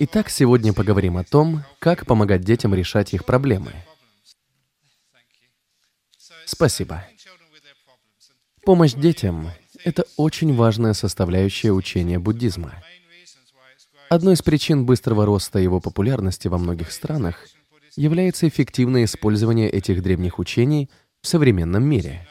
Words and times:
Итак, 0.00 0.30
сегодня 0.30 0.72
поговорим 0.72 1.16
о 1.16 1.24
том, 1.24 1.64
как 1.78 2.06
помогать 2.06 2.42
детям 2.42 2.74
решать 2.74 3.14
их 3.14 3.24
проблемы. 3.24 3.72
Спасибо. 6.44 7.04
Помощь 8.64 8.92
детям— 8.92 9.50
это 9.84 10.04
очень 10.16 10.54
важная 10.54 10.92
составляющая 10.92 11.72
учения 11.72 12.18
буддизма. 12.18 12.82
Одной 14.08 14.34
из 14.34 14.42
причин 14.42 14.86
быстрого 14.86 15.26
роста 15.26 15.58
его 15.58 15.80
популярности 15.80 16.48
во 16.48 16.58
многих 16.58 16.92
странах 16.92 17.46
является 17.96 18.48
эффективное 18.48 19.04
использование 19.04 19.68
этих 19.68 20.02
древних 20.02 20.38
учений 20.38 20.88
в 21.20 21.26
современном 21.26 21.84
мире. 21.84 22.26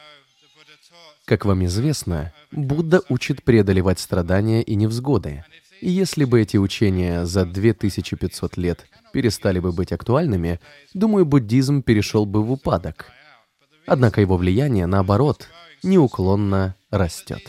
Как 1.25 1.45
вам 1.45 1.65
известно, 1.65 2.33
Будда 2.51 3.01
учит 3.09 3.43
преодолевать 3.43 3.99
страдания 3.99 4.63
и 4.63 4.75
невзгоды. 4.75 5.43
И 5.81 5.89
если 5.89 6.25
бы 6.25 6.41
эти 6.41 6.57
учения 6.57 7.25
за 7.25 7.45
2500 7.45 8.57
лет 8.57 8.85
перестали 9.13 9.59
бы 9.59 9.71
быть 9.71 9.91
актуальными, 9.91 10.59
думаю, 10.93 11.25
буддизм 11.25 11.81
перешел 11.81 12.25
бы 12.25 12.43
в 12.43 12.51
упадок. 12.51 13.11
Однако 13.85 14.21
его 14.21 14.37
влияние, 14.37 14.85
наоборот, 14.85 15.47
неуклонно 15.83 16.75
растет. 16.89 17.41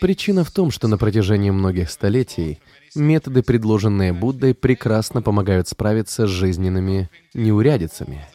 Причина 0.00 0.44
в 0.44 0.50
том, 0.50 0.70
что 0.70 0.88
на 0.88 0.98
протяжении 0.98 1.50
многих 1.50 1.90
столетий 1.90 2.60
методы, 2.94 3.42
предложенные 3.42 4.12
Буддой, 4.12 4.54
прекрасно 4.54 5.22
помогают 5.22 5.68
справиться 5.68 6.26
с 6.26 6.30
жизненными 6.30 7.08
неурядицами. 7.32 8.26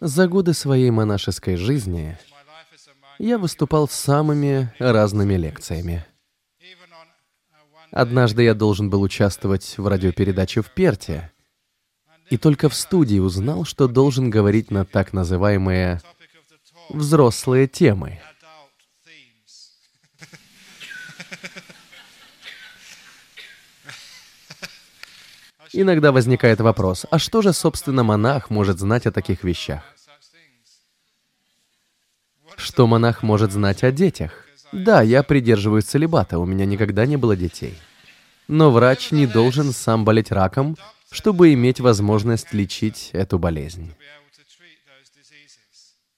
За 0.00 0.28
годы 0.28 0.52
своей 0.52 0.90
монашеской 0.90 1.56
жизни 1.56 2.18
я 3.18 3.38
выступал 3.38 3.88
с 3.88 3.92
самыми 3.92 4.72
разными 4.78 5.34
лекциями. 5.34 6.04
Однажды 7.94 8.42
я 8.42 8.54
должен 8.54 8.90
был 8.90 9.02
участвовать 9.02 9.78
в 9.78 9.86
радиопередаче 9.86 10.62
в 10.62 10.70
Перте, 10.70 11.30
и 12.28 12.36
только 12.36 12.68
в 12.68 12.74
студии 12.74 13.20
узнал, 13.20 13.64
что 13.64 13.86
должен 13.86 14.30
говорить 14.30 14.72
на 14.72 14.84
так 14.84 15.12
называемые 15.12 16.00
взрослые 16.88 17.68
темы. 17.68 18.20
Иногда 25.72 26.10
возникает 26.10 26.60
вопрос, 26.60 27.06
а 27.12 27.20
что 27.20 27.42
же, 27.42 27.52
собственно, 27.52 28.02
монах 28.02 28.50
может 28.50 28.80
знать 28.80 29.06
о 29.06 29.12
таких 29.12 29.44
вещах? 29.44 29.84
Что 32.56 32.88
монах 32.88 33.22
может 33.22 33.52
знать 33.52 33.84
о 33.84 33.92
детях? 33.92 34.43
Да, 34.74 35.02
я 35.02 35.22
придерживаюсь 35.22 35.84
целебата, 35.84 36.38
у 36.38 36.44
меня 36.44 36.66
никогда 36.66 37.06
не 37.06 37.16
было 37.16 37.36
детей. 37.36 37.78
Но 38.48 38.72
врач 38.72 39.12
не 39.12 39.26
должен 39.26 39.72
сам 39.72 40.04
болеть 40.04 40.32
раком, 40.32 40.76
чтобы 41.12 41.52
иметь 41.54 41.78
возможность 41.78 42.52
лечить 42.52 43.10
эту 43.12 43.38
болезнь. 43.38 43.94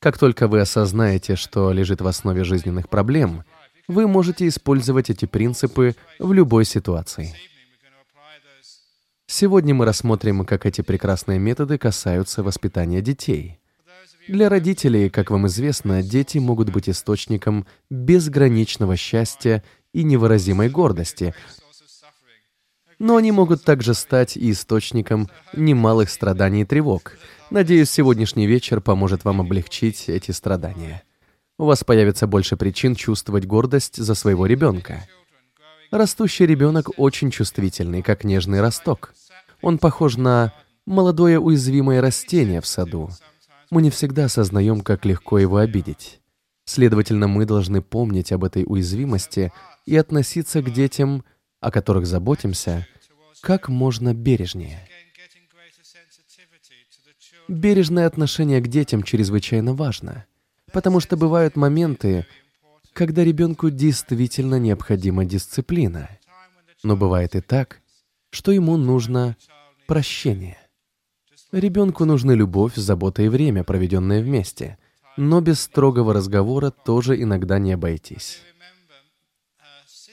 Как 0.01 0.17
только 0.17 0.49
вы 0.49 0.61
осознаете, 0.61 1.37
что 1.37 1.71
лежит 1.73 2.01
в 2.01 2.07
основе 2.07 2.45
жизненных 2.45 2.89
проблем, 2.89 3.45
вы 3.89 4.09
можете 4.09 4.49
использовать 4.49 5.11
эти 5.11 5.27
принципы 5.27 5.95
в 6.19 6.33
любой 6.33 6.65
ситуации. 6.65 7.35
Сегодня 9.27 9.75
мы 9.75 9.85
рассмотрим, 9.85 10.47
как 10.47 10.65
эти 10.65 10.81
прекрасные 10.81 11.39
методы 11.39 11.77
касаются 11.77 12.43
воспитания 12.43 13.03
детей. 13.03 13.59
Для 14.29 14.49
родителей, 14.49 15.09
как 15.09 15.31
вам 15.31 15.47
известно, 15.47 16.03
дети 16.03 16.39
могут 16.39 16.71
быть 16.71 16.89
источником 16.89 17.67
безграничного 17.91 18.97
счастья 18.97 19.63
и 19.93 20.03
невыразимой 20.03 20.69
гордости, 20.69 21.35
но 22.99 23.17
они 23.17 23.31
могут 23.31 23.63
также 23.63 23.95
стать 23.95 24.37
и 24.37 24.51
источником 24.51 25.29
немалых 25.53 26.11
страданий 26.11 26.63
и 26.63 26.65
тревог. 26.65 27.13
Надеюсь, 27.51 27.91
сегодняшний 27.91 28.47
вечер 28.47 28.81
поможет 28.81 29.25
вам 29.25 29.43
облегчить 29.43 30.09
эти 30.09 30.33
страдания. 30.33 31.03
У 31.59 31.65
вас 31.65 31.85
появится 31.85 32.27
больше 32.27 32.57
причин 32.57 32.95
чувствовать 32.97 33.47
гордость 33.47 33.97
за 33.97 34.15
своего 34.15 34.47
ребенка. 34.47 35.07
Растущий 35.91 36.47
ребенок 36.47 36.91
очень 36.99 37.31
чувствительный, 37.31 38.03
как 38.03 38.25
нежный 38.25 38.61
росток. 38.61 39.15
Он 39.63 39.79
похож 39.79 40.17
на 40.17 40.53
молодое 40.85 41.39
уязвимое 41.39 42.01
растение 42.01 42.61
в 42.61 42.67
саду. 42.67 43.11
Мы 43.71 43.83
не 43.83 43.91
всегда 43.91 44.27
осознаем, 44.27 44.81
как 44.81 45.05
легко 45.05 45.39
его 45.39 45.57
обидеть. 45.59 46.21
Следовательно, 46.65 47.29
мы 47.29 47.45
должны 47.47 47.83
помнить 47.83 48.33
об 48.33 48.45
этой 48.45 48.65
уязвимости 48.67 49.53
и 49.85 49.97
относиться 49.97 50.63
к 50.63 50.73
детям 50.73 51.25
о 51.61 51.71
которых 51.71 52.07
заботимся, 52.07 52.87
как 53.41 53.69
можно 53.69 54.15
бережнее. 54.15 54.89
Бережное 57.49 58.07
отношение 58.07 58.61
к 58.61 58.69
детям 58.69 59.03
чрезвычайно 59.03 59.75
важно, 59.75 60.27
потому 60.73 61.01
что 61.01 61.17
бывают 61.17 61.57
моменты, 61.57 62.27
когда 62.93 63.25
ребенку 63.25 63.71
действительно 63.71 64.59
необходима 64.59 65.25
дисциплина. 65.25 66.09
Но 66.83 66.97
бывает 66.97 67.35
и 67.35 67.41
так, 67.41 67.81
что 68.31 68.53
ему 68.53 68.77
нужно 68.77 69.37
прощение. 69.87 70.59
Ребенку 71.53 72.05
нужны 72.05 72.33
любовь, 72.33 72.75
забота 72.75 73.23
и 73.23 73.29
время, 73.29 73.63
проведенное 73.63 74.21
вместе, 74.23 74.79
но 75.17 75.41
без 75.41 75.61
строгого 75.61 76.13
разговора 76.13 76.71
тоже 76.71 77.21
иногда 77.21 77.59
не 77.59 77.73
обойтись. 77.73 78.41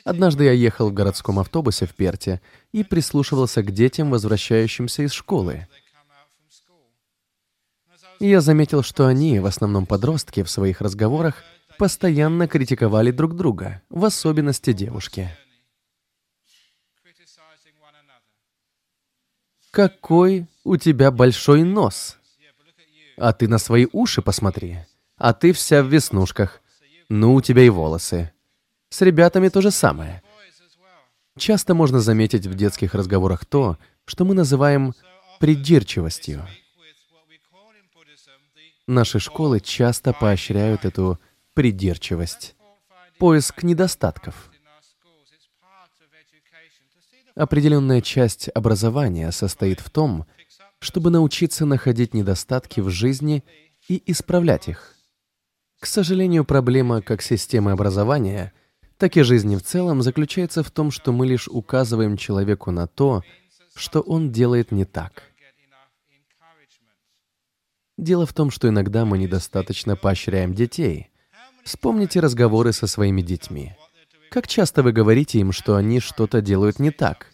Однажды 0.06 0.44
я 0.44 0.52
ехал 0.52 0.90
в 0.90 0.94
городском 0.94 1.40
автобусе 1.40 1.86
в 1.86 1.96
Перте 1.96 2.42
и 2.72 2.84
прислушивался 2.84 3.64
к 3.64 3.72
детям, 3.72 4.12
возвращающимся 4.12 5.04
из 5.04 5.12
школы. 5.12 5.68
Я 8.20 8.42
заметил, 8.42 8.84
что 8.84 9.08
они, 9.08 9.40
в 9.40 9.46
основном 9.46 9.86
подростки, 9.86 10.44
в 10.44 10.50
своих 10.50 10.82
разговорах 10.82 11.44
постоянно 11.80 12.48
критиковали 12.48 13.12
друг 13.12 13.36
друга, 13.36 13.82
в 13.90 14.06
особенности 14.06 14.72
девушки. 14.72 15.30
«Какой 19.74 20.46
у 20.64 20.78
тебя 20.78 21.10
большой 21.10 21.64
нос! 21.64 22.20
А 23.18 23.34
ты 23.34 23.48
на 23.48 23.58
свои 23.58 23.88
уши 23.92 24.22
посмотри! 24.22 24.78
А 25.18 25.34
ты 25.34 25.52
вся 25.52 25.82
в 25.82 25.88
веснушках! 25.88 26.62
Ну, 27.10 27.34
у 27.34 27.42
тебя 27.42 27.64
и 27.64 27.70
волосы! 27.70 28.32
С 28.90 29.02
ребятами 29.02 29.50
то 29.50 29.62
же 29.62 29.72
самое. 29.72 30.22
Часто 31.40 31.74
можно 31.74 32.02
заметить 32.02 32.46
в 32.46 32.54
детских 32.54 32.94
разговорах 32.94 33.46
то, 33.46 33.80
что 34.06 34.26
мы 34.26 34.36
называем 34.36 34.94
придирчивостью. 35.40 36.48
Наши 38.86 39.18
школы 39.18 39.60
часто 39.60 40.14
поощряют 40.14 40.86
эту 40.86 41.20
придирчивость, 41.56 42.56
поиск 43.18 43.64
недостатков. 43.64 44.53
Определенная 47.36 48.02
часть 48.02 48.50
образования 48.54 49.32
состоит 49.32 49.80
в 49.80 49.90
том, 49.90 50.26
чтобы 50.80 51.10
научиться 51.10 51.66
находить 51.66 52.14
недостатки 52.14 52.80
в 52.80 52.90
жизни 52.90 53.44
и 53.88 54.02
исправлять 54.12 54.68
их. 54.68 54.96
К 55.80 55.86
сожалению, 55.86 56.46
проблема 56.46 57.02
как 57.02 57.22
системы 57.22 57.72
образования— 57.72 58.54
так 59.04 59.18
и 59.18 59.22
жизни 59.22 59.58
в 59.58 59.64
целом 59.64 60.02
заключается 60.02 60.64
в 60.64 60.72
том, 60.72 60.90
что 60.90 61.12
мы 61.12 61.28
лишь 61.28 61.50
указываем 61.50 62.16
человеку 62.16 62.72
на 62.72 62.88
то, 62.88 63.22
что 63.76 64.00
он 64.00 64.32
делает 64.32 64.72
не 64.72 64.86
так. 64.86 65.24
Дело 67.98 68.26
в 68.26 68.32
том, 68.32 68.50
что 68.50 68.70
иногда 68.70 69.04
мы 69.04 69.18
недостаточно 69.18 69.98
поощряем 69.98 70.54
детей. 70.54 71.10
Вспомните 71.66 72.22
разговоры 72.22 72.72
со 72.72 72.88
своими 72.88 73.22
детьми. 73.22 73.76
Как 74.34 74.48
часто 74.48 74.82
вы 74.82 74.92
говорите 74.92 75.40
им, 75.40 75.52
что 75.52 75.76
они 75.76 76.00
что-то 76.00 76.42
делают 76.42 76.80
не 76.80 76.92
так? 76.92 77.28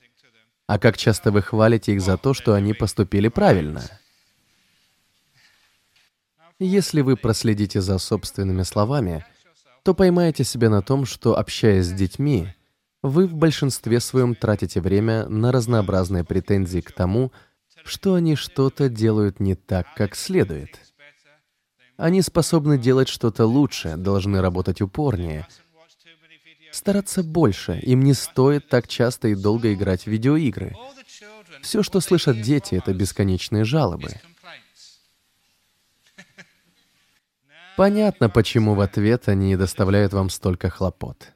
А 0.68 0.78
как 0.78 0.98
часто 0.98 1.32
вы 1.32 1.42
хвалите 1.42 1.94
их 1.94 2.02
за 2.02 2.18
то, 2.18 2.34
что 2.34 2.54
они 2.54 2.74
поступили 2.74 3.30
правильно? 3.30 3.84
Если 6.60 7.02
вы 7.02 7.16
проследите 7.16 7.80
за 7.80 7.98
собственными 7.98 8.64
словами— 8.64 9.26
то 9.84 9.94
поймаете 9.94 10.44
себя 10.44 10.70
на 10.70 10.82
том, 10.82 11.06
что, 11.06 11.38
общаясь 11.38 11.86
с 11.86 11.92
детьми, 11.92 12.54
вы 13.02 13.28
в 13.28 13.34
большинстве 13.34 14.00
своем 14.00 14.36
тратите 14.36 14.82
время 14.82 15.28
на 15.28 15.52
разнообразные 15.52 16.24
претензии 16.24 16.82
к 16.82 16.92
тому, 16.92 17.32
что 17.86 18.16
они 18.16 18.36
что-то 18.36 18.90
делают 18.90 19.40
не 19.40 19.56
так, 19.56 19.88
как 19.96 20.16
следует. 20.16 20.80
Они 21.98 22.22
способны 22.22 22.78
делать 22.78 23.08
что-то 23.08 23.46
лучше, 23.46 23.96
должны 23.98 24.42
работать 24.42 24.82
упорнее, 24.82 25.48
стараться 26.72 27.24
больше, 27.24 27.80
им 27.80 28.02
не 28.02 28.14
стоит 28.14 28.68
так 28.68 28.88
часто 28.88 29.30
и 29.30 29.36
долго 29.36 29.74
играть 29.74 30.04
в 30.04 30.08
видеоигры. 30.08 30.76
Все, 31.62 31.84
что 31.84 32.00
слышат 32.00 32.42
дети, 32.42 32.76
это 32.76 32.94
бесконечные 32.94 33.66
жалобы. 33.66 34.10
Понятно, 37.76 38.30
почему 38.30 38.76
в 38.76 38.82
ответ 38.82 39.30
они 39.30 39.56
доставляют 39.56 40.14
вам 40.14 40.30
столько 40.30 40.70
хлопот. 40.70 41.32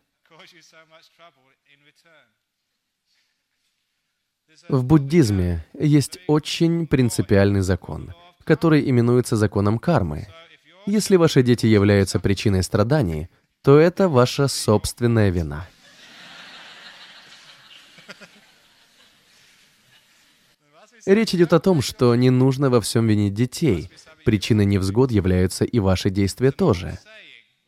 В 4.69 4.83
буддизме 4.83 5.65
есть 5.77 6.19
очень 6.27 6.87
принципиальный 6.87 7.61
закон, 7.61 8.13
который 8.43 8.89
именуется 8.89 9.35
законом 9.35 9.77
кармы. 9.79 10.27
Если 10.85 11.15
ваши 11.15 11.43
дети 11.43 11.65
являются 11.65 12.19
причиной 12.19 12.63
страданий, 12.63 13.29
то 13.63 13.79
это 13.79 14.09
ваша 14.09 14.47
собственная 14.47 15.29
вина. 15.29 15.67
Речь 21.05 21.33
идет 21.33 21.53
о 21.53 21.59
том, 21.59 21.81
что 21.81 22.15
не 22.15 22.29
нужно 22.29 22.69
во 22.69 22.79
всем 22.81 23.07
винить 23.07 23.33
детей. 23.33 23.89
Причиной 24.25 24.65
невзгод 24.65 25.11
являются 25.11 25.65
и 25.65 25.79
ваши 25.79 26.09
действия 26.09 26.51
тоже. 26.51 26.99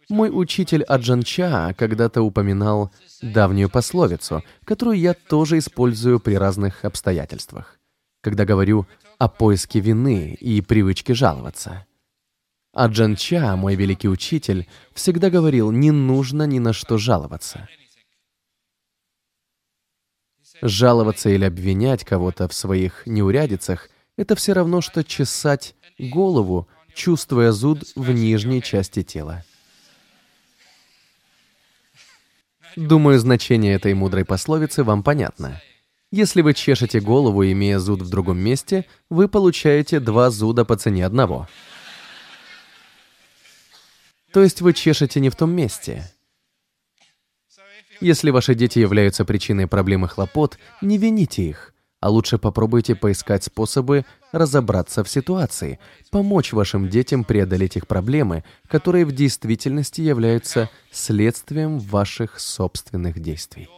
Мой 0.07 0.30
учитель 0.31 0.83
Аджанча 0.83 1.74
когда-то 1.77 2.21
упоминал 2.21 2.92
давнюю 3.21 3.69
пословицу, 3.69 4.44
которую 4.63 5.00
я 5.00 5.13
тоже 5.13 5.57
использую 5.57 6.19
при 6.19 6.36
разных 6.36 6.86
обстоятельствах, 6.86 7.80
когда 8.21 8.45
говорю 8.45 8.86
о 9.18 9.27
поиске 9.27 9.80
вины 9.80 10.38
и 10.39 10.62
привычке 10.62 11.13
жаловаться. 11.13 11.86
Аджанча, 12.75 13.56
мой 13.56 13.75
великий 13.75 14.10
учитель, 14.10 14.68
всегда 14.94 15.30
говорил, 15.30 15.72
не 15.72 15.92
нужно 15.92 16.44
ни 16.44 16.60
на 16.60 16.74
что 16.74 16.98
жаловаться. 16.98 17.69
Жаловаться 20.62 21.30
или 21.30 21.45
обвинять 21.45 22.04
кого-то 22.04 22.50
в 22.50 22.54
своих 22.54 23.04
неурядицах— 23.06 23.89
это 24.18 24.36
все 24.36 24.51
равно, 24.51 24.81
что 24.81 25.06
чесать 25.06 25.74
голову, 25.98 26.68
чувствуя 26.94 27.54
зуд 27.54 27.83
в 27.95 28.12
нижней 28.12 28.62
части 28.62 29.04
тела. 29.04 29.45
Думаю, 32.75 33.19
значение 33.19 33.75
этой 33.75 33.94
мудрой 33.94 34.25
пословицы 34.25 34.83
вам 34.83 35.01
понятно. 35.01 35.62
Если 36.12 36.42
вы 36.42 36.54
чешете 36.54 37.00
голову, 37.00 37.45
имея 37.45 37.80
зуд 37.80 38.01
в 38.01 38.10
другом 38.10 38.38
месте, 38.38 38.86
вы 39.10 39.30
получаете 39.30 40.01
два 40.01 40.30
зуда 40.30 40.66
по 40.66 40.75
цене 40.75 41.06
одного. 41.06 41.48
То 44.35 44.43
есть 44.43 44.59
вы 44.59 44.73
чешете 44.73 45.21
не 45.21 45.29
в 45.29 45.35
том 45.37 45.53
месте. 45.53 46.11
Если 48.01 48.31
ваши 48.31 48.53
дети 48.53 48.79
являются 48.79 49.23
причиной 49.23 49.65
проблем 49.65 50.03
и 50.03 50.09
хлопот, 50.09 50.59
не 50.81 50.97
вините 50.97 51.43
их, 51.43 51.73
а 52.01 52.09
лучше 52.09 52.37
попробуйте 52.37 52.95
поискать 52.95 53.45
способы 53.45 54.03
разобраться 54.33 55.05
в 55.05 55.09
ситуации, 55.09 55.79
помочь 56.11 56.51
вашим 56.51 56.89
детям 56.89 57.23
преодолеть 57.23 57.77
их 57.77 57.87
проблемы, 57.87 58.43
которые 58.67 59.05
в 59.05 59.13
действительности 59.13 60.01
являются 60.01 60.69
следствием 60.91 61.79
ваших 61.79 62.37
собственных 62.37 63.21
действий. 63.21 63.69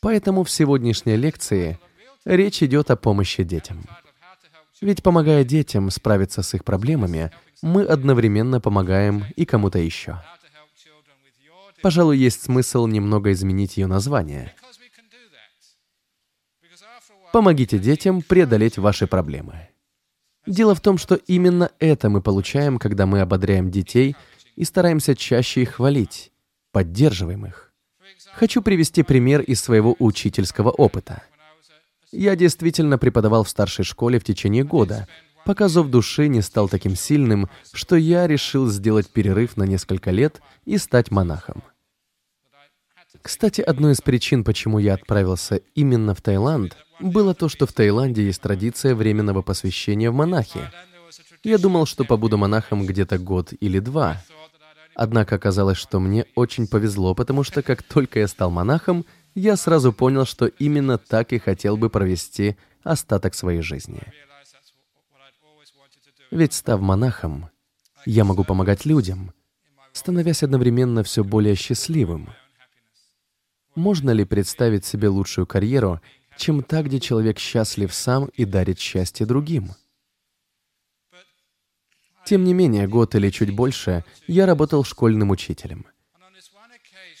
Поэтому 0.00 0.44
в 0.44 0.50
сегодняшней 0.52 1.16
лекции 1.16 1.76
речь 2.24 2.62
идет 2.62 2.92
о 2.92 2.96
помощи 2.96 3.42
детям. 3.42 3.84
Ведь 4.80 5.02
помогая 5.02 5.44
детям 5.44 5.90
справиться 5.90 6.42
с 6.42 6.54
их 6.54 6.64
проблемами, 6.64 7.30
мы 7.62 7.84
одновременно 7.84 8.60
помогаем 8.60 9.24
и 9.36 9.44
кому-то 9.44 9.78
еще. 9.78 10.22
Пожалуй, 11.82 12.18
есть 12.18 12.42
смысл 12.42 12.86
немного 12.86 13.32
изменить 13.32 13.76
ее 13.76 13.86
название. 13.86 14.54
Помогите 17.32 17.78
детям 17.78 18.22
преодолеть 18.22 18.78
ваши 18.78 19.06
проблемы. 19.06 19.68
Дело 20.46 20.74
в 20.74 20.80
том, 20.80 20.98
что 20.98 21.14
именно 21.14 21.70
это 21.78 22.08
мы 22.08 22.22
получаем, 22.22 22.78
когда 22.78 23.06
мы 23.06 23.20
ободряем 23.20 23.70
детей 23.70 24.16
и 24.56 24.64
стараемся 24.64 25.14
чаще 25.14 25.62
их 25.62 25.74
хвалить, 25.74 26.32
поддерживаем 26.72 27.46
их. 27.46 27.72
Хочу 28.32 28.62
привести 28.62 29.02
пример 29.02 29.42
из 29.42 29.60
своего 29.60 29.94
учительского 29.98 30.70
опыта. 30.70 31.22
Я 32.12 32.34
действительно 32.34 32.98
преподавал 32.98 33.44
в 33.44 33.48
старшей 33.48 33.84
школе 33.84 34.18
в 34.18 34.24
течение 34.24 34.64
года, 34.64 35.06
пока 35.44 35.68
зов 35.68 35.88
души 35.88 36.28
не 36.28 36.42
стал 36.42 36.68
таким 36.68 36.96
сильным, 36.96 37.48
что 37.72 37.96
я 37.96 38.26
решил 38.26 38.66
сделать 38.68 39.08
перерыв 39.08 39.56
на 39.56 39.64
несколько 39.64 40.10
лет 40.10 40.40
и 40.64 40.76
стать 40.78 41.10
монахом. 41.10 41.62
Кстати, 43.22 43.60
одной 43.60 43.92
из 43.92 44.00
причин, 44.00 44.44
почему 44.44 44.78
я 44.78 44.94
отправился 44.94 45.56
именно 45.74 46.14
в 46.14 46.22
Таиланд, 46.22 46.76
было 47.00 47.34
то, 47.34 47.48
что 47.48 47.66
в 47.66 47.72
Таиланде 47.72 48.24
есть 48.24 48.40
традиция 48.40 48.94
временного 48.94 49.42
посвящения 49.42 50.10
в 50.10 50.14
монахи. 50.14 50.60
Я 51.42 51.58
думал, 51.58 51.86
что 51.86 52.04
побуду 52.04 52.38
монахом 52.38 52.86
где-то 52.86 53.18
год 53.18 53.52
или 53.60 53.78
два. 53.78 54.22
Однако 54.94 55.36
оказалось, 55.36 55.78
что 55.78 55.98
мне 55.98 56.26
очень 56.34 56.66
повезло, 56.66 57.14
потому 57.14 57.42
что 57.42 57.62
как 57.62 57.82
только 57.82 58.20
я 58.20 58.28
стал 58.28 58.50
монахом, 58.50 59.06
я 59.34 59.56
сразу 59.56 59.92
понял, 59.92 60.24
что 60.24 60.46
именно 60.46 60.98
так 60.98 61.32
и 61.32 61.38
хотел 61.38 61.76
бы 61.76 61.90
провести 61.90 62.56
остаток 62.82 63.34
своей 63.34 63.62
жизни. 63.62 64.02
Ведь 66.30 66.52
став 66.52 66.80
монахом, 66.80 67.50
я 68.06 68.24
могу 68.24 68.44
помогать 68.44 68.84
людям, 68.84 69.32
становясь 69.92 70.42
одновременно 70.42 71.02
все 71.02 71.24
более 71.24 71.54
счастливым. 71.54 72.30
Можно 73.74 74.10
ли 74.10 74.24
представить 74.24 74.84
себе 74.84 75.08
лучшую 75.08 75.46
карьеру, 75.46 76.00
чем 76.36 76.62
та, 76.62 76.82
где 76.82 77.00
человек 77.00 77.38
счастлив 77.38 77.92
сам 77.92 78.26
и 78.26 78.44
дарит 78.44 78.78
счастье 78.78 79.26
другим? 79.26 79.70
Тем 82.24 82.44
не 82.44 82.54
менее, 82.54 82.86
год 82.86 83.14
или 83.14 83.30
чуть 83.30 83.54
больше 83.54 84.04
я 84.26 84.46
работал 84.46 84.84
школьным 84.84 85.30
учителем. 85.30 85.86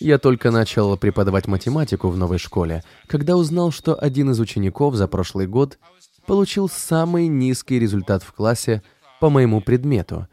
Я 0.00 0.18
только 0.18 0.50
начал 0.50 0.96
преподавать 0.96 1.46
математику 1.46 2.08
в 2.08 2.16
новой 2.16 2.38
школе, 2.38 2.82
когда 3.06 3.36
узнал, 3.36 3.70
что 3.70 3.94
один 3.94 4.30
из 4.30 4.40
учеников 4.40 4.94
за 4.94 5.06
прошлый 5.06 5.46
год 5.46 5.78
получил 6.26 6.70
самый 6.70 7.28
низкий 7.28 7.78
результат 7.78 8.22
в 8.22 8.32
классе 8.32 8.82
по 9.20 9.28
моему 9.28 9.60
предмету 9.60 10.26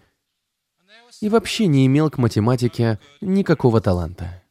и 1.19 1.28
вообще 1.28 1.68
не 1.68 1.86
имел 1.86 2.10
к 2.10 2.18
математике 2.18 3.00
никакого 3.19 3.81
таланта. 3.81 4.42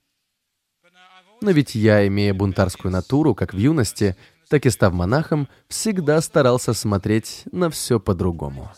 Но 1.40 1.50
ведь 1.50 1.74
я, 1.74 2.06
имея 2.06 2.34
бунтарскую 2.34 2.92
натуру, 2.92 3.34
как 3.34 3.54
в 3.54 3.56
юности, 3.56 4.16
так 4.48 4.66
и 4.66 4.70
став 4.70 4.92
монахом, 4.92 5.48
всегда 5.68 6.20
старался 6.20 6.74
смотреть 6.74 7.44
на 7.52 7.70
все 7.70 8.00
по-другому. 8.00 8.70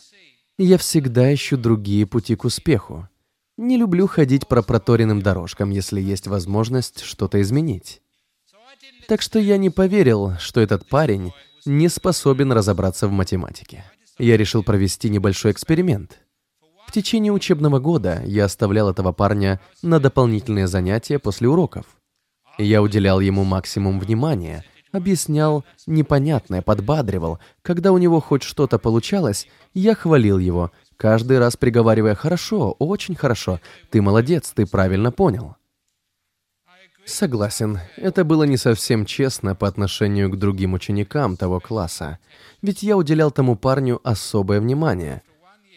Я 0.56 0.79
всегда 0.79 1.32
ищу 1.32 1.56
другие 1.56 2.06
пути 2.06 2.37
к 2.37 2.44
успеху. 2.44 3.08
Не 3.58 3.76
люблю 3.76 4.06
ходить 4.06 4.46
по 4.46 4.62
проторенным 4.62 5.20
дорожкам, 5.20 5.70
если 5.70 6.00
есть 6.00 6.28
возможность 6.28 7.02
что-то 7.02 7.43
изменить. 7.43 8.00
Так 9.08 9.20
что 9.20 9.40
я 9.40 9.56
не 9.56 9.69
поверил, 9.69 10.34
что 10.38 10.61
этот 10.61 10.88
парень 10.88 11.33
не 11.66 11.88
способен 11.88 12.52
разобраться 12.52 13.09
в 13.09 13.11
математике. 13.11 13.85
Я 14.16 14.37
решил 14.37 14.62
провести 14.62 15.11
небольшой 15.11 15.50
эксперимент. 15.50 16.21
В 16.87 16.92
течение 16.92 17.33
учебного 17.33 17.80
года 17.80 18.23
я 18.25 18.44
оставлял 18.44 18.90
этого 18.90 19.11
парня 19.11 19.61
на 19.83 19.99
дополнительные 19.99 20.68
занятия 20.68 21.18
после 21.18 21.49
уроков. 21.49 21.87
Я 22.59 22.80
уделял 22.80 23.18
ему 23.18 23.42
максимум 23.42 23.99
внимания, 23.99 24.64
объяснял 24.92 25.64
непонятное, 25.85 26.62
подбадривал. 26.62 27.40
Когда 27.62 27.90
у 27.90 27.99
него 27.99 28.21
хоть 28.21 28.44
что-то 28.44 28.78
получалось, 28.78 29.49
я 29.75 29.97
хвалил 29.97 30.38
его, 30.38 30.71
каждый 30.99 31.38
раз 31.38 31.57
приговаривая 31.57 32.14
«хорошо, 32.14 32.73
очень 32.78 33.14
хорошо, 33.14 33.61
ты 33.88 34.02
молодец, 34.02 34.52
ты 34.55 34.67
правильно 34.67 35.11
понял». 35.11 35.57
Согласен, 37.07 37.78
это 37.97 38.23
было 38.23 38.43
не 38.45 38.59
совсем 38.59 39.07
честно 39.07 39.55
по 39.55 39.67
отношению 39.67 40.31
к 40.31 40.37
другим 40.37 40.75
ученикам 40.75 41.38
того 41.38 41.59
класса, 41.59 42.19
ведь 42.61 42.83
я 42.83 42.99
уделял 42.99 43.31
тому 43.31 43.57
парню 43.57 43.99
особое 44.05 44.61
внимание. 44.61 45.23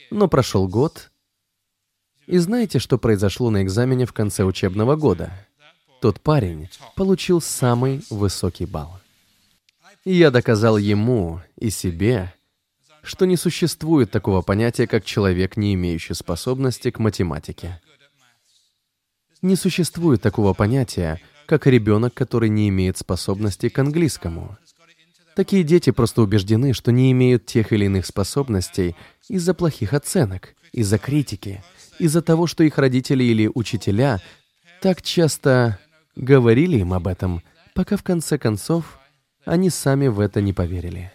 Но 0.09 0.27
прошел 0.27 0.67
год, 0.67 1.09
и 2.27 2.37
знаете, 2.37 2.79
что 2.79 2.97
произошло 2.97 3.49
на 3.49 3.63
экзамене 3.63 4.05
в 4.05 4.13
конце 4.13 4.43
учебного 4.43 4.95
года? 4.95 5.31
Тот 6.01 6.19
парень 6.19 6.69
получил 6.95 7.41
самый 7.41 8.03
высокий 8.09 8.65
балл. 8.65 8.99
Я 10.03 10.31
доказал 10.31 10.77
ему 10.77 11.41
и 11.57 11.69
себе, 11.69 12.33
что 13.01 13.25
не 13.25 13.37
существует 13.37 14.11
такого 14.11 14.41
понятия, 14.41 14.87
как 14.87 15.05
человек, 15.05 15.57
не 15.57 15.73
имеющий 15.73 16.13
способности 16.13 16.91
к 16.91 16.99
математике. 16.99 17.81
Не 19.41 19.55
существует 19.55 20.21
такого 20.21 20.53
понятия, 20.53 21.19
как 21.47 21.65
ребенок, 21.67 22.13
который 22.13 22.49
не 22.49 22.69
имеет 22.69 22.97
способности 22.97 23.69
к 23.69 23.79
английскому. 23.79 24.57
Такие 25.35 25.63
дети 25.63 25.89
просто 25.91 26.21
убеждены, 26.21 26.73
что 26.73 26.91
не 26.91 27.11
имеют 27.11 27.45
тех 27.45 27.71
или 27.71 27.85
иных 27.85 28.05
способностей 28.05 28.95
из-за 29.29 29.53
плохих 29.53 29.93
оценок, 29.93 30.55
из-за 30.71 30.97
критики, 30.97 31.63
из-за 31.99 32.21
того, 32.21 32.47
что 32.47 32.63
их 32.63 32.77
родители 32.77 33.23
или 33.23 33.49
учителя 33.53 34.21
так 34.81 35.01
часто 35.01 35.79
говорили 36.15 36.77
им 36.77 36.93
об 36.93 37.07
этом, 37.07 37.41
пока 37.73 37.97
в 37.97 38.03
конце 38.03 38.37
концов 38.37 38.99
они 39.45 39.69
сами 39.69 40.07
в 40.07 40.19
это 40.19 40.41
не 40.41 40.53
поверили. 40.53 41.11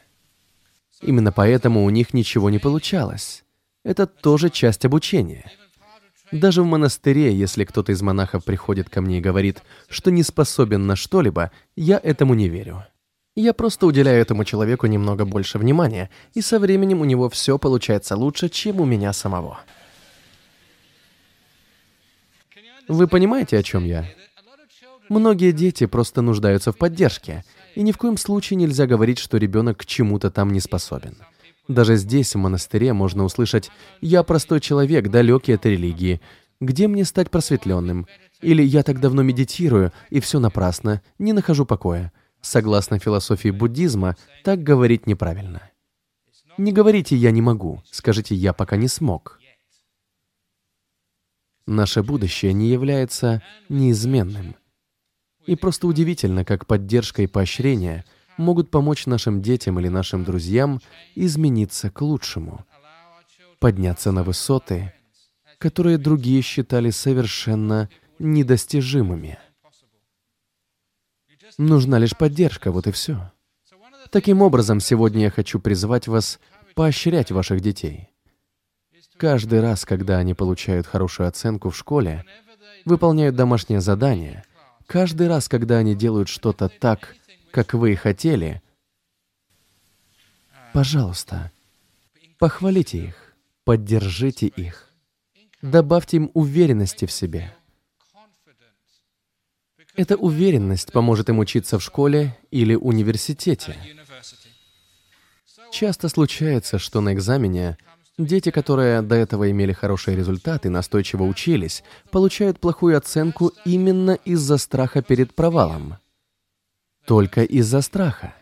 Именно 1.03 1.33
поэтому 1.33 1.85
у 1.85 1.91
них 1.91 2.15
ничего 2.15 2.51
не 2.51 2.59
получалось. 2.59 3.45
Это 3.85 4.07
тоже 4.07 4.51
часть 4.51 4.85
обучения. 4.85 5.51
Даже 6.33 6.63
в 6.63 6.67
монастыре, 6.67 7.33
если 7.33 7.65
кто-то 7.65 7.93
из 7.93 8.03
монахов 8.03 8.45
приходит 8.45 8.91
ко 8.91 9.01
мне 9.01 9.19
и 9.19 9.21
говорит, 9.21 9.63
что 9.89 10.11
не 10.11 10.23
способен 10.23 10.87
на 10.87 10.97
что-либо, 10.97 11.53
я 11.77 12.01
этому 12.03 12.35
не 12.35 12.49
верю. 12.49 12.85
Я 13.37 13.53
просто 13.53 13.87
уделяю 13.87 14.21
этому 14.21 14.45
человеку 14.45 14.87
немного 14.87 15.25
больше 15.25 15.59
внимания, 15.59 16.11
и 16.35 16.41
со 16.41 16.59
временем 16.59 17.01
у 17.01 17.05
него 17.05 17.29
все 17.29 17.59
получается 17.59 18.17
лучше, 18.17 18.49
чем 18.49 18.81
у 18.81 18.85
меня 18.85 19.13
самого. 19.13 19.61
Вы 22.89 23.07
понимаете, 23.07 23.59
о 23.59 23.63
чем 23.63 23.85
я? 23.85 24.07
Многие 25.09 25.53
дети 25.53 25.87
просто 25.87 26.23
нуждаются 26.23 26.73
в 26.73 26.79
поддержке, 26.79 27.45
и 27.77 27.83
ни 27.83 27.93
в 27.93 27.99
коем 27.99 28.17
случае 28.17 28.57
нельзя 28.57 28.87
говорить, 28.87 29.19
что 29.19 29.37
ребенок 29.37 29.79
к 29.79 29.87
чему-то 29.87 30.31
там 30.31 30.51
не 30.51 30.61
способен. 30.61 31.19
Даже 31.69 31.97
здесь, 31.97 32.35
в 32.35 32.39
монастыре, 32.39 32.93
можно 32.95 33.23
услышать 33.23 33.71
«я 34.01 34.23
простой 34.23 34.61
человек, 34.61 35.09
далекий 35.09 35.53
от 35.53 35.67
религии. 35.67 36.21
Где 36.59 36.89
мне 36.89 37.05
стать 37.05 37.31
просветленным?» 37.31 38.07
Или 38.41 38.63
«я 38.63 38.83
так 38.83 38.99
давно 38.99 39.23
медитирую, 39.23 39.93
и 40.09 40.21
все 40.21 40.39
напрасно, 40.39 41.03
не 41.19 41.33
нахожу 41.33 41.67
покоя». 41.67 42.13
Согласно 42.41 42.99
философии 42.99 43.51
буддизма, 43.51 44.17
так 44.43 44.63
говорить 44.63 45.07
неправильно. 45.07 45.63
Не 46.57 46.73
говорите 46.73 47.15
«я 47.15 47.31
не 47.31 47.43
могу», 47.43 47.83
скажите 47.91 48.35
«я 48.35 48.55
пока 48.55 48.77
не 48.77 48.89
смог». 48.89 49.39
Наше 51.67 52.03
будущее 52.03 52.53
не 52.53 52.69
является 52.69 53.43
неизменным. 53.69 54.55
И 55.47 55.57
просто 55.57 55.87
удивительно, 55.87 56.45
как 56.45 56.67
поддержка 56.67 57.23
и 57.23 57.27
поощрение– 57.27 58.05
могут 58.37 58.71
помочь 58.71 59.07
нашим 59.07 59.43
детям 59.43 59.79
или 59.81 59.89
нашим 59.89 60.25
друзьям 60.25 60.81
измениться 61.15 61.91
к 61.91 62.01
лучшему, 62.03 62.65
подняться 63.59 64.13
на 64.13 64.23
высоты, 64.23 64.93
которые 65.59 65.99
другие 65.99 66.43
считали 66.43 66.91
совершенно 66.91 67.89
недостижимыми. 68.19 69.39
Нужна 71.59 71.99
лишь 71.99 72.17
поддержка, 72.17 72.71
вот 72.71 72.87
и 72.87 72.93
все. 72.93 73.33
Таким 74.11 74.43
образом, 74.43 74.81
сегодня 74.81 75.23
я 75.23 75.31
хочу 75.31 75.59
призвать 75.59 76.07
вас 76.07 76.39
поощрять 76.75 77.31
ваших 77.31 77.61
детей. 77.61 78.11
Каждый 79.17 79.61
раз, 79.61 79.85
когда 79.87 80.19
они 80.19 80.35
получают 80.35 80.87
хорошую 80.87 81.29
оценку 81.29 81.71
в 81.71 81.77
школе, 81.77 82.25
выполняют 82.85 83.35
домашнее 83.35 83.81
задание, 83.81 84.45
каждый 84.87 85.29
раз, 85.29 85.49
когда 85.49 85.79
они 85.79 85.95
делают 85.95 86.29
что-то 86.29 86.69
так, 86.69 87.17
как 87.51 87.75
вы 87.75 87.93
и 87.93 87.97
хотели, 87.97 88.63
пожалуйста, 90.73 91.53
похвалите 92.39 92.99
их, 92.99 93.35
поддержите 93.65 94.47
их, 94.47 94.91
добавьте 95.63 96.19
им 96.19 96.31
уверенности 96.35 97.07
в 97.07 97.13
себе. 97.13 97.55
Эта 99.95 100.17
уверенность 100.17 100.93
поможет 100.93 101.31
им 101.31 101.39
учиться 101.39 101.79
в 101.79 101.83
школе 101.83 102.37
или 102.51 102.75
университете. 102.75 103.77
Часто 105.73 106.09
случается, 106.09 106.79
что 106.79 107.01
на 107.01 107.15
экзамене 107.15 107.79
дети, 108.19 108.51
которые 108.51 109.03
до 109.03 109.15
этого 109.15 109.51
имели 109.51 109.73
хорошие 109.73 110.17
результаты, 110.17 110.71
настойчиво 110.71 111.25
учились, 111.25 111.85
получают 112.11 112.61
плохую 112.61 112.97
оценку 112.97 113.53
именно 113.65 114.13
из-за 114.25 114.57
страха 114.59 115.03
перед 115.03 115.35
провалом 115.35 115.97
только 117.07 117.43
из-за 117.45 117.81
страха. 117.81 118.35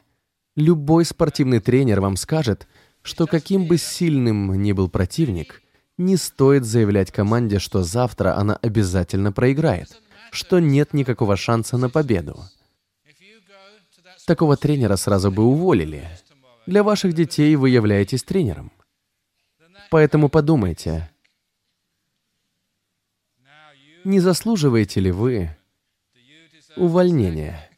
Любой 0.57 1.05
спортивный 1.05 1.61
тренер 1.61 2.01
вам 2.01 2.17
скажет, 2.17 2.67
что 3.03 3.27
каким 3.27 3.67
бы 3.67 3.77
сильным 3.77 4.61
ни 4.61 4.73
был 4.73 4.89
противник, 4.89 5.63
не 5.99 6.17
стоит 6.17 6.65
заявлять 6.65 7.13
команде, 7.13 7.59
что 7.59 7.83
завтра 7.83 8.37
она 8.37 8.57
обязательно 8.57 9.31
проиграет, 9.31 10.01
что 10.33 10.59
нет 10.59 10.95
никакого 10.95 11.37
шанса 11.37 11.77
на 11.77 11.91
победу. 11.91 12.43
Такого 14.27 14.57
тренера 14.57 14.97
сразу 14.97 15.31
бы 15.31 15.45
уволили. 15.45 16.09
Для 16.67 16.83
ваших 16.83 17.13
детей 17.13 17.55
вы 17.57 17.69
являетесь 17.69 18.25
тренером. 18.25 18.73
Поэтому 19.95 20.29
подумайте, 20.29 21.09
не 24.03 24.19
заслуживаете 24.19 24.99
ли 24.99 25.13
вы 25.13 25.57
увольнения? 26.75 27.71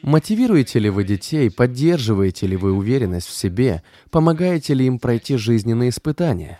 Мотивируете 0.00 0.78
ли 0.78 0.88
вы 0.88 1.04
детей, 1.04 1.50
поддерживаете 1.50 2.46
ли 2.46 2.56
вы 2.56 2.72
уверенность 2.72 3.26
в 3.26 3.34
себе, 3.34 3.82
помогаете 4.10 4.72
ли 4.72 4.86
им 4.86 4.98
пройти 4.98 5.36
жизненные 5.36 5.90
испытания? 5.90 6.58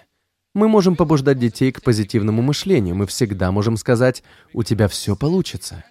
Мы 0.53 0.69
можем 0.69 0.95
побуждать 0.95 1.39
детей 1.39 1.73
к 1.73 1.81
позитивному 1.81 2.43
мышлению, 2.43 2.97
мы 2.97 3.07
всегда 3.07 3.51
можем 3.51 3.79
сказать 3.79 4.23
«у 4.53 4.63
тебя 4.63 4.89
все 4.89 5.17
получится». 5.17 5.83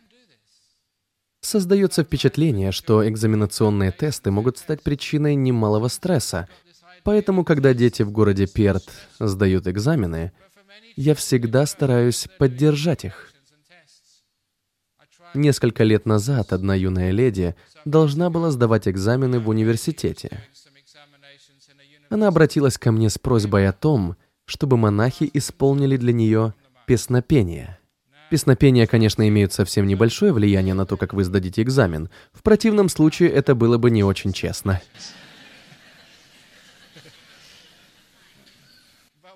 Создается 1.42 2.04
впечатление, 2.04 2.72
что 2.72 3.06
экзаменационные 3.10 3.92
тесты 3.92 4.32
могут 4.32 4.60
стать 4.60 4.82
причиной 4.82 5.34
немалого 5.36 5.90
стресса, 5.90 6.48
поэтому, 7.04 7.44
когда 7.44 7.74
дети 7.74 8.04
в 8.04 8.12
городе 8.12 8.48
Перт 8.48 8.84
сдают 9.20 9.68
экзамены, 9.68 10.32
я 10.96 11.16
всегда 11.16 11.66
стараюсь 11.66 12.28
поддержать 12.38 13.06
их. 13.06 13.34
Несколько 15.34 15.84
лет 15.84 16.06
назад 16.06 16.54
одна 16.54 16.76
юная 16.76 17.12
леди 17.12 17.56
должна 17.86 18.30
была 18.30 18.52
сдавать 18.52 18.88
экзамены 18.88 19.40
в 19.40 19.50
университете. 19.50 20.44
Она 22.10 22.28
обратилась 22.28 22.78
ко 22.78 22.92
мне 22.92 23.10
с 23.10 23.18
просьбой 23.18 23.68
о 23.68 23.74
том, 23.74 24.16
чтобы 24.46 24.78
монахи 24.78 25.30
исполнили 25.34 25.98
для 25.98 26.14
нее 26.14 26.54
песнопение. 26.86 27.80
Песнопения, 28.30 28.86
конечно, 28.88 29.28
имеют 29.28 29.54
совсем 29.54 29.88
небольшое 29.88 30.34
влияние 30.34 30.74
на 30.74 30.86
то, 30.86 30.98
как 30.98 31.14
вы 31.14 31.24
сдадите 31.24 31.62
экзамен. 31.62 32.10
В 32.32 32.44
противном 32.44 32.90
случае 32.90 33.30
это 33.30 33.56
было 33.56 33.78
бы 33.78 33.90
не 33.90 34.04
очень 34.04 34.34
честно. 34.34 34.82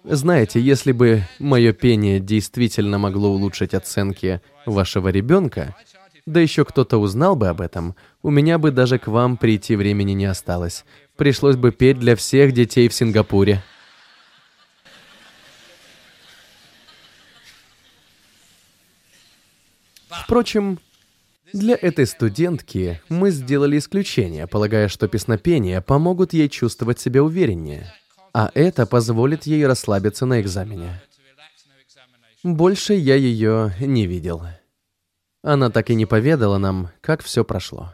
Знаете, 0.04 0.62
если 0.62 0.94
бы 0.94 1.24
мое 1.38 1.74
пение 1.74 2.20
действительно 2.20 2.98
могло 2.98 3.30
улучшить 3.30 3.74
оценки 3.74 4.42
вашего 4.66 5.10
ребенка, 5.10 5.76
да 6.26 6.40
еще 6.40 6.64
кто-то 6.64 6.98
узнал 6.98 7.36
бы 7.36 7.48
об 7.50 7.62
этом, 7.62 7.96
у 8.22 8.30
меня 8.30 8.58
бы 8.58 8.72
даже 8.72 9.00
к 9.00 9.08
вам 9.08 9.38
прийти 9.38 9.76
времени 9.76 10.14
не 10.14 10.26
осталось. 10.26 10.86
Пришлось 11.18 11.56
бы 11.56 11.72
петь 11.72 12.00
для 12.00 12.16
всех 12.16 12.54
детей 12.54 12.88
в 12.88 12.94
Сингапуре. 12.94 13.64
Впрочем, 20.10 20.80
для 21.54 21.76
этой 21.76 22.06
студентки 22.06 23.02
мы 23.10 23.32
сделали 23.32 23.78
исключение, 23.78 24.48
полагая, 24.48 24.90
что 24.90 25.08
песнопения 25.08 25.82
помогут 25.82 26.34
ей 26.34 26.50
чувствовать 26.50 27.00
себя 27.00 27.24
увереннее, 27.24 27.94
а 28.34 28.52
это 28.54 28.86
позволит 28.86 29.46
ей 29.46 29.66
расслабиться 29.66 30.26
на 30.26 30.42
экзамене. 30.42 31.02
Больше 32.44 32.94
я 32.94 33.16
ее 33.16 33.74
не 33.80 34.08
видел. 34.08 34.44
Она 35.42 35.70
так 35.70 35.90
и 35.90 35.96
не 35.96 36.06
поведала 36.06 36.58
нам, 36.58 36.92
как 37.02 37.24
все 37.24 37.44
прошло. 37.44 37.94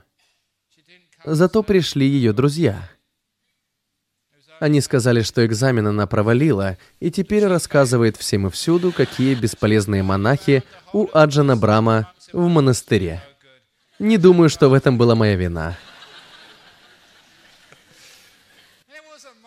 Зато 1.24 1.64
пришли 1.64 2.08
ее 2.08 2.34
друзья. 2.34 2.90
Они 4.60 4.82
сказали, 4.82 5.22
что 5.22 5.46
экзамен 5.46 5.88
она 5.88 6.08
провалила, 6.08 6.78
и 7.00 7.12
теперь 7.12 7.46
рассказывает 7.46 8.18
всем 8.18 8.48
и 8.48 8.50
всюду, 8.50 8.92
какие 8.92 9.36
бесполезные 9.36 10.04
монахи 10.04 10.64
у 10.94 11.08
Аджана 11.14 11.56
Брама 11.58 12.14
в 12.32 12.48
монастыре. 12.48 13.22
Не 14.04 14.18
думаю, 14.18 14.50
что 14.50 14.68
в 14.68 14.74
этом 14.74 14.98
была 14.98 15.16
моя 15.16 15.38
вина. 15.38 15.78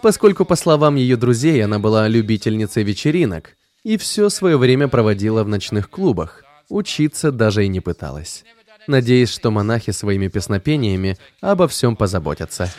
Поскольку, 0.00 0.46
по 0.46 0.56
словам 0.56 0.94
ее 0.94 1.18
друзей, 1.18 1.62
она 1.62 1.78
была 1.78 2.08
любительницей 2.08 2.82
вечеринок 2.82 3.54
и 3.84 3.98
все 3.98 4.30
свое 4.30 4.56
время 4.56 4.88
проводила 4.88 5.44
в 5.44 5.48
ночных 5.48 5.90
клубах, 5.90 6.42
учиться 6.70 7.32
даже 7.32 7.66
и 7.66 7.68
не 7.68 7.80
пыталась, 7.80 8.44
надеясь, 8.86 9.28
что 9.28 9.50
монахи 9.50 9.92
своими 9.92 10.28
песнопениями 10.28 11.18
обо 11.42 11.68
всем 11.68 11.94
позаботятся. 11.94 12.72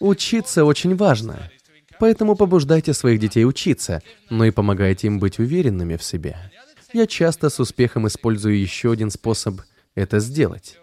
Учиться 0.00 0.64
очень 0.64 0.96
важно, 0.96 1.50
поэтому 2.00 2.36
побуждайте 2.36 2.94
своих 2.94 3.20
детей 3.20 3.44
учиться, 3.44 4.00
но 4.30 4.46
и 4.46 4.50
помогайте 4.50 5.08
им 5.08 5.18
быть 5.18 5.38
уверенными 5.38 5.96
в 5.96 6.02
себе. 6.02 6.38
Я 6.94 7.08
часто 7.08 7.50
с 7.50 7.58
успехом 7.58 8.06
использую 8.06 8.56
еще 8.56 8.92
один 8.92 9.10
способ 9.10 9.60
это 9.96 10.20
сделать. 10.20 10.78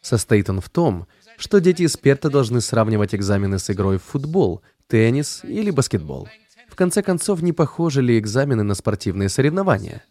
Состоит 0.00 0.48
он 0.48 0.60
в 0.60 0.70
том, 0.70 1.08
что 1.38 1.58
дети 1.58 1.82
из 1.82 1.96
Перта 1.96 2.30
должны 2.30 2.60
сравнивать 2.60 3.16
экзамены 3.16 3.58
с 3.58 3.68
игрой 3.68 3.98
в 3.98 4.04
футбол, 4.04 4.62
теннис 4.86 5.42
или 5.42 5.72
баскетбол. 5.72 6.28
В 6.68 6.76
конце 6.76 7.02
концов, 7.02 7.42
не 7.42 7.52
похожи 7.52 8.00
ли 8.00 8.16
экзамены 8.16 8.62
на 8.62 8.76
спортивные 8.76 9.28
соревнования? 9.28 10.04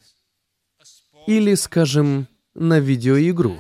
Или, 1.26 1.56
скажем, 1.56 2.28
на 2.54 2.80
видеоигру, 2.80 3.58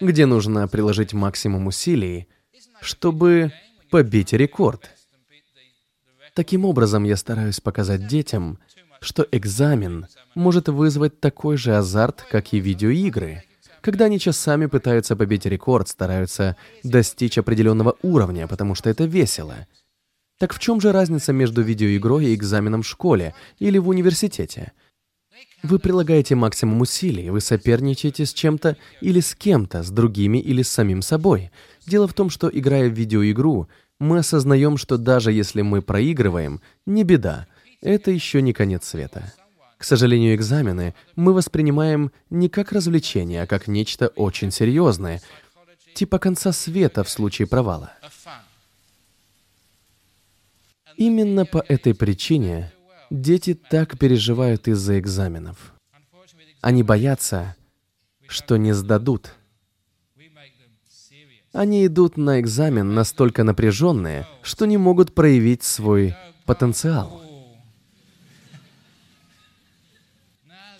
где 0.00 0.26
нужно 0.26 0.68
приложить 0.68 1.14
максимум 1.14 1.66
усилий, 1.66 2.28
чтобы 2.80 3.52
побить 3.90 4.32
рекорд. 4.32 4.88
Таким 6.32 6.64
образом, 6.64 7.02
я 7.02 7.16
стараюсь 7.16 7.58
показать 7.58 8.06
детям, 8.06 8.60
что 9.04 9.26
экзамен 9.30 10.06
может 10.34 10.68
вызвать 10.68 11.20
такой 11.20 11.56
же 11.56 11.76
азарт, 11.76 12.24
как 12.30 12.52
и 12.52 12.60
видеоигры, 12.60 13.44
когда 13.84 14.06
они 14.06 14.18
часами 14.18 14.64
пытаются 14.64 15.14
побить 15.14 15.44
рекорд, 15.44 15.88
стараются 15.88 16.56
достичь 16.82 17.36
определенного 17.36 17.96
уровня, 18.00 18.48
потому 18.48 18.74
что 18.74 18.88
это 18.88 19.04
весело. 19.04 19.66
Так 20.38 20.54
в 20.54 20.58
чем 20.58 20.80
же 20.80 20.90
разница 20.90 21.34
между 21.34 21.60
видеоигрой 21.60 22.24
и 22.24 22.34
экзаменом 22.34 22.82
в 22.82 22.86
школе 22.86 23.34
или 23.58 23.76
в 23.76 23.88
университете? 23.88 24.72
Вы 25.62 25.78
прилагаете 25.78 26.34
максимум 26.34 26.80
усилий, 26.80 27.28
вы 27.28 27.40
соперничаете 27.40 28.24
с 28.24 28.32
чем-то 28.32 28.76
или 29.02 29.20
с 29.20 29.34
кем-то, 29.34 29.82
с 29.82 29.90
другими 29.90 30.38
или 30.38 30.62
с 30.62 30.70
самим 30.70 31.02
собой. 31.02 31.50
Дело 31.86 32.08
в 32.08 32.14
том, 32.14 32.30
что, 32.30 32.50
играя 32.52 32.88
в 32.88 32.94
видеоигру, 32.94 33.68
мы 34.00 34.18
осознаем, 34.18 34.78
что 34.78 34.96
даже 34.96 35.30
если 35.30 35.62
мы 35.62 35.82
проигрываем, 35.82 36.60
не 36.86 37.04
беда, 37.04 37.46
это 37.84 38.10
еще 38.10 38.42
не 38.42 38.52
конец 38.52 38.88
света. 38.88 39.32
К 39.78 39.84
сожалению, 39.84 40.34
экзамены 40.34 40.94
мы 41.14 41.34
воспринимаем 41.34 42.10
не 42.30 42.48
как 42.48 42.72
развлечение, 42.72 43.42
а 43.42 43.46
как 43.46 43.68
нечто 43.68 44.08
очень 44.08 44.50
серьезное, 44.50 45.20
типа 45.94 46.18
конца 46.18 46.52
света 46.52 47.04
в 47.04 47.10
случае 47.10 47.46
провала. 47.46 47.92
Именно 50.96 51.44
по 51.44 51.62
этой 51.68 51.94
причине 51.94 52.72
дети 53.10 53.54
так 53.54 53.98
переживают 53.98 54.68
из-за 54.68 54.98
экзаменов. 54.98 55.74
Они 56.62 56.82
боятся, 56.82 57.56
что 58.26 58.56
не 58.56 58.72
сдадут. 58.72 59.34
Они 61.52 61.86
идут 61.86 62.16
на 62.16 62.40
экзамен 62.40 62.94
настолько 62.94 63.44
напряженные, 63.44 64.26
что 64.42 64.64
не 64.64 64.78
могут 64.78 65.14
проявить 65.14 65.62
свой 65.62 66.16
потенциал. 66.46 67.23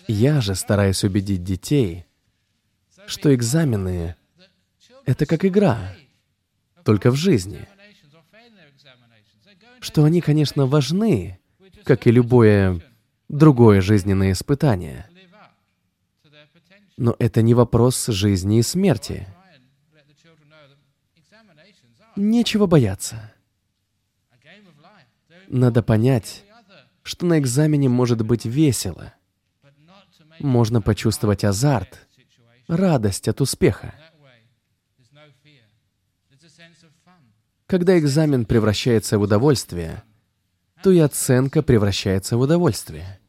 Я 0.07 0.41
же 0.41 0.55
стараюсь 0.55 1.03
убедить 1.03 1.43
детей, 1.43 2.05
что 3.07 3.33
экзамены— 3.33 4.15
это 5.05 5.25
как 5.25 5.45
игра, 5.45 5.95
только 6.83 7.11
в 7.11 7.15
жизни. 7.15 7.67
Что 9.79 10.03
они, 10.03 10.21
конечно, 10.21 10.65
важны, 10.65 11.39
как 11.83 12.07
и 12.07 12.11
любое 12.11 12.81
другое 13.29 13.81
жизненное 13.81 14.31
испытание. 14.31 15.07
Но 16.97 17.15
это 17.19 17.41
не 17.41 17.53
вопрос 17.53 18.05
жизни 18.07 18.59
и 18.59 18.63
смерти. 18.63 19.27
Нечего 22.15 22.67
бояться. 22.67 23.33
Надо 25.47 25.83
понять, 25.83 26.45
что 27.03 27.25
на 27.25 27.39
экзамене 27.39 27.89
может 27.89 28.21
быть 28.25 28.45
весело— 28.45 29.13
можно 30.45 30.81
почувствовать 30.81 31.43
азарт, 31.43 32.07
радость 32.67 33.27
от 33.27 33.41
успеха. 33.41 33.93
Когда 37.67 37.97
экзамен 37.97 38.45
превращается 38.45 39.17
в 39.17 39.23
удовольствие, 39.23 40.03
то 40.83 40.91
и 40.91 40.99
оценка 40.99 41.63
превращается 41.63 42.37
в 42.37 42.41
удовольствие. 42.41 43.19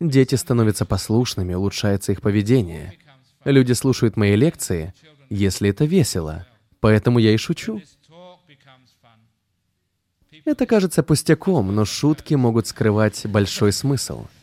Дети 0.00 0.34
становятся 0.34 0.84
послушными, 0.84 1.54
улучшается 1.54 2.12
их 2.12 2.20
поведение. 2.20 2.98
Люди 3.44 3.72
слушают 3.72 4.16
мои 4.16 4.34
лекции, 4.34 4.92
если 5.30 5.70
это 5.70 5.84
весело, 5.84 6.46
поэтому 6.80 7.20
я 7.20 7.32
и 7.32 7.36
шучу. 7.36 7.80
Это 10.44 10.66
кажется 10.66 11.02
пустяком, 11.02 11.74
но 11.74 11.84
шутки 11.84 12.34
могут 12.34 12.66
скрывать 12.66 13.24
большой 13.24 13.72
смысл— 13.72 14.26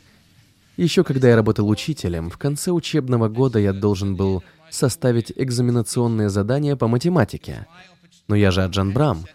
еще 0.84 1.04
когда 1.04 1.30
я 1.30 1.36
работал 1.36 1.70
учителем, 1.70 2.30
в 2.30 2.38
конце 2.38 2.72
учебного 2.72 3.30
года 3.30 3.60
я 3.60 3.74
должен 3.74 4.16
был 4.16 4.44
составить 4.70 5.32
экзаменационное 5.36 6.30
задание 6.30 6.76
по 6.76 6.88
математике. 6.88 7.68
Но 8.28 8.36
я 8.36 8.52
же 8.52 8.64
Аджан 8.64 8.92
Брам. 8.92 9.26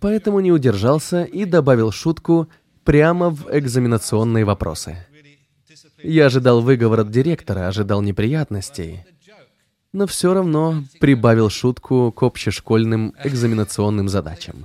Поэтому 0.00 0.40
не 0.40 0.52
удержался 0.52 1.24
и 1.24 1.44
добавил 1.44 1.90
шутку 1.90 2.48
прямо 2.84 3.30
в 3.30 3.48
экзаменационные 3.50 4.44
вопросы. 4.44 5.04
Я 6.02 6.26
ожидал 6.26 6.60
выговора 6.60 7.02
от 7.02 7.10
директора, 7.10 7.66
ожидал 7.66 8.00
неприятностей, 8.02 9.04
но 9.92 10.06
все 10.06 10.32
равно 10.32 10.84
прибавил 11.00 11.50
шутку 11.50 12.12
к 12.12 12.22
общешкольным 12.22 13.14
экзаменационным 13.24 14.08
задачам. 14.08 14.64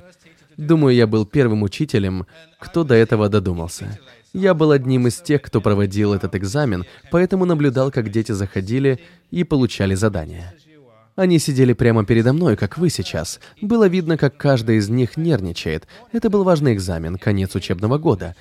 Думаю, 0.58 0.96
я 0.96 1.08
был 1.08 1.26
первым 1.26 1.64
учителем, 1.64 2.26
кто 2.60 2.84
до 2.84 2.96
этого 2.96 3.30
додумался. 3.30 4.00
Я 4.34 4.54
был 4.54 4.72
одним 4.72 5.08
из 5.08 5.18
тех, 5.18 5.42
кто 5.42 5.62
проводил 5.62 6.14
этот 6.14 6.36
экзамен, 6.36 6.86
поэтому 7.12 7.46
наблюдал, 7.46 7.92
как 7.92 8.10
дети 8.10 8.32
заходили 8.32 9.00
и 9.30 9.44
получали 9.44 9.94
задания. 9.94 10.54
Они 11.16 11.38
сидели 11.38 11.74
прямо 11.74 12.06
передо 12.06 12.34
мной, 12.34 12.58
как 12.58 12.78
вы 12.80 12.90
сейчас. 12.90 13.40
Было 13.62 13.88
видно, 13.88 14.18
как 14.18 14.36
каждый 14.36 14.78
из 14.78 14.90
них 14.90 15.16
нервничает. 15.16 15.88
Это 16.12 16.32
был 16.32 16.44
важный 16.44 16.74
экзамен, 16.74 17.18
конец 17.18 17.54
учебного 17.54 18.00
года. 18.00 18.36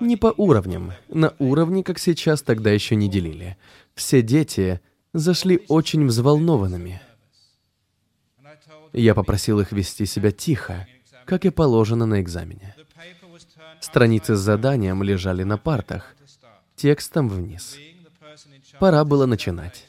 Не 0.00 0.16
по 0.16 0.34
уровням. 0.36 0.92
На 1.08 1.32
уровне, 1.38 1.82
как 1.82 1.98
сейчас, 1.98 2.42
тогда 2.42 2.70
еще 2.70 2.96
не 2.96 3.08
делили. 3.08 3.56
Все 3.94 4.20
дети 4.20 4.80
зашли 5.14 5.62
очень 5.68 6.06
взволнованными. 6.06 7.00
Я 8.94 9.14
попросил 9.14 9.58
их 9.58 9.72
вести 9.72 10.06
себя 10.06 10.30
тихо, 10.30 10.86
как 11.24 11.44
и 11.44 11.50
положено 11.50 12.06
на 12.06 12.20
экзамене. 12.20 12.76
Страницы 13.80 14.36
с 14.36 14.38
заданием 14.38 15.02
лежали 15.02 15.42
на 15.42 15.58
партах, 15.58 16.14
текстом 16.76 17.28
вниз. 17.28 17.76
Пора 18.78 19.04
было 19.04 19.26
начинать. 19.26 19.88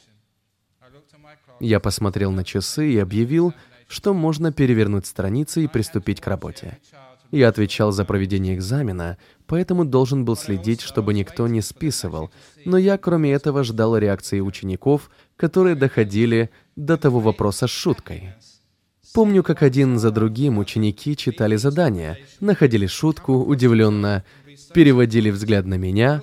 Я 1.59 1.79
посмотрел 1.79 2.31
на 2.31 2.43
часы 2.43 2.93
и 2.93 2.97
объявил, 2.97 3.53
что 3.87 4.15
можно 4.15 4.51
перевернуть 4.51 5.05
страницы 5.05 5.63
и 5.63 5.67
приступить 5.67 6.19
к 6.19 6.27
работе. 6.27 6.79
Я 7.29 7.49
отвечал 7.49 7.91
за 7.91 8.05
проведение 8.05 8.55
экзамена, 8.55 9.17
поэтому 9.45 9.85
должен 9.85 10.25
был 10.25 10.35
следить, 10.35 10.81
чтобы 10.81 11.13
никто 11.13 11.47
не 11.47 11.61
списывал, 11.61 12.31
но 12.65 12.77
я, 12.77 12.97
кроме 12.97 13.33
этого, 13.33 13.63
ждал 13.63 13.97
реакции 13.97 14.39
учеников, 14.39 15.11
которые 15.37 15.75
доходили 15.75 16.49
до 16.75 16.97
того 16.97 17.19
вопроса 17.19 17.67
с 17.67 17.71
шуткой. 17.71 18.33
Помню, 19.15 19.43
как 19.43 19.63
один 19.63 19.97
за 19.97 20.11
другим 20.11 20.57
ученики 20.57 21.15
читали 21.15 21.55
задания, 21.55 22.19
находили 22.41 22.85
шутку, 22.85 23.45
удивленно 23.45 24.25
переводили 24.73 25.29
взгляд 25.29 25.65
на 25.65 25.75
меня, 25.75 26.21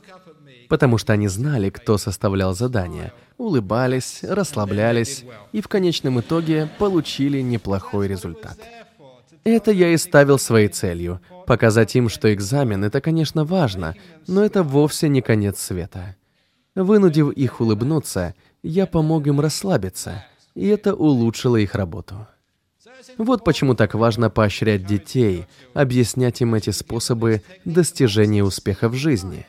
потому 0.68 0.98
что 0.98 1.14
они 1.14 1.26
знали, 1.26 1.70
кто 1.70 1.96
составлял 1.96 2.54
задания, 2.54 3.14
улыбались, 3.38 4.18
расслаблялись 4.22 5.24
и 5.52 5.62
в 5.62 5.68
конечном 5.68 6.20
итоге 6.20 6.68
получили 6.78 7.40
неплохой 7.40 8.08
результат. 8.08 8.58
Это 9.42 9.70
я 9.70 9.88
и 9.88 9.96
ставил 9.96 10.38
своей 10.38 10.68
целью— 10.68 11.22
показать 11.46 11.96
им, 11.96 12.10
что 12.10 12.32
экзамен— 12.34 12.84
это, 12.84 13.00
конечно, 13.00 13.46
важно, 13.46 13.96
но 14.26 14.44
это 14.44 14.62
вовсе 14.62 15.08
не 15.08 15.22
конец 15.22 15.58
света. 15.58 16.16
Вынудив 16.74 17.30
их 17.30 17.62
улыбнуться, 17.62 18.34
я 18.62 18.84
помог 18.84 19.26
им 19.26 19.40
расслабиться, 19.40 20.26
и 20.54 20.68
это 20.68 20.94
улучшило 20.94 21.56
их 21.56 21.74
работу. 21.74 22.26
Вот 23.18 23.44
почему 23.44 23.74
так 23.74 23.94
важно 23.94 24.30
поощрять 24.30 24.86
детей, 24.86 25.46
объяснять 25.74 26.40
им 26.40 26.54
эти 26.54 26.70
способы 26.70 27.42
достижения 27.64 28.44
успеха 28.44 28.88
в 28.88 28.94
жизни. 28.94 29.46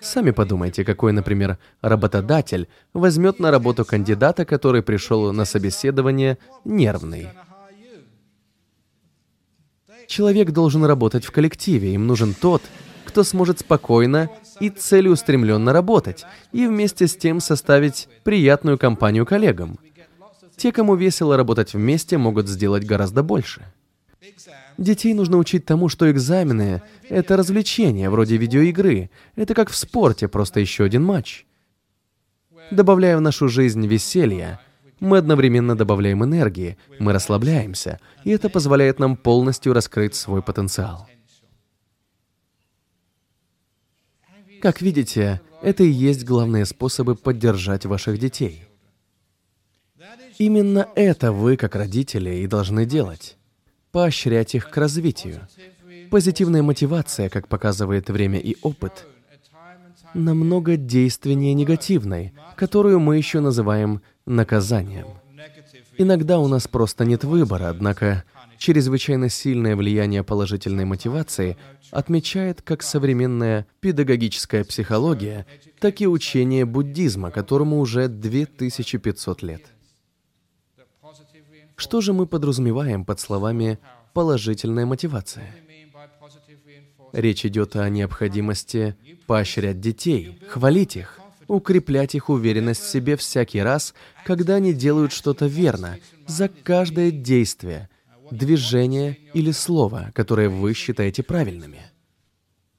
Сами 0.00 0.30
подумайте, 0.30 0.84
какой, 0.84 1.12
например, 1.12 1.58
работодатель 1.80 2.68
возьмет 2.92 3.40
на 3.40 3.50
работу 3.50 3.84
кандидата, 3.84 4.44
который 4.44 4.82
пришел 4.82 5.32
на 5.32 5.44
собеседование 5.44 6.38
нервный. 6.64 7.28
Человек 10.06 10.52
должен 10.52 10.84
работать 10.84 11.24
в 11.24 11.32
коллективе, 11.32 11.94
им 11.94 12.06
нужен 12.06 12.32
тот, 12.32 12.62
кто 13.04 13.24
сможет 13.24 13.60
спокойно 13.60 14.30
и 14.60 14.70
целеустремленно 14.70 15.72
работать, 15.72 16.24
и 16.52 16.66
вместе 16.66 17.06
с 17.06 17.16
тем 17.16 17.40
составить 17.40 18.08
приятную 18.22 18.78
компанию 18.78 19.26
коллегам. 19.26 19.78
Те, 20.58 20.72
кому 20.72 20.96
весело 20.96 21.36
работать 21.36 21.72
вместе, 21.72 22.18
могут 22.18 22.48
сделать 22.48 22.84
гораздо 22.84 23.22
больше. 23.22 23.72
Детей 24.76 25.14
нужно 25.14 25.38
учить 25.38 25.64
тому, 25.64 25.88
что 25.88 26.10
экзамены— 26.10 26.82
это 27.08 27.36
развлечение, 27.36 28.10
вроде 28.10 28.36
видеоигры. 28.36 29.10
Это 29.36 29.54
как 29.54 29.70
в 29.70 29.76
спорте, 29.76 30.26
просто 30.26 30.58
еще 30.58 30.84
один 30.84 31.04
матч. 31.04 31.46
Добавляя 32.72 33.16
в 33.16 33.20
нашу 33.20 33.48
жизнь 33.48 33.86
веселье, 33.86 34.58
мы 34.98 35.18
одновременно 35.18 35.76
добавляем 35.76 36.24
энергии, 36.24 36.76
мы 36.98 37.12
расслабляемся, 37.12 38.00
и 38.24 38.30
это 38.30 38.50
позволяет 38.50 38.98
нам 38.98 39.16
полностью 39.16 39.72
раскрыть 39.72 40.16
свой 40.16 40.42
потенциал. 40.42 41.08
Как 44.60 44.80
видите, 44.80 45.40
это 45.62 45.84
и 45.84 45.88
есть 45.88 46.24
главные 46.24 46.66
способы 46.66 47.14
поддержать 47.14 47.86
ваших 47.86 48.18
детей. 48.18 48.67
Именно 50.38 50.88
это 50.94 51.32
вы, 51.32 51.56
как 51.56 51.74
родители, 51.74 52.36
и 52.36 52.46
должны 52.46 52.86
делать. 52.86 53.36
Поощрять 53.90 54.54
их 54.54 54.70
к 54.70 54.76
развитию. 54.76 55.40
Позитивная 56.10 56.62
мотивация, 56.62 57.28
как 57.28 57.48
показывает 57.48 58.08
время 58.08 58.38
и 58.38 58.56
опыт, 58.62 59.06
намного 60.14 60.76
действеннее 60.76 61.54
негативной, 61.54 62.32
которую 62.56 63.00
мы 63.00 63.16
еще 63.16 63.40
называем 63.40 64.00
наказанием. 64.26 65.08
Иногда 65.98 66.38
у 66.38 66.46
нас 66.46 66.68
просто 66.68 67.04
нет 67.04 67.24
выбора, 67.24 67.68
однако 67.68 68.24
чрезвычайно 68.58 69.28
сильное 69.28 69.74
влияние 69.74 70.22
положительной 70.22 70.84
мотивации 70.84 71.56
отмечает 71.90 72.62
как 72.62 72.82
современная 72.82 73.66
педагогическая 73.80 74.64
психология, 74.64 75.46
так 75.80 76.00
и 76.00 76.06
учение 76.06 76.64
буддизма, 76.64 77.30
которому 77.30 77.80
уже 77.80 78.08
2500 78.08 79.42
лет. 79.42 79.62
Что 81.78 82.00
же 82.00 82.12
мы 82.12 82.26
подразумеваем 82.26 83.04
под 83.04 83.20
словами 83.20 83.78
«положительная 84.12 84.84
мотивация»? 84.84 85.54
Речь 87.12 87.46
идет 87.46 87.76
о 87.76 87.88
необходимости 87.88 88.96
поощрять 89.28 89.80
детей, 89.80 90.40
хвалить 90.48 90.96
их, 90.96 91.20
укреплять 91.46 92.16
их 92.16 92.30
уверенность 92.30 92.82
в 92.82 92.90
себе 92.90 93.16
всякий 93.16 93.62
раз, 93.62 93.94
когда 94.26 94.56
они 94.56 94.74
делают 94.74 95.12
что-то 95.12 95.46
верно, 95.46 95.98
за 96.26 96.48
каждое 96.48 97.12
действие, 97.12 97.88
движение 98.32 99.16
или 99.32 99.52
слово, 99.52 100.10
которое 100.14 100.48
вы 100.48 100.74
считаете 100.74 101.22
правильными. 101.22 101.82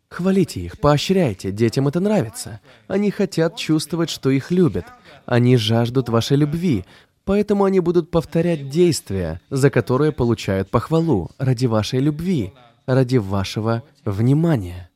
Хвалите 0.10 0.60
их, 0.60 0.80
поощряйте, 0.80 1.52
детям 1.52 1.88
это 1.88 2.00
нравится. 2.00 2.60
Они 2.88 3.12
хотят 3.12 3.56
чувствовать, 3.56 4.10
что 4.10 4.32
их 4.32 4.50
любят. 4.50 4.86
Они 5.28 5.56
жаждут 5.56 6.10
вашей 6.10 6.36
любви, 6.36 6.84
поэтому 7.30 7.66
они 7.66 7.80
будут 7.80 8.10
повторять 8.10 8.70
действия, 8.70 9.40
за 9.52 9.70
которые 9.70 10.12
получают 10.12 10.72
похвалу, 10.72 11.30
ради 11.38 11.68
вашей 11.68 12.00
любви, 12.00 12.54
ради 12.88 13.18
вашего 13.18 13.84
внимания. 14.04 14.90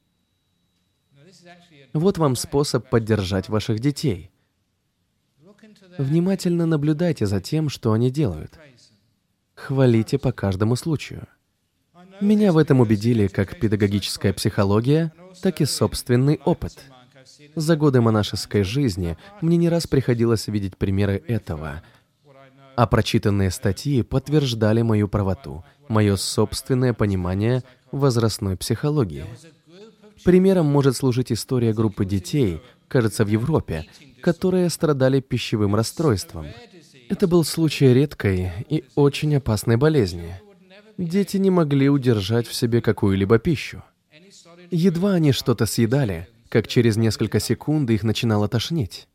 Вот 1.94 2.18
вам 2.18 2.36
способ 2.36 2.90
поддержать 2.90 3.50
ваших 3.50 3.80
детей. 3.80 4.32
Внимательно 6.00 6.66
наблюдайте 6.66 7.28
за 7.28 7.40
тем, 7.40 7.70
что 7.70 7.94
они 7.94 8.10
делают. 8.10 8.58
Хвалите 9.54 10.18
по 10.18 10.32
каждому 10.32 10.76
случаю. 10.76 11.28
Меня 12.20 12.52
в 12.52 12.58
этом 12.58 12.80
убедили 12.80 13.28
как 13.28 13.60
педагогическая 13.60 14.34
психология, 14.34 15.14
так 15.44 15.62
и 15.62 15.66
собственный 15.66 16.42
опыт. 16.46 16.80
За 17.54 17.76
годы 17.76 18.02
монашеской 18.02 18.64
жизни 18.64 19.20
мне 19.42 19.58
не 19.58 19.70
раз 19.70 19.86
приходилось 19.86 20.48
видеть 20.48 20.78
примеры 20.78 21.24
этого, 21.28 21.84
а 22.76 22.88
прочитанные 22.88 23.52
статьи 23.52 24.02
подтверждали 24.04 24.82
мою 24.82 25.08
правоту, 25.08 25.64
мое 25.88 26.16
собственное 26.16 26.94
понимание 26.94 27.64
возрастной 27.92 28.58
психологии. 28.58 29.26
Примером 30.24 30.66
может 30.66 30.96
служить 30.96 31.32
история 31.32 31.74
группы 31.74 32.06
детей, 32.06 32.62
кажется, 32.88 33.26
в 33.26 33.28
Европе, 33.28 33.86
которые 34.22 34.70
страдали 34.70 35.20
пищевым 35.20 35.76
расстройством. 35.76 36.48
Это 37.10 37.28
был 37.28 37.44
случай 37.44 37.94
редкой 37.94 38.52
и 38.70 38.86
очень 38.96 39.36
опасной 39.36 39.78
болезни. 39.78 40.40
Дети 40.98 41.38
не 41.38 41.50
могли 41.50 41.90
удержать 41.90 42.48
в 42.48 42.54
себе 42.54 42.82
какую-либо 42.82 43.40
пищу. 43.40 43.84
Едва 44.72 45.14
они 45.14 45.32
что-то 45.32 45.66
съедали, 45.66 46.28
как 46.50 46.68
через 46.68 46.96
несколько 46.98 47.40
секунд 47.40 47.90
их 47.90 48.04
начинало 48.04 48.48
тошнить. 48.48 49.08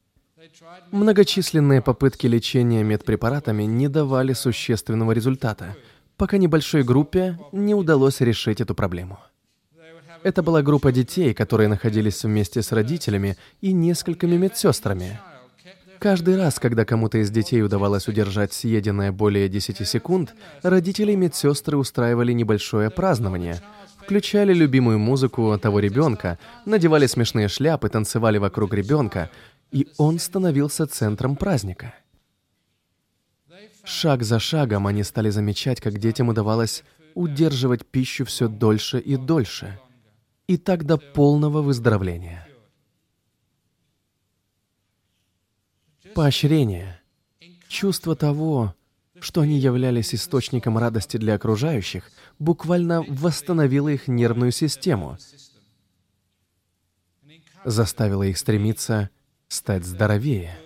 Многочисленные 0.90 1.82
попытки 1.82 2.26
лечения 2.26 2.82
медпрепаратами 2.82 3.64
не 3.64 3.88
давали 3.88 4.32
существенного 4.32 5.12
результата, 5.12 5.76
пока 6.16 6.38
небольшой 6.38 6.82
группе 6.82 7.38
не 7.52 7.74
удалось 7.74 8.20
решить 8.20 8.60
эту 8.60 8.74
проблему. 8.74 9.18
Это 10.22 10.42
была 10.42 10.62
группа 10.62 10.90
детей, 10.90 11.32
которые 11.32 11.68
находились 11.68 12.24
вместе 12.24 12.62
с 12.62 12.72
родителями 12.72 13.36
и 13.60 13.72
несколькими 13.72 14.36
медсестрами. 14.36 15.20
Каждый 15.98 16.36
раз, 16.36 16.58
когда 16.58 16.84
кому-то 16.84 17.18
из 17.18 17.30
детей 17.30 17.62
удавалось 17.62 18.06
удержать 18.06 18.52
съеденное 18.52 19.10
более 19.10 19.48
10 19.48 19.86
секунд, 19.86 20.34
родители 20.62 21.12
и 21.12 21.16
медсестры 21.16 21.76
устраивали 21.76 22.32
небольшое 22.32 22.88
празднование, 22.88 23.60
включали 24.00 24.52
любимую 24.52 24.98
музыку 25.00 25.58
того 25.60 25.80
ребенка, 25.80 26.38
надевали 26.64 27.06
смешные 27.06 27.48
шляпы, 27.48 27.88
танцевали 27.88 28.38
вокруг 28.38 28.74
ребенка, 28.74 29.30
и 29.70 29.86
он 29.96 30.18
становился 30.18 30.86
центром 30.86 31.36
праздника. 31.36 31.94
Шаг 33.84 34.22
за 34.22 34.38
шагом 34.38 34.86
они 34.86 35.02
стали 35.02 35.30
замечать, 35.30 35.80
как 35.80 35.98
детям 35.98 36.28
удавалось 36.28 36.84
удерживать 37.14 37.86
пищу 37.86 38.24
все 38.24 38.48
дольше 38.48 38.98
и 39.00 39.16
дольше– 39.16 39.78
и 40.48 40.56
так 40.56 40.84
до 40.84 40.96
полного 40.96 41.62
выздоровления. 41.62 42.48
Поощрение, 46.14 47.00
чувство 47.68 48.16
того, 48.16 48.74
что 49.20 49.42
они 49.42 49.58
являлись 49.58 50.14
источником 50.14 50.78
радости 50.78 51.18
для 51.18 51.34
окружающих, 51.34 52.10
буквально 52.38 53.02
восстановило 53.02 53.88
их 53.88 54.08
нервную 54.08 54.52
систему, 54.52 55.18
заставило 57.64 58.22
их 58.22 58.38
стремиться 58.38 59.10
стать 59.48 59.84
здоровее. 59.84 60.56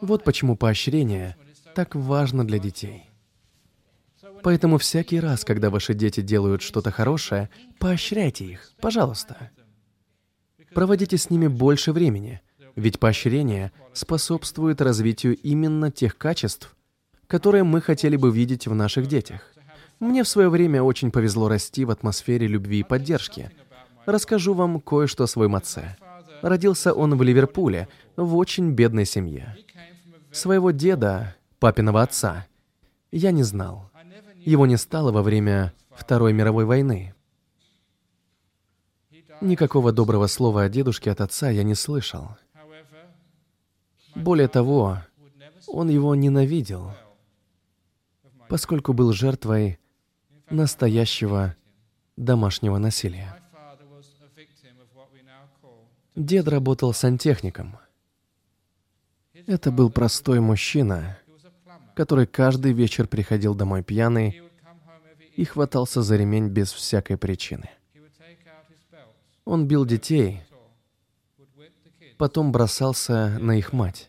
Вот 0.00 0.24
почему 0.24 0.56
поощрение 0.56 1.36
так 1.74 1.94
важно 1.94 2.46
для 2.46 2.58
детей. 2.58 3.08
Поэтому 4.42 4.78
всякий 4.78 5.20
раз, 5.20 5.44
когда 5.44 5.70
ваши 5.70 5.94
дети 5.94 6.20
делают 6.20 6.60
что-то 6.60 6.90
хорошее, 6.90 7.48
поощряйте 7.78 8.44
их, 8.44 8.72
пожалуйста. 8.80 9.50
Проводите 10.74 11.16
с 11.16 11.30
ними 11.30 11.46
больше 11.46 11.92
времени, 11.92 12.42
ведь 12.76 12.98
поощрение 12.98 13.72
способствует 13.92 14.82
развитию 14.82 15.36
именно 15.36 15.90
тех 15.90 16.18
качеств, 16.18 16.76
которые 17.26 17.64
мы 17.64 17.80
хотели 17.80 18.16
бы 18.16 18.30
видеть 18.30 18.66
в 18.66 18.74
наших 18.74 19.06
детях. 19.06 19.54
Мне 20.00 20.24
в 20.24 20.28
свое 20.28 20.48
время 20.50 20.82
очень 20.82 21.10
повезло 21.10 21.48
расти 21.48 21.84
в 21.84 21.90
атмосфере 21.90 22.46
любви 22.46 22.80
и 22.80 22.84
поддержки. 22.84 23.50
Расскажу 24.04 24.52
вам 24.52 24.80
кое-что 24.80 25.24
о 25.24 25.28
своем 25.28 25.54
отце. 25.54 25.96
Родился 26.44 26.92
он 26.92 27.16
в 27.16 27.22
Ливерпуле, 27.22 27.88
в 28.16 28.36
очень 28.36 28.72
бедной 28.72 29.06
семье. 29.06 29.56
Своего 30.30 30.72
деда, 30.72 31.34
папиного 31.58 32.02
отца, 32.02 32.46
я 33.10 33.30
не 33.30 33.42
знал. 33.42 33.90
Его 34.36 34.66
не 34.66 34.76
стало 34.76 35.10
во 35.10 35.22
время 35.22 35.72
Второй 35.96 36.34
мировой 36.34 36.66
войны. 36.66 37.14
Никакого 39.40 39.90
доброго 39.90 40.26
слова 40.26 40.64
о 40.64 40.68
дедушке 40.68 41.10
от 41.10 41.22
отца 41.22 41.48
я 41.48 41.62
не 41.62 41.74
слышал. 41.74 42.36
Более 44.14 44.48
того, 44.48 44.98
он 45.66 45.88
его 45.88 46.14
ненавидел, 46.14 46.92
поскольку 48.50 48.92
был 48.92 49.14
жертвой 49.14 49.78
настоящего 50.50 51.56
домашнего 52.18 52.76
насилия. 52.76 53.33
Дед 56.14 56.46
работал 56.46 56.92
сантехником. 56.92 57.76
Это 59.46 59.72
был 59.72 59.90
простой 59.90 60.38
мужчина, 60.38 61.18
который 61.96 62.26
каждый 62.26 62.72
вечер 62.72 63.08
приходил 63.08 63.54
домой 63.54 63.82
пьяный 63.82 64.40
и 65.34 65.44
хватался 65.44 66.02
за 66.02 66.16
ремень 66.16 66.48
без 66.48 66.72
всякой 66.72 67.16
причины. 67.16 67.68
Он 69.44 69.66
бил 69.66 69.84
детей, 69.84 70.42
потом 72.16 72.52
бросался 72.52 73.36
на 73.40 73.58
их 73.58 73.72
мать. 73.72 74.08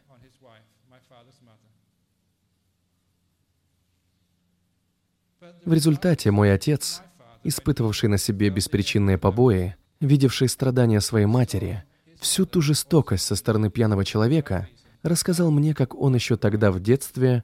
В 5.65 5.74
результате 5.74 6.30
мой 6.30 6.54
отец, 6.54 7.02
испытывавший 7.44 8.10
на 8.10 8.20
себе 8.20 8.52
беспричинные 8.52 9.18
побои, 9.18 9.76
видевший 10.00 10.48
страдания 10.48 11.02
своей 11.02 11.26
матери, 11.26 11.84
всю 12.19 12.45
ту 12.45 12.62
жестокость 12.62 13.25
со 13.25 13.36
стороны 13.36 13.69
пьяного 13.69 14.06
человека, 14.06 14.69
рассказал 15.04 15.51
мне, 15.51 15.73
как 15.73 15.95
он 15.95 16.15
еще 16.15 16.38
тогда 16.38 16.71
в 16.71 16.80
детстве 16.80 17.43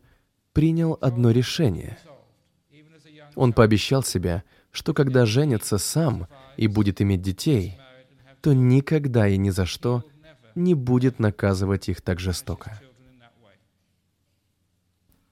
принял 0.54 0.98
одно 1.02 1.32
решение. 1.32 1.98
Он 3.36 3.54
пообещал 3.54 4.04
себе, 4.04 4.44
что 4.72 4.94
когда 4.94 5.26
женится 5.26 5.78
сам 5.78 6.28
и 6.58 6.68
будет 6.68 7.02
иметь 7.02 7.22
детей, 7.22 7.80
то 8.42 8.54
никогда 8.54 9.28
и 9.28 9.38
ни 9.38 9.50
за 9.50 9.66
что 9.66 10.04
не 10.56 10.74
будет 10.74 11.20
наказывать 11.20 11.90
их 11.90 12.02
так 12.02 12.20
жестоко. 12.20 12.82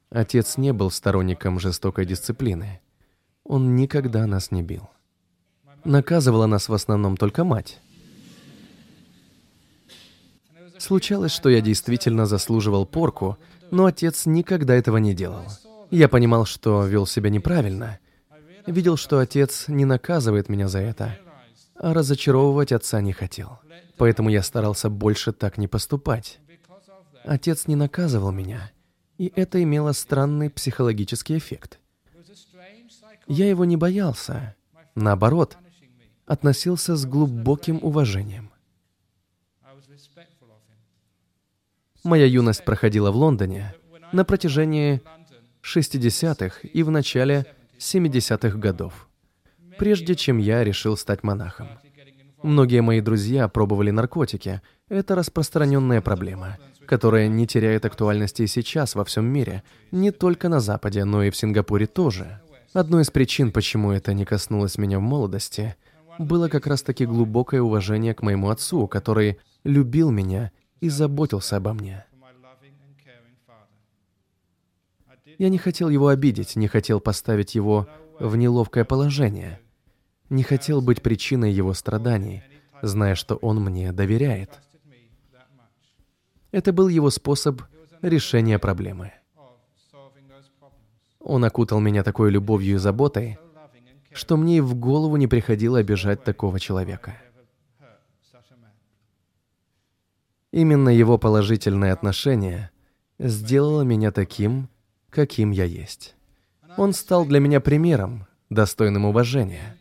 Отец 0.10 0.58
не 0.58 0.74
был 0.74 0.90
сторонником 0.90 1.60
жестокой 1.60 2.06
дисциплины. 2.06 2.82
Он 3.44 3.76
никогда 3.76 4.26
нас 4.26 4.52
не 4.52 4.64
бил. 4.64 4.90
Наказывала 5.84 6.46
нас 6.46 6.68
в 6.68 6.74
основном 6.74 7.16
только 7.16 7.44
мать. 7.44 7.80
Случалось, 10.80 11.32
что 11.32 11.50
я 11.50 11.62
действительно 11.62 12.26
заслуживал 12.26 12.86
порку, 12.86 13.38
но 13.70 13.86
отец 13.86 14.26
никогда 14.26 14.76
этого 14.76 14.98
не 14.98 15.14
делал. 15.14 15.44
Я 15.92 16.08
понимал, 16.08 16.46
что 16.46 16.86
вел 16.86 17.06
себя 17.06 17.30
неправильно. 17.30 18.00
Видел, 18.66 18.98
что 18.98 19.20
отец 19.20 19.68
не 19.68 19.86
наказывает 19.86 20.48
меня 20.48 20.68
за 20.68 20.80
это, 20.80 21.18
а 21.76 21.94
разочаровывать 21.94 22.72
отца 22.72 23.02
не 23.02 23.14
хотел. 23.14 23.60
Поэтому 23.98 24.30
я 24.30 24.42
старался 24.42 24.90
больше 24.90 25.34
так 25.34 25.58
не 25.58 25.68
поступать. 25.68 26.40
Отец 27.26 27.68
не 27.68 27.76
наказывал 27.76 28.32
меня, 28.32 28.72
и 29.18 29.32
это 29.36 29.62
имело 29.62 29.92
странный 29.92 30.50
психологический 30.50 31.38
эффект. 31.38 31.80
Я 33.28 33.50
его 33.50 33.66
не 33.66 33.76
боялся. 33.76 34.56
Наоборот, 34.96 35.58
относился 36.26 36.96
с 36.96 37.06
глубоким 37.06 37.80
уважением. 37.82 38.49
Моя 42.04 42.26
юность 42.26 42.64
проходила 42.64 43.12
в 43.12 43.18
Лондоне 43.18 43.74
на 44.12 44.24
протяжении 44.24 45.02
60-х 45.64 46.68
и 46.68 46.84
в 46.84 46.92
начале 46.92 47.46
70-х 47.78 48.58
годов, 48.58 49.08
прежде 49.78 50.16
чем 50.16 50.38
я 50.38 50.64
решил 50.64 50.96
стать 50.96 51.24
монахом. 51.24 51.68
Многие 52.42 52.82
мои 52.82 53.02
друзья 53.02 53.50
пробовали 53.50 53.92
наркотики. 53.92 54.62
Это 54.88 55.14
распространенная 55.14 56.02
проблема, 56.02 56.58
которая 56.86 57.28
не 57.28 57.46
теряет 57.46 57.86
актуальности 57.86 58.44
и 58.44 58.48
сейчас 58.48 58.96
во 58.96 59.04
всем 59.04 59.26
мире, 59.26 59.64
не 59.92 60.12
только 60.12 60.48
на 60.48 60.62
Западе, 60.62 61.04
но 61.04 61.24
и 61.24 61.32
в 61.32 61.36
Сингапуре 61.36 61.86
тоже. 61.86 62.40
Одной 62.74 63.02
из 63.02 63.12
причин, 63.12 63.52
почему 63.52 63.92
это 63.92 64.14
не 64.14 64.24
коснулось 64.24 64.78
меня 64.78 65.00
в 65.00 65.02
молодости, 65.02 65.76
было 66.18 66.48
как 66.48 66.66
раз-таки 66.66 67.06
глубокое 67.06 67.62
уважение 67.62 68.14
к 68.14 68.22
моему 68.22 68.50
отцу, 68.50 68.88
который 68.88 69.38
любил 69.66 70.12
меня 70.12 70.52
и 70.82 70.90
заботился 70.90 71.58
обо 71.58 71.74
мне. 71.74 72.06
Я 75.38 75.50
не 75.50 75.58
хотел 75.58 75.90
его 75.90 76.10
обидеть, 76.10 76.56
не 76.56 76.68
хотел 76.68 77.00
поставить 77.00 77.56
его 77.56 77.88
в 78.20 78.36
неловкое 78.36 78.84
положение, 78.84 79.62
не 80.30 80.44
хотел 80.44 80.82
быть 80.82 81.02
причиной 81.02 81.52
его 81.52 81.74
страданий, 81.74 82.44
зная, 82.82 83.16
что 83.16 83.36
он 83.36 83.64
мне 83.64 83.92
доверяет. 83.94 84.60
Это 86.52 86.74
был 86.74 86.88
его 86.88 87.10
способ 87.10 87.62
решения 88.02 88.60
проблемы. 88.60 89.14
Он 91.20 91.44
окутал 91.46 91.80
меня 91.80 92.04
такой 92.04 92.32
любовью 92.32 92.76
и 92.76 92.80
заботой, 92.80 93.38
что 94.12 94.36
мне 94.36 94.58
и 94.58 94.62
в 94.62 94.76
голову 94.76 95.16
не 95.18 95.28
приходило 95.28 95.80
обижать 95.80 96.24
такого 96.24 96.60
человека. 96.60 97.16
Именно 100.52 100.90
его 100.90 101.18
положительное 101.18 101.94
отношение 101.94 102.72
сделало 103.20 103.84
меня 103.84 104.12
таким, 104.12 104.70
каким 105.10 105.52
я 105.52 105.66
есть. 105.66 106.16
Он 106.78 106.94
стал 106.94 107.26
для 107.26 107.40
меня 107.40 107.60
примером, 107.60 108.28
достойным 108.50 109.06
уважения. 109.06 109.78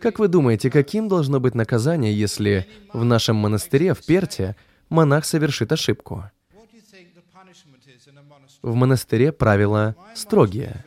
Как 0.00 0.18
вы 0.18 0.28
думаете, 0.28 0.70
каким 0.70 1.08
должно 1.08 1.38
быть 1.38 1.54
наказание, 1.54 2.12
если 2.12 2.66
в 2.92 3.04
нашем 3.04 3.36
монастыре 3.36 3.94
в 3.94 4.04
Перте 4.04 4.56
монах 4.88 5.24
совершит 5.24 5.70
ошибку? 5.70 6.24
В 8.62 8.74
монастыре 8.74 9.30
правила 9.30 9.94
строгие. 10.14 10.84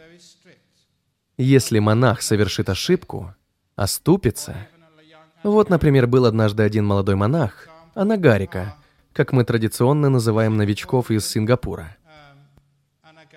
Если 1.38 1.80
монах 1.80 2.22
совершит 2.22 2.70
ошибку, 2.70 3.34
оступится... 3.76 4.68
Вот, 5.44 5.70
например, 5.70 6.08
был 6.08 6.26
однажды 6.26 6.64
один 6.64 6.86
молодой 6.86 7.16
монах, 7.16 7.70
Анагарика, 7.94 8.76
как 9.18 9.34
мы 9.34 9.44
традиционно 9.44 10.10
называем 10.10 10.58
новичков 10.58 11.10
из 11.10 11.26
Сингапура. 11.28 11.98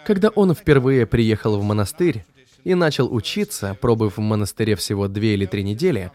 Когда 0.05 0.29
он 0.29 0.55
впервые 0.55 1.07
приехал 1.07 1.59
в 1.59 1.65
монастырь 1.65 2.27
и 2.65 2.75
начал 2.75 3.11
учиться, 3.11 3.75
пробыв 3.81 4.19
в 4.19 4.21
монастыре 4.21 4.77
всего 4.77 5.09
две 5.09 5.33
или 5.33 5.47
три 5.47 5.65
недели, 5.65 6.13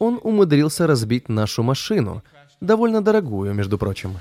он 0.00 0.18
умудрился 0.20 0.88
разбить 0.88 1.28
нашу 1.28 1.62
машину, 1.62 2.24
довольно 2.60 3.00
дорогую, 3.02 3.54
между 3.54 3.78
прочим. 3.78 4.18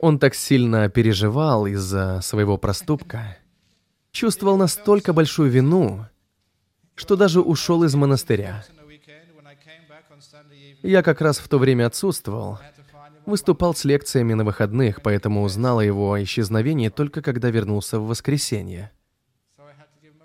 Он 0.00 0.18
так 0.18 0.34
сильно 0.34 0.90
переживал 0.90 1.64
из-за 1.66 2.20
своего 2.20 2.58
проступка, 2.58 3.38
чувствовал 4.12 4.58
настолько 4.58 5.14
большую 5.14 5.50
вину, 5.50 6.04
что 6.94 7.16
даже 7.16 7.40
ушел 7.40 7.84
из 7.84 7.94
монастыря. 7.94 8.66
Я 10.82 11.02
как 11.02 11.20
раз 11.20 11.38
в 11.38 11.48
то 11.48 11.58
время 11.58 11.86
отсутствовал. 11.86 12.58
Выступал 13.26 13.74
с 13.74 13.84
лекциями 13.84 14.34
на 14.34 14.44
выходных, 14.44 15.02
поэтому 15.02 15.42
узнал 15.42 15.80
о 15.80 15.84
его 15.84 16.22
исчезновении 16.22 16.88
только 16.88 17.20
когда 17.20 17.50
вернулся 17.50 17.98
в 17.98 18.06
воскресенье. 18.06 18.90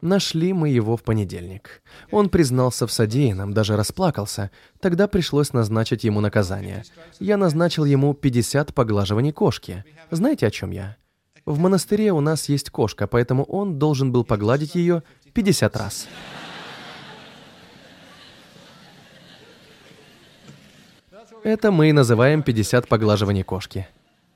Нашли 0.02 0.52
мы 0.52 0.68
его 0.68 0.98
в 0.98 1.04
понедельник. 1.04 1.82
Он 2.12 2.30
признался 2.30 2.88
в 2.88 2.92
содеянном, 2.92 3.54
даже 3.54 3.78
расплакался. 3.78 4.52
Тогда 4.82 5.08
пришлось 5.08 5.54
назначить 5.54 6.04
ему 6.04 6.20
наказание. 6.20 6.84
Я 7.20 7.38
назначил 7.38 7.86
ему 7.86 8.14
50 8.14 8.74
поглаживаний 8.74 9.32
кошки. 9.32 9.86
Знаете, 10.12 10.48
о 10.48 10.52
чем 10.52 10.72
я? 10.72 10.98
В 11.46 11.58
монастыре 11.58 12.12
у 12.12 12.20
нас 12.20 12.50
есть 12.50 12.70
кошка, 12.70 13.08
поэтому 13.08 13.44
он 13.46 13.80
должен 13.80 14.12
был 14.12 14.26
погладить 14.26 14.76
ее 14.76 15.04
50 15.34 15.78
раз. 15.78 16.08
Это 21.44 21.72
мы 21.72 21.90
и 21.90 21.94
называем 21.94 22.42
50 22.42 22.88
поглаживаний 22.88 23.44
кошки. 23.44 23.86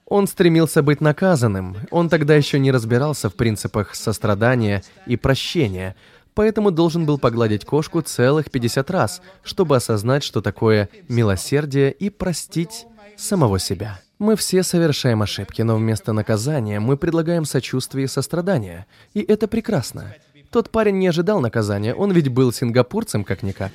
Он 0.06 0.28
стремился 0.28 0.84
быть 0.84 1.00
наказанным, 1.00 1.78
он 1.90 2.10
тогда 2.10 2.36
еще 2.36 2.60
не 2.60 2.70
разбирался 2.70 3.30
в 3.30 3.36
принципах 3.36 3.96
сострадания 3.96 4.84
и 5.06 5.16
прощения, 5.16 5.96
поэтому 6.34 6.70
должен 6.70 7.06
был 7.06 7.18
погладить 7.18 7.64
кошку 7.64 8.02
целых 8.02 8.52
50 8.52 8.92
раз, 8.92 9.22
чтобы 9.42 9.78
осознать, 9.78 10.24
что 10.24 10.42
такое 10.42 10.90
милосердие 11.08 11.94
и 11.94 12.10
простить 12.10 12.86
самого 13.16 13.58
себя. 13.58 14.02
Мы 14.20 14.36
все 14.36 14.64
совершаем 14.64 15.22
ошибки, 15.22 15.62
но 15.62 15.78
вместо 15.78 16.12
наказания 16.12 16.82
мы 16.82 16.98
предлагаем 16.98 17.46
сочувствие 17.46 18.06
и 18.06 18.10
сострадание, 18.10 18.86
и 19.14 19.22
это 19.22 19.48
прекрасно. 19.48 20.14
Тот 20.52 20.72
парень 20.72 20.98
не 20.98 21.08
ожидал 21.08 21.40
наказания, 21.40 21.96
он 21.96 22.12
ведь 22.12 22.28
был 22.28 22.52
сингапурцем 22.52 23.24
как-никак. 23.24 23.72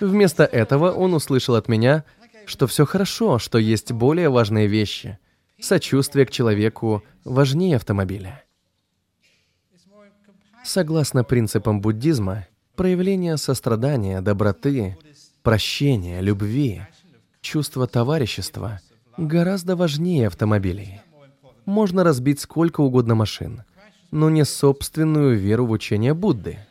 Вместо 0.00 0.44
этого 0.44 0.92
он 0.92 1.14
услышал 1.14 1.54
от 1.54 1.68
меня, 1.68 2.04
что 2.46 2.66
все 2.66 2.86
хорошо, 2.86 3.38
что 3.38 3.58
есть 3.58 3.92
более 3.92 4.30
важные 4.30 4.66
вещи. 4.66 5.18
Сочувствие 5.60 6.24
к 6.24 6.30
человеку 6.30 7.04
важнее 7.24 7.76
автомобиля. 7.76 8.42
Согласно 10.64 11.22
принципам 11.22 11.80
буддизма, 11.80 12.46
проявление 12.76 13.36
сострадания, 13.36 14.20
доброты, 14.22 14.96
прощения, 15.42 16.20
любви, 16.20 16.82
чувства 17.42 17.86
товарищества 17.86 18.80
гораздо 19.16 19.76
важнее 19.76 20.28
автомобилей. 20.28 21.02
Можно 21.66 22.04
разбить 22.04 22.40
сколько 22.40 22.80
угодно 22.80 23.14
машин, 23.14 23.64
но 24.10 24.30
не 24.30 24.44
собственную 24.44 25.38
веру 25.38 25.66
в 25.66 25.72
учение 25.72 26.14
Будды– 26.14 26.58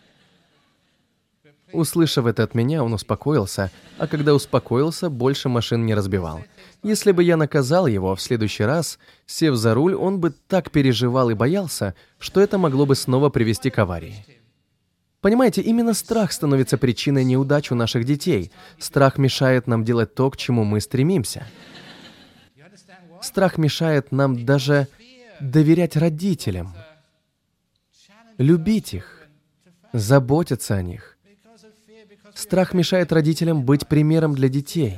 Услышав 1.72 2.26
это 2.26 2.44
от 2.44 2.56
меня, 2.56 2.84
он 2.84 2.94
успокоился, 2.94 3.72
а 3.98 4.08
когда 4.08 4.34
успокоился, 4.34 5.10
больше 5.10 5.50
машин 5.50 5.86
не 5.86 5.94
разбивал. 5.94 6.42
Если 6.84 7.12
бы 7.12 7.24
я 7.24 7.38
наказал 7.38 7.88
его 7.88 8.16
в 8.16 8.22
следующий 8.22 8.64
раз, 8.64 8.98
сев 9.26 9.56
за 9.56 9.74
руль, 9.74 9.94
он 9.94 10.20
бы 10.20 10.32
так 10.48 10.72
переживал 10.72 11.30
и 11.30 11.36
боялся, 11.36 11.96
что 12.18 12.42
это 12.42 12.58
могло 12.58 12.86
бы 12.86 12.96
снова 12.96 13.30
привести 13.30 13.70
к 13.70 13.80
аварии. 13.80 14.26
Понимаете, 15.22 15.62
именно 15.62 15.94
страх 15.94 16.32
становится 16.32 16.78
причиной 16.78 17.26
неудач 17.26 17.72
у 17.72 17.76
наших 17.76 18.06
детей. 18.06 18.52
Страх 18.78 19.18
мешает 19.18 19.68
нам 19.68 19.84
делать 19.84 20.16
то, 20.16 20.32
к 20.32 20.38
чему 20.38 20.64
мы 20.64 20.80
стремимся. 20.80 21.46
Страх 23.22 23.58
мешает 23.58 24.14
нам 24.14 24.46
даже 24.46 24.88
доверять 25.42 25.98
родителям, 25.98 26.74
любить 28.38 28.94
их, 28.94 29.28
заботиться 29.92 30.76
о 30.76 30.82
них. 30.82 31.19
Страх 32.34 32.74
мешает 32.74 33.12
родителям 33.12 33.64
быть 33.64 33.88
примером 33.88 34.36
для 34.36 34.50
детей. 34.50 34.98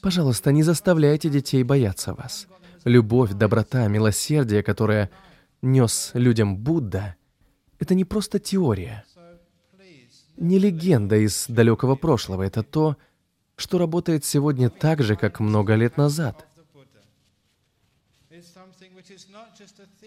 Пожалуйста, 0.00 0.50
не 0.50 0.62
заставляйте 0.62 1.28
детей 1.28 1.62
бояться 1.62 2.14
вас. 2.14 2.48
Любовь, 2.84 3.32
доброта, 3.32 3.86
милосердие, 3.86 4.62
которое 4.62 5.10
нес 5.62 6.10
людям 6.14 6.56
Будда, 6.56 7.16
это 7.78 7.94
не 7.94 8.04
просто 8.04 8.38
теория, 8.38 9.04
не 10.36 10.58
легенда 10.58 11.16
из 11.16 11.46
далекого 11.48 11.94
прошлого. 11.94 12.42
Это 12.42 12.62
то, 12.62 12.96
что 13.56 13.78
работает 13.78 14.24
сегодня 14.24 14.70
так 14.70 15.02
же, 15.02 15.14
как 15.14 15.38
много 15.40 15.74
лет 15.74 15.96
назад. 15.96 16.46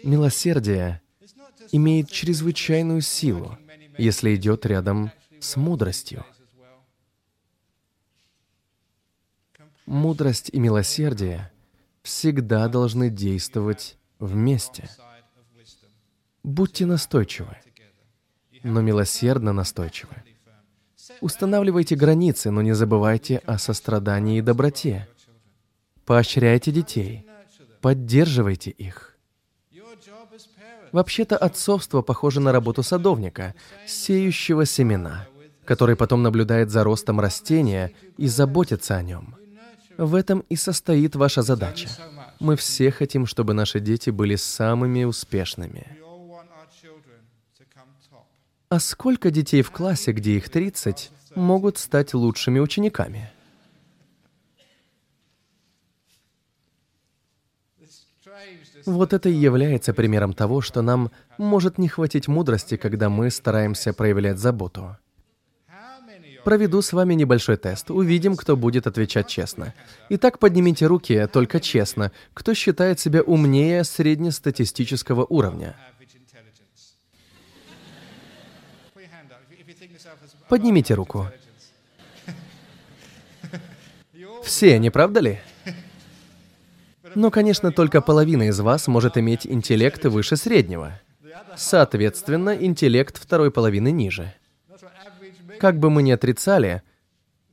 Милосердие 0.02 1.00
имеет 1.72 2.10
чрезвычайную 2.10 3.00
силу, 3.00 3.58
если 3.98 4.34
идет 4.34 4.66
рядом 4.66 5.10
с 5.40 5.56
мудростью. 5.56 6.24
Мудрость 9.86 10.50
и 10.52 10.58
милосердие 10.58 11.52
всегда 12.02 12.68
должны 12.68 13.08
действовать 13.08 13.96
вместе. 14.18 14.88
Будьте 16.42 16.86
настойчивы, 16.86 17.56
но 18.62 18.80
милосердно 18.80 19.52
настойчивы. 19.52 20.22
Устанавливайте 21.20 21.94
границы, 21.94 22.50
но 22.50 22.62
не 22.62 22.72
забывайте 22.74 23.38
о 23.38 23.58
сострадании 23.58 24.38
и 24.38 24.42
доброте. 24.42 25.08
Поощряйте 26.04 26.72
детей, 26.72 27.26
поддерживайте 27.80 28.70
их. 28.70 29.15
Вообще-то 30.96 31.36
отцовство 31.36 32.00
похоже 32.00 32.40
на 32.40 32.52
работу 32.52 32.82
садовника, 32.82 33.54
сеющего 33.86 34.64
семена, 34.64 35.28
который 35.66 35.94
потом 35.94 36.22
наблюдает 36.22 36.70
за 36.70 36.84
ростом 36.84 37.20
растения 37.20 37.92
и 38.16 38.28
заботится 38.28 38.96
о 38.96 39.02
нем. 39.02 39.36
В 39.98 40.14
этом 40.14 40.40
и 40.48 40.56
состоит 40.56 41.14
ваша 41.14 41.42
задача. 41.42 41.90
Мы 42.40 42.56
все 42.56 42.90
хотим, 42.90 43.26
чтобы 43.26 43.52
наши 43.52 43.78
дети 43.78 44.08
были 44.08 44.36
самыми 44.36 45.04
успешными. 45.04 45.98
А 48.70 48.80
сколько 48.80 49.30
детей 49.30 49.60
в 49.60 49.70
классе, 49.70 50.12
где 50.12 50.38
их 50.38 50.48
30, 50.48 51.10
могут 51.34 51.76
стать 51.76 52.14
лучшими 52.14 52.58
учениками? 52.58 53.30
Вот 58.86 59.12
это 59.12 59.28
и 59.28 59.32
является 59.32 59.92
примером 59.92 60.32
того, 60.32 60.60
что 60.60 60.80
нам 60.80 61.10
может 61.38 61.76
не 61.76 61.88
хватить 61.88 62.28
мудрости, 62.28 62.76
когда 62.76 63.10
мы 63.10 63.30
стараемся 63.30 63.92
проявлять 63.92 64.38
заботу. 64.38 64.96
Проведу 66.44 66.80
с 66.80 66.92
вами 66.92 67.14
небольшой 67.14 67.56
тест. 67.56 67.90
Увидим, 67.90 68.36
кто 68.36 68.56
будет 68.56 68.86
отвечать 68.86 69.26
честно. 69.26 69.74
Итак, 70.10 70.38
поднимите 70.38 70.86
руки, 70.86 71.26
только 71.32 71.58
честно. 71.58 72.12
Кто 72.32 72.54
считает 72.54 73.00
себя 73.00 73.22
умнее 73.22 73.82
среднестатистического 73.82 75.26
уровня? 75.28 75.74
Поднимите 80.48 80.94
руку. 80.94 81.26
Все, 84.44 84.78
не 84.78 84.90
правда 84.90 85.18
ли? 85.18 85.40
Но, 87.16 87.30
конечно, 87.30 87.72
только 87.72 88.02
половина 88.02 88.48
из 88.48 88.60
вас 88.60 88.88
может 88.88 89.16
иметь 89.16 89.46
интеллект 89.46 90.04
выше 90.04 90.36
среднего. 90.36 91.00
Соответственно, 91.56 92.54
интеллект 92.54 93.16
второй 93.16 93.50
половины 93.50 93.90
ниже. 93.90 94.34
Как 95.58 95.78
бы 95.78 95.88
мы 95.88 96.02
ни 96.02 96.10
отрицали, 96.10 96.82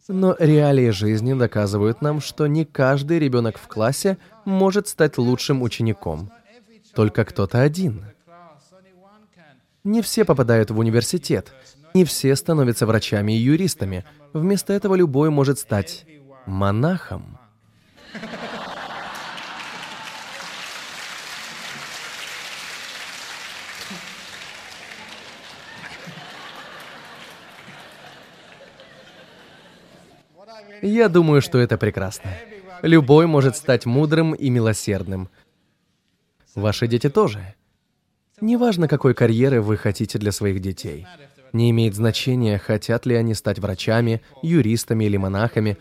но 0.10 0.36
реалии 0.38 0.90
жизни 0.90 1.34
доказывают 1.34 2.02
нам, 2.02 2.20
что 2.20 2.46
не 2.46 2.66
каждый 2.66 3.20
ребенок 3.20 3.58
в 3.58 3.68
классе 3.70 4.18
может 4.44 4.90
стать 4.90 5.18
лучшим 5.18 5.62
учеником. 5.62 6.30
Только 6.94 7.24
кто-то 7.24 7.62
один. 7.62 8.04
Не 9.86 10.02
все 10.02 10.26
попадают 10.26 10.72
в 10.72 10.78
университет, 10.78 11.54
не 11.94 12.04
все 12.04 12.36
становятся 12.36 12.86
врачами 12.86 13.32
и 13.32 13.42
юристами. 13.42 14.04
Вместо 14.34 14.74
этого 14.74 14.96
любой 14.96 15.30
может 15.30 15.58
стать 15.58 16.06
монахом. 16.46 17.40
Я 30.86 31.08
думаю, 31.08 31.42
что 31.42 31.60
это 31.60 31.78
прекрасно. 31.78 32.30
Любой 32.82 33.26
может 33.26 33.56
стать 33.56 33.86
мудрым 33.86 34.34
и 34.34 34.50
милосердным. 34.50 35.30
Ваши 36.56 36.88
дети 36.88 37.10
тоже. 37.10 37.56
Неважно, 38.42 38.90
какой 38.90 39.14
карьеры 39.14 39.62
вы 39.62 39.78
хотите 39.78 40.20
для 40.20 40.34
своих 40.34 40.60
детей. 40.60 41.08
Не 41.54 41.70
имеет 41.70 41.96
значения, 41.96 42.58
хотят 42.58 43.06
ли 43.06 43.16
они 43.16 43.34
стать 43.34 43.60
врачами, 43.60 44.22
юристами 44.42 45.06
или 45.06 45.16
монахами. 45.16 45.78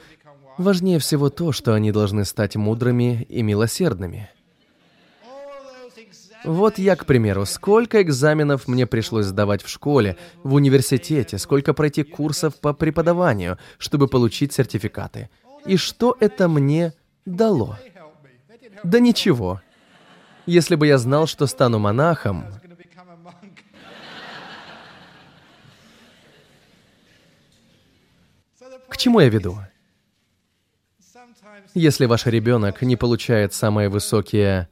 Важнее 0.56 1.00
всего 1.00 1.30
то, 1.30 1.50
что 1.50 1.74
они 1.74 1.90
должны 1.90 2.24
стать 2.24 2.54
мудрыми 2.54 3.26
и 3.28 3.42
милосердными. 3.42 4.30
Вот 6.44 6.78
я, 6.78 6.96
к 6.96 7.06
примеру, 7.06 7.46
сколько 7.46 8.02
экзаменов 8.02 8.66
мне 8.66 8.86
пришлось 8.86 9.26
сдавать 9.26 9.62
в 9.62 9.68
школе, 9.68 10.16
в 10.42 10.54
университете, 10.54 11.38
сколько 11.38 11.72
пройти 11.74 12.02
курсов 12.02 12.56
по 12.56 12.72
преподаванию, 12.72 13.58
чтобы 13.78 14.08
получить 14.08 14.52
сертификаты. 14.52 15.30
И 15.66 15.76
что 15.76 16.16
это 16.18 16.48
мне 16.48 16.94
дало? 17.24 17.78
Да 18.82 18.98
ничего. 18.98 19.60
Если 20.46 20.74
бы 20.74 20.86
я 20.86 20.98
знал, 20.98 21.26
что 21.26 21.46
стану 21.46 21.78
монахом... 21.78 22.46
К 28.88 28.96
чему 28.96 29.20
я 29.20 29.28
веду? 29.28 29.58
Если 31.74 32.06
ваш 32.06 32.26
ребенок 32.26 32.82
не 32.82 32.96
получает 32.96 33.54
самые 33.54 33.88
высокие 33.88 34.68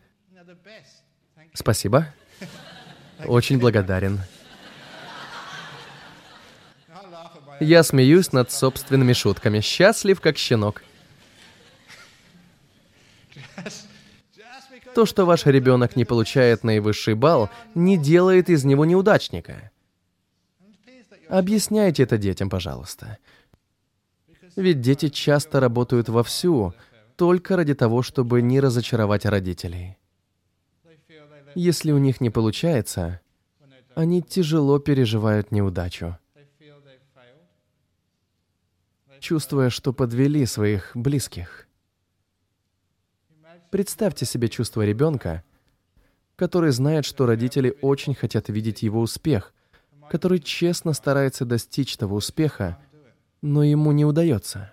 Спасибо. 1.52 2.06
Очень 3.26 3.58
благодарен. 3.58 4.20
Я 7.60 7.82
смеюсь 7.82 8.32
над 8.32 8.50
собственными 8.50 9.12
шутками. 9.12 9.60
Счастлив, 9.60 10.20
как 10.20 10.38
щенок. 10.38 10.82
То, 14.94 15.06
что 15.06 15.24
ваш 15.24 15.46
ребенок 15.46 15.94
не 15.94 16.04
получает 16.04 16.64
наивысший 16.64 17.14
балл, 17.14 17.50
не 17.74 17.96
делает 17.96 18.48
из 18.48 18.64
него 18.64 18.84
неудачника. 18.84 19.70
Объясняйте 21.28 22.02
это 22.02 22.18
детям, 22.18 22.50
пожалуйста. 22.50 23.18
Ведь 24.56 24.80
дети 24.80 25.08
часто 25.08 25.60
работают 25.60 26.08
вовсю, 26.08 26.74
только 27.16 27.56
ради 27.56 27.74
того, 27.74 28.02
чтобы 28.02 28.42
не 28.42 28.58
разочаровать 28.58 29.26
родителей. 29.26 29.99
Если 31.54 31.92
у 31.92 31.98
них 31.98 32.20
не 32.20 32.30
получается, 32.30 33.20
они 33.94 34.22
тяжело 34.22 34.78
переживают 34.78 35.52
неудачу, 35.52 36.18
чувствуя, 39.20 39.70
что 39.70 39.92
подвели 39.92 40.46
своих 40.46 40.92
близких. 40.94 41.66
Представьте 43.70 44.26
себе 44.26 44.48
чувство 44.48 44.82
ребенка, 44.82 45.44
который 46.36 46.72
знает, 46.72 47.04
что 47.04 47.26
родители 47.26 47.76
очень 47.82 48.14
хотят 48.14 48.48
видеть 48.48 48.82
его 48.82 49.00
успех, 49.00 49.52
который 50.10 50.40
честно 50.40 50.92
старается 50.92 51.44
достичь 51.44 51.96
того 51.96 52.16
успеха, 52.16 52.78
но 53.42 53.62
ему 53.62 53.92
не 53.92 54.04
удается. 54.04 54.72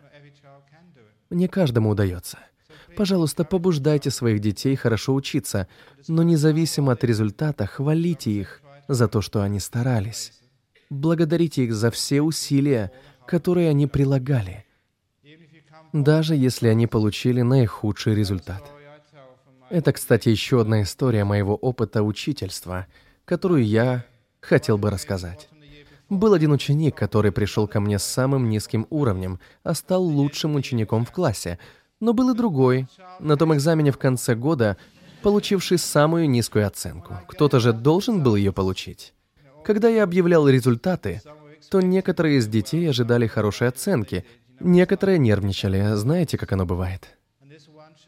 Не 1.29 1.47
каждому 1.47 1.89
удается. 1.89 2.39
Пожалуйста, 2.97 3.43
побуждайте 3.43 4.09
своих 4.09 4.39
детей 4.39 4.75
хорошо 4.75 5.13
учиться, 5.13 5.67
но 6.07 6.23
независимо 6.23 6.93
от 6.93 7.03
результата, 7.03 7.67
хвалите 7.67 8.31
их 8.31 8.63
за 8.87 9.07
то, 9.07 9.21
что 9.21 9.43
они 9.43 9.59
старались. 9.59 10.33
Благодарите 10.89 11.65
их 11.65 11.75
за 11.75 11.91
все 11.91 12.23
усилия, 12.23 12.91
которые 13.27 13.69
они 13.69 13.85
прилагали, 13.85 14.65
даже 15.93 16.35
если 16.35 16.69
они 16.69 16.87
получили 16.87 17.43
наихудший 17.43 18.15
результат. 18.15 18.63
Это, 19.69 19.93
кстати, 19.93 20.29
еще 20.29 20.61
одна 20.61 20.81
история 20.81 21.23
моего 21.23 21.55
опыта 21.55 22.01
учительства, 22.01 22.87
которую 23.25 23.63
я 23.63 24.05
хотел 24.41 24.79
бы 24.79 24.89
рассказать. 24.89 25.49
Был 26.09 26.33
один 26.33 26.51
ученик, 26.51 26.95
который 26.95 27.31
пришел 27.31 27.67
ко 27.67 27.79
мне 27.79 27.99
с 27.99 28.03
самым 28.03 28.49
низким 28.49 28.87
уровнем, 28.89 29.39
а 29.63 29.75
стал 29.75 30.01
лучшим 30.03 30.55
учеником 30.55 31.05
в 31.05 31.11
классе, 31.11 31.59
но 31.99 32.13
был 32.13 32.31
и 32.31 32.35
другой, 32.35 32.87
на 33.19 33.37
том 33.37 33.55
экзамене 33.55 33.91
в 33.91 33.97
конце 33.97 34.35
года, 34.35 34.77
получивший 35.21 35.77
самую 35.77 36.29
низкую 36.29 36.67
оценку. 36.67 37.19
Кто-то 37.27 37.59
же 37.59 37.73
должен 37.73 38.23
был 38.23 38.35
ее 38.35 38.53
получить. 38.53 39.13
Когда 39.63 39.89
я 39.89 40.03
объявлял 40.03 40.47
результаты, 40.47 41.21
то 41.69 41.81
некоторые 41.81 42.37
из 42.37 42.47
детей 42.47 42.89
ожидали 42.89 43.27
хорошей 43.27 43.67
оценки, 43.67 44.25
некоторые 44.59 45.17
нервничали, 45.17 45.95
знаете, 45.95 46.37
как 46.37 46.53
оно 46.53 46.65
бывает. 46.65 47.17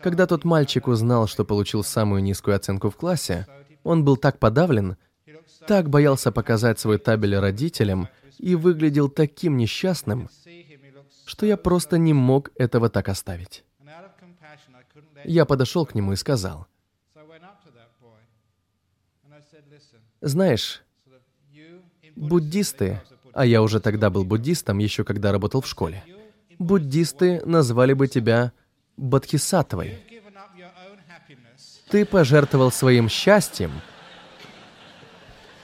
Когда 0.01 0.27
тот 0.27 0.45
мальчик 0.45 0.87
узнал, 0.87 1.27
что 1.27 1.43
получил 1.43 1.83
самую 1.83 2.23
низкую 2.23 2.55
оценку 2.55 2.89
в 2.89 2.95
классе, 2.95 3.47
он 3.83 4.05
был 4.05 4.15
так 4.15 4.39
подавлен, 4.39 4.95
так 5.67 5.89
боялся 5.89 6.31
показать 6.31 6.79
свой 6.79 6.99
табель 6.99 7.37
родителям 7.37 8.07
и 8.37 8.55
выглядел 8.55 9.09
таким 9.09 9.57
несчастным, 9.57 10.29
что 11.25 11.45
я 11.45 11.57
просто 11.57 11.97
не 11.97 12.13
мог 12.13 12.51
этого 12.55 12.89
так 12.89 13.09
оставить. 13.09 13.63
Я 15.24 15.45
подошел 15.45 15.86
к 15.86 15.95
нему 15.95 16.13
и 16.13 16.15
сказал, 16.15 16.67
Знаешь, 20.22 20.82
буддисты, 22.15 23.01
а 23.34 23.45
я 23.45 23.61
уже 23.61 23.80
тогда 23.80 24.09
был 24.09 24.26
буддистом, 24.26 24.80
еще 24.80 25.03
когда 25.03 25.32
работал 25.32 25.61
в 25.61 25.67
школе, 25.67 26.03
буддисты 26.57 27.41
назвали 27.45 27.93
бы 27.93 28.07
тебя 28.07 28.51
бодхисаттвой. 28.97 30.03
Ты 31.89 32.05
пожертвовал 32.05 32.72
своим 32.72 33.09
счастьем 33.09 33.72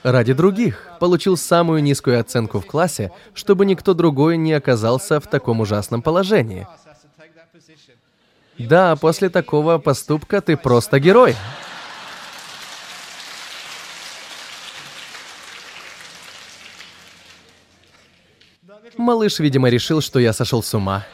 ради 0.03 0.33
других, 0.33 0.87
получил 0.99 1.35
самую 1.35 1.83
низкую 1.83 2.19
оценку 2.19 2.59
в 2.59 2.65
классе, 2.65 3.11
чтобы 3.33 3.65
никто 3.65 3.93
другой 3.93 4.37
не 4.37 4.53
оказался 4.53 5.19
в 5.19 5.27
таком 5.27 5.59
ужасном 5.59 6.01
положении. 6.01 6.67
Да, 8.57 8.95
после 8.95 9.29
такого 9.29 9.77
поступка 9.77 10.41
ты 10.41 10.55
просто 10.55 10.99
герой. 10.99 11.35
Малыш, 18.97 19.39
видимо, 19.39 19.69
решил, 19.69 20.01
что 20.01 20.19
я 20.19 20.31
сошел 20.31 20.63
с 20.63 20.73
ума. 20.73 21.05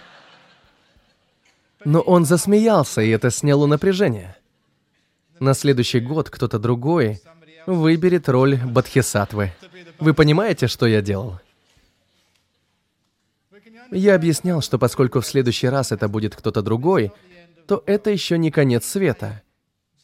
Но 1.84 2.00
он 2.02 2.26
засмеялся, 2.26 3.02
и 3.02 3.10
это 3.10 3.32
сняло 3.32 3.66
напряжение. 3.66 4.36
На 5.40 5.56
следующий 5.56 6.00
год 6.00 6.30
кто-то 6.30 6.60
другой 6.60 7.22
выберет 7.66 8.30
роль 8.30 8.58
Бадхисатвы. 8.58 9.54
Вы 10.00 10.14
понимаете, 10.14 10.68
что 10.68 10.86
я 10.86 11.02
делал? 11.02 11.40
Я 13.92 14.16
объяснял, 14.16 14.62
что 14.62 14.80
поскольку 14.80 15.20
в 15.20 15.28
следующий 15.28 15.68
раз 15.68 15.92
это 15.92 16.08
будет 16.08 16.36
кто-то 16.36 16.62
другой, 16.62 17.12
то 17.68 17.84
это 17.86 18.10
еще 18.10 18.38
не 18.38 18.50
конец 18.50 18.86
света. 18.86 19.42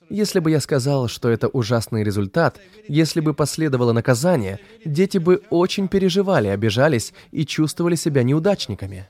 Если 0.09 0.39
бы 0.39 0.51
я 0.51 0.59
сказал, 0.61 1.07
что 1.07 1.29
это 1.29 1.47
ужасный 1.47 2.03
результат, 2.03 2.59
если 2.87 3.19
бы 3.21 3.33
последовало 3.33 3.93
наказание, 3.93 4.59
дети 4.85 5.17
бы 5.17 5.41
очень 5.49 5.87
переживали, 5.87 6.47
обижались 6.47 7.13
и 7.31 7.45
чувствовали 7.45 7.95
себя 7.95 8.23
неудачниками. 8.23 9.09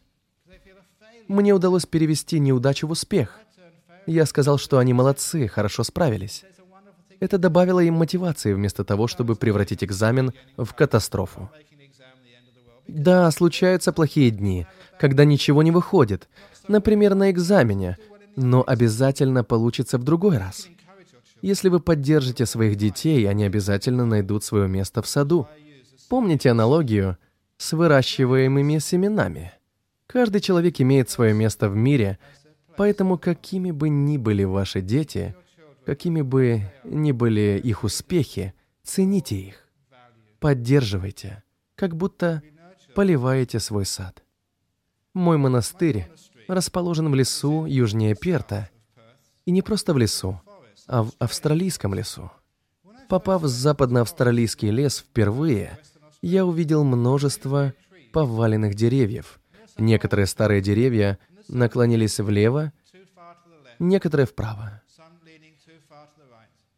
Мне 1.28 1.54
удалось 1.54 1.86
перевести 1.86 2.40
неудачу 2.40 2.88
в 2.88 2.92
успех. 2.92 3.40
Я 4.06 4.26
сказал, 4.26 4.58
что 4.58 4.78
они 4.78 4.94
молодцы, 4.94 5.48
хорошо 5.48 5.84
справились. 5.84 6.46
Это 7.20 7.38
добавило 7.38 7.80
им 7.80 7.96
мотивации 7.96 8.54
вместо 8.54 8.84
того, 8.84 9.08
чтобы 9.08 9.36
превратить 9.36 9.84
экзамен 9.84 10.34
в 10.56 10.74
катастрофу. 10.74 11.50
Да, 12.88 13.30
случаются 13.32 13.92
плохие 13.92 14.32
дни, 14.32 14.66
когда 15.00 15.26
ничего 15.26 15.64
не 15.64 15.72
выходит, 15.72 16.28
например, 16.68 17.16
на 17.16 17.32
экзамене, 17.32 17.98
но 18.36 18.64
обязательно 18.66 19.44
получится 19.44 19.98
в 19.98 20.04
другой 20.04 20.38
раз. 20.38 20.68
Если 21.42 21.70
вы 21.70 21.80
поддержите 21.80 22.46
своих 22.46 22.78
детей, 22.78 23.30
они 23.30 23.44
обязательно 23.44 24.06
найдут 24.06 24.44
свое 24.44 24.68
место 24.68 25.02
в 25.02 25.08
саду. 25.08 25.48
Помните 26.10 26.50
аналогию 26.50 27.18
с 27.58 27.74
выращиваемыми 27.74 28.80
семенами? 28.80 29.54
Каждый 30.08 30.42
человек 30.42 30.80
имеет 30.80 31.10
свое 31.10 31.34
место 31.34 31.70
в 31.70 31.76
мире, 31.76 32.18
поэтому 32.78 33.18
какими 33.18 33.72
бы 33.72 33.90
ни 33.90 34.18
были 34.18 34.46
ваши 34.46 34.82
дети, 34.82 35.36
какими 35.86 36.22
бы 36.22 36.62
ни 36.86 37.12
были 37.12 37.60
их 37.64 37.84
успехи, 37.84 38.54
цените 38.84 39.36
их, 39.36 39.68
поддерживайте, 40.40 41.44
как 41.76 41.96
будто 41.96 42.42
поливаете 42.98 43.60
свой 43.60 43.86
сад. 43.86 44.24
Мой 45.14 45.38
монастырь 45.38 46.08
расположен 46.48 47.12
в 47.12 47.14
лесу 47.14 47.68
южнее 47.68 48.16
Перта, 48.16 48.72
и 49.46 49.52
не 49.52 49.62
просто 49.62 49.94
в 49.94 50.00
лесу, 50.00 50.42
а 50.88 51.04
в 51.04 51.12
австралийском 51.20 51.94
лесу. 51.94 52.32
Попав 53.08 53.44
в 53.44 53.48
западно-австралийский 53.48 54.72
лес 54.72 54.98
впервые, 54.98 55.78
я 56.24 56.44
увидел 56.44 56.84
множество 56.84 57.76
поваленных 58.14 58.74
деревьев. 58.74 59.40
Некоторые 59.78 60.26
старые 60.26 60.62
деревья 60.64 61.20
наклонились 61.48 62.20
влево, 62.20 62.74
некоторые 63.78 64.26
вправо. 64.26 64.82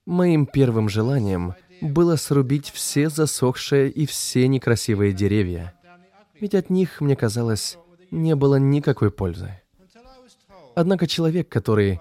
Моим 0.06 0.46
первым 0.46 0.90
желанием 0.90 1.56
было 1.80 2.18
срубить 2.18 2.72
все 2.72 3.08
засохшие 3.10 3.90
и 3.90 4.06
все 4.06 4.50
некрасивые 4.50 5.14
деревья, 5.14 5.79
ведь 6.40 6.56
от 6.56 6.70
них, 6.70 7.02
мне 7.02 7.16
казалось, 7.16 7.78
не 8.12 8.36
было 8.36 8.56
никакой 8.58 9.12
пользы. 9.12 9.60
Однако 10.76 11.08
человек, 11.08 11.50
который 11.50 12.00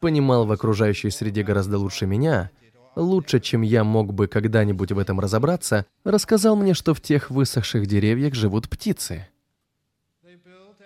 понимал 0.00 0.46
в 0.46 0.52
окружающей 0.52 1.10
среде 1.10 1.42
гораздо 1.42 1.78
лучше 1.78 2.06
меня, 2.06 2.50
лучше, 2.96 3.40
чем 3.40 3.62
я 3.62 3.84
мог 3.84 4.12
бы 4.12 4.26
когда-нибудь 4.28 4.92
в 4.92 4.98
этом 4.98 5.20
разобраться, 5.20 5.86
рассказал 6.04 6.56
мне, 6.56 6.74
что 6.74 6.94
в 6.94 7.00
тех 7.00 7.30
высохших 7.30 7.86
деревьях 7.86 8.34
живут 8.34 8.68
птицы. 8.68 9.28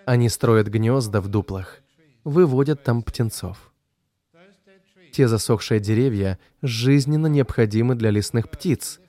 Они 0.05 0.29
строят 0.29 0.69
гнезда 0.69 1.21
в 1.21 1.29
дуплах, 1.29 1.81
выводят 2.25 2.85
там 2.85 3.03
птенцов. 3.03 3.73
Те 5.13 5.29
засохшие 5.29 5.81
деревья 5.81 6.39
жизненно 6.63 7.27
необходимы 7.27 7.95
для 7.95 8.11
лесных 8.11 8.51
птиц, 8.51 9.01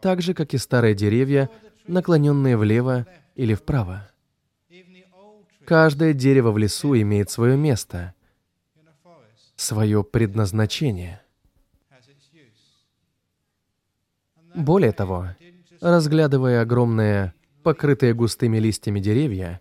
так 0.00 0.20
же, 0.20 0.34
как 0.34 0.54
и 0.54 0.58
старые 0.58 0.94
деревья, 0.94 1.48
наклоненные 1.86 2.56
влево 2.56 3.06
или 3.34 3.54
вправо. 3.54 4.10
Каждое 5.64 6.12
дерево 6.12 6.50
в 6.50 6.58
лесу 6.58 6.94
имеет 6.94 7.30
свое 7.30 7.56
место— 7.56 8.14
свое 9.56 10.04
предназначение. 10.04 11.20
Более 14.54 14.92
того, 14.92 15.28
разглядывая 15.80 16.62
огромные, 16.62 17.34
покрытые 17.62 18.14
густыми 18.14 18.58
листьями 18.58 19.00
деревья, 19.00 19.60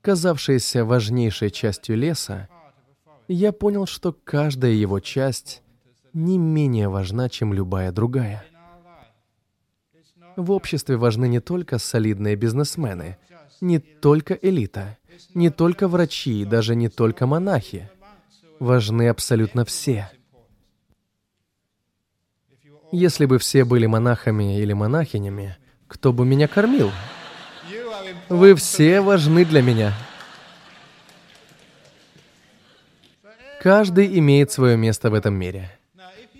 казавшиеся 0.00 0.84
важнейшей 0.84 1.50
частью 1.50 1.96
леса, 1.96 2.48
я 3.28 3.52
понял, 3.52 3.86
что 3.86 4.12
каждая 4.12 4.72
его 4.72 5.00
часть 5.00 5.62
не 6.12 6.38
менее 6.38 6.88
важна, 6.88 7.28
чем 7.28 7.52
любая 7.52 7.92
другая. 7.92 8.44
В 10.36 10.50
обществе 10.50 10.96
важны 10.96 11.28
не 11.28 11.40
только 11.40 11.78
солидные 11.78 12.36
бизнесмены, 12.36 13.18
не 13.60 13.78
только 13.78 14.34
элита, 14.34 14.98
не 15.34 15.50
только 15.50 15.88
врачи, 15.88 16.44
даже 16.44 16.74
не 16.74 16.88
только 16.88 17.26
монахи 17.26 17.88
важны 18.58 19.08
абсолютно 19.08 19.64
все. 19.64 20.10
Если 22.90 23.26
бы 23.26 23.38
все 23.38 23.64
были 23.64 23.86
монахами 23.86 24.60
или 24.60 24.72
монахинями, 24.72 25.56
кто 25.88 26.12
бы 26.12 26.24
меня 26.24 26.48
кормил? 26.48 26.90
Вы 28.28 28.54
все 28.54 29.00
важны 29.00 29.44
для 29.44 29.62
меня. 29.62 29.92
Каждый 33.60 34.18
имеет 34.18 34.52
свое 34.52 34.76
место 34.76 35.10
в 35.10 35.14
этом 35.14 35.34
мире. 35.34 35.70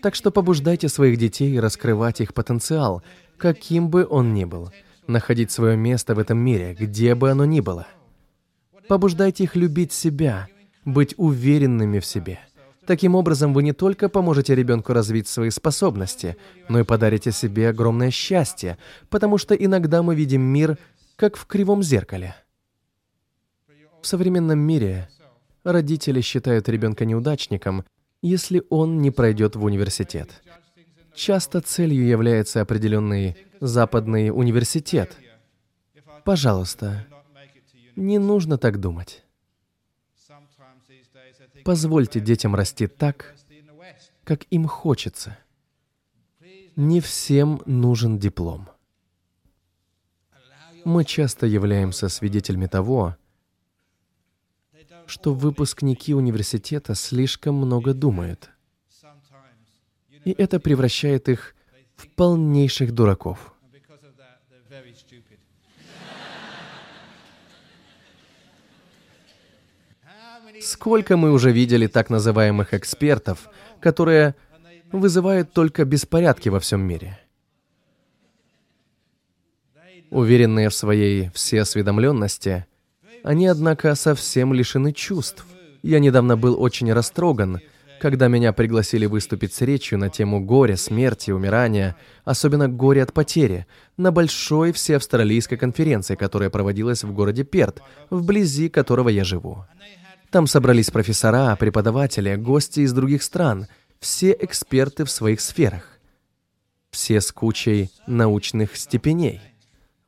Так 0.03 0.15
что 0.15 0.31
побуждайте 0.31 0.89
своих 0.91 1.17
детей 1.17 1.59
раскрывать 1.59 2.21
их 2.21 2.35
потенциал, 2.35 3.03
каким 3.37 3.89
бы 3.89 4.07
он 4.09 4.35
ни 4.35 4.45
был, 4.45 4.71
находить 5.07 5.51
свое 5.51 5.77
место 5.77 6.15
в 6.15 6.19
этом 6.19 6.39
мире, 6.39 6.77
где 6.79 7.15
бы 7.15 7.31
оно 7.31 7.45
ни 7.45 7.61
было. 7.61 7.87
Побуждайте 8.89 9.45
их 9.45 9.57
любить 9.57 9.93
себя, 9.93 10.49
быть 10.85 11.15
уверенными 11.17 11.99
в 11.99 12.07
себе. 12.07 12.41
Таким 12.87 13.15
образом, 13.15 13.55
вы 13.55 13.63
не 13.63 13.73
только 13.73 14.11
поможете 14.11 14.55
ребенку 14.55 14.93
развить 14.93 15.27
свои 15.27 15.49
способности, 15.49 16.37
но 16.69 16.81
и 16.81 16.85
подарите 16.85 17.33
себе 17.33 17.71
огромное 17.71 18.11
счастье, 18.11 18.77
потому 19.09 19.39
что 19.39 19.55
иногда 19.55 20.03
мы 20.03 20.15
видим 20.15 20.43
мир 20.43 20.77
как 21.17 21.37
в 21.37 21.47
кривом 21.47 21.83
зеркале. 21.83 22.35
В 24.03 24.07
современном 24.07 24.59
мире 24.59 25.09
родители 25.63 26.21
считают 26.21 26.69
ребенка 26.69 27.07
неудачником, 27.07 27.85
если 28.21 28.63
он 28.69 29.01
не 29.01 29.11
пройдет 29.11 29.57
в 29.57 29.65
университет. 29.65 30.43
Часто 31.15 31.61
целью 31.61 32.07
является 32.07 32.61
определенный 32.61 33.37
западный 33.61 34.31
университет. 34.31 35.17
Пожалуйста, 36.25 37.07
не 37.97 38.19
нужно 38.19 38.59
так 38.59 38.81
думать. 38.81 39.23
Позвольте 41.65 42.21
детям 42.21 42.55
расти 42.55 42.87
так, 42.87 43.35
как 44.25 44.45
им 44.51 44.67
хочется. 44.67 45.39
Не 46.77 47.01
всем 47.01 47.63
нужен 47.67 48.19
диплом. 48.19 48.69
Мы 50.85 51.05
часто 51.05 51.47
являемся 51.47 52.09
свидетелями 52.09 52.67
того, 52.67 53.17
что 55.07 55.33
выпускники 55.33 56.15
университета 56.15 56.95
слишком 56.95 57.55
много 57.55 57.95
думают. 57.95 58.51
И 60.25 60.33
это 60.33 60.59
превращает 60.59 61.29
их 61.29 61.55
в 61.97 62.09
полнейших 62.09 62.93
дураков. 62.93 63.55
Сколько 70.61 71.17
мы 71.17 71.33
уже 71.33 71.53
видели 71.53 71.87
так 71.87 72.11
называемых 72.11 72.73
экспертов, 72.75 73.49
которые 73.81 74.35
вызывают 74.93 75.53
только 75.53 75.85
беспорядки 75.85 76.49
во 76.49 76.61
всем 76.61 76.81
мире. 76.81 77.19
Уверенные 80.11 80.69
в 80.69 80.75
своей 80.75 81.31
всеосведомленности, 81.31 82.67
они, 83.25 83.47
однако, 83.47 83.95
совсем 83.95 84.55
лишены 84.55 84.93
чувств. 84.93 85.45
Я 85.83 85.99
недавно 85.99 86.37
был 86.37 86.61
очень 86.61 86.93
растроган, 86.93 87.61
когда 88.05 88.29
меня 88.29 88.53
пригласили 88.53 89.07
выступить 89.07 89.55
с 89.55 89.63
речью 89.63 89.99
на 89.99 90.11
тему 90.11 90.39
горя, 90.45 90.77
смерти, 90.77 91.31
умирания, 91.31 91.97
особенно 92.27 92.69
горе 92.69 93.03
от 93.03 93.15
потери, 93.15 93.67
на 93.97 94.13
большой 94.13 94.73
всеавстралийской 94.73 95.57
конференции, 95.57 96.15
которая 96.15 96.51
проводилась 96.51 97.03
в 97.03 97.15
городе 97.15 97.45
Перт, 97.45 97.81
вблизи 98.11 98.69
которого 98.69 99.09
я 99.09 99.25
живу. 99.25 99.65
Там 100.29 100.47
собрались 100.47 100.91
профессора, 100.91 101.57
преподаватели, 101.57 102.37
гости 102.37 102.81
из 102.81 102.93
других 102.93 103.23
стран, 103.23 103.69
все 104.01 104.37
эксперты 104.39 105.07
в 105.07 105.11
своих 105.11 105.41
сферах, 105.41 105.89
все 106.91 107.23
с 107.23 107.33
кучей 107.33 107.91
научных 108.07 108.77
степеней. 108.77 109.41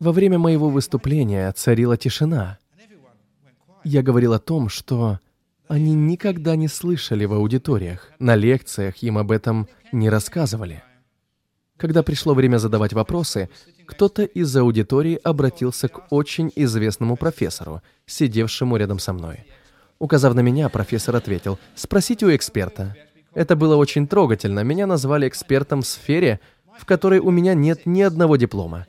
Во 0.01 0.13
время 0.13 0.39
моего 0.39 0.69
выступления 0.69 1.51
царила 1.53 1.97
тишина. 1.97 2.59
Я 3.85 4.03
говорил 4.03 4.35
о 4.35 4.39
том, 4.39 4.69
что 4.69 5.19
они 5.69 5.95
никогда 5.95 6.57
не 6.57 6.69
слышали 6.69 7.25
в 7.25 7.33
аудиториях, 7.33 8.11
на 8.19 8.35
лекциях 8.35 9.03
им 9.03 9.19
об 9.19 9.31
этом 9.31 9.69
не 9.93 10.09
рассказывали. 10.11 10.83
Когда 11.77 12.03
пришло 12.03 12.35
время 12.35 12.59
задавать 12.59 12.93
вопросы, 12.93 13.51
кто-то 13.87 14.23
из 14.23 14.57
аудитории 14.57 15.21
обратился 15.23 15.89
к 15.89 16.07
очень 16.11 16.51
известному 16.57 17.17
профессору, 17.17 17.83
сидевшему 18.07 18.77
рядом 18.77 18.99
со 18.99 19.13
мной. 19.13 19.45
Указав 19.99 20.35
на 20.35 20.41
меня, 20.41 20.69
профессор 20.69 21.17
ответил, 21.17 21.59
«Спросите 21.75 22.27
у 22.27 22.35
эксперта». 22.35 22.97
Это 23.35 23.57
было 23.57 23.77
очень 23.77 24.07
трогательно. 24.09 24.61
Меня 24.61 24.87
назвали 24.87 25.29
экспертом 25.29 25.83
в 25.83 25.87
сфере, 25.87 26.41
в 26.79 26.87
которой 26.87 27.19
у 27.19 27.31
меня 27.31 27.55
нет 27.55 27.85
ни 27.85 28.01
одного 28.01 28.37
диплома. 28.37 28.87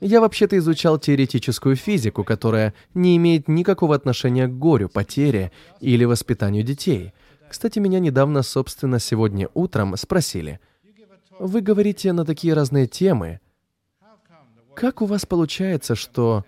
Я 0.00 0.20
вообще-то 0.20 0.58
изучал 0.58 0.98
теоретическую 0.98 1.76
физику, 1.76 2.24
которая 2.24 2.74
не 2.94 3.16
имеет 3.16 3.48
никакого 3.48 3.94
отношения 3.94 4.46
к 4.46 4.58
горю, 4.58 4.88
потере 4.88 5.52
или 5.80 6.04
воспитанию 6.04 6.62
детей. 6.62 7.12
Кстати, 7.48 7.78
меня 7.78 7.98
недавно, 7.98 8.42
собственно, 8.42 8.98
сегодня 8.98 9.48
утром 9.54 9.96
спросили, 9.96 10.60
«Вы 11.38 11.60
говорите 11.60 12.12
на 12.12 12.24
такие 12.24 12.54
разные 12.54 12.86
темы. 12.86 13.40
Как 14.74 15.00
у 15.02 15.06
вас 15.06 15.24
получается, 15.24 15.94
что 15.94 16.44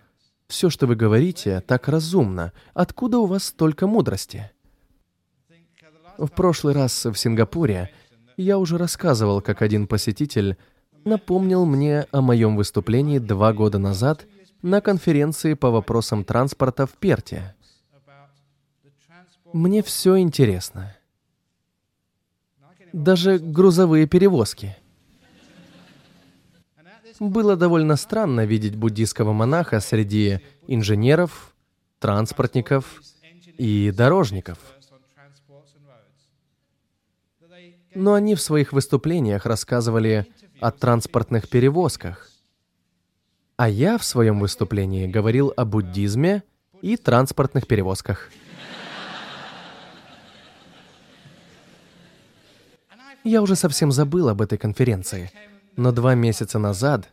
все, 0.48 0.70
что 0.70 0.86
вы 0.86 0.96
говорите, 0.96 1.62
так 1.66 1.88
разумно? 1.88 2.52
Откуда 2.74 3.18
у 3.18 3.26
вас 3.26 3.44
столько 3.44 3.86
мудрости?» 3.86 4.50
В 6.18 6.28
прошлый 6.28 6.74
раз 6.74 7.04
в 7.04 7.14
Сингапуре 7.14 7.90
я 8.36 8.58
уже 8.58 8.76
рассказывал, 8.76 9.40
как 9.40 9.62
один 9.62 9.86
посетитель 9.86 10.56
напомнил 11.08 11.64
мне 11.64 12.06
о 12.12 12.20
моем 12.20 12.56
выступлении 12.56 13.18
два 13.18 13.52
года 13.52 13.78
назад 13.78 14.26
на 14.62 14.80
конференции 14.80 15.54
по 15.54 15.70
вопросам 15.70 16.24
транспорта 16.24 16.86
в 16.86 16.92
Перте. 16.92 17.54
Мне 19.52 19.82
все 19.82 20.18
интересно. 20.18 20.94
Даже 22.92 23.38
грузовые 23.38 24.06
перевозки. 24.06 24.76
Было 27.18 27.56
довольно 27.56 27.96
странно 27.96 28.44
видеть 28.44 28.76
буддийского 28.76 29.32
монаха 29.32 29.80
среди 29.80 30.40
инженеров, 30.66 31.54
транспортников 31.98 33.02
и 33.56 33.90
дорожников. 33.90 34.58
Но 37.94 38.14
они 38.14 38.34
в 38.36 38.40
своих 38.40 38.72
выступлениях 38.72 39.46
рассказывали 39.46 40.26
о 40.60 40.70
транспортных 40.70 41.48
перевозках. 41.48 42.30
А 43.56 43.68
я 43.68 43.98
в 43.98 44.04
своем 44.04 44.40
выступлении 44.40 45.06
говорил 45.06 45.52
о 45.56 45.64
буддизме 45.64 46.42
и 46.82 46.96
транспортных 46.96 47.66
перевозках. 47.66 48.30
Я 53.24 53.42
уже 53.42 53.56
совсем 53.56 53.92
забыл 53.92 54.28
об 54.28 54.40
этой 54.40 54.58
конференции, 54.58 55.30
но 55.76 55.92
два 55.92 56.14
месяца 56.14 56.58
назад 56.58 57.08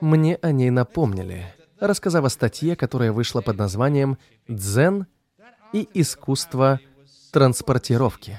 мне 0.00 0.36
о 0.36 0.52
ней 0.52 0.70
напомнили, 0.70 1.52
рассказав 1.80 2.24
о 2.24 2.28
статье, 2.28 2.76
которая 2.76 3.12
вышла 3.12 3.40
под 3.40 3.56
названием 3.56 4.18
«Дзен 4.46 5.06
и 5.72 5.88
искусство 5.94 6.80
транспортировки». 7.32 8.38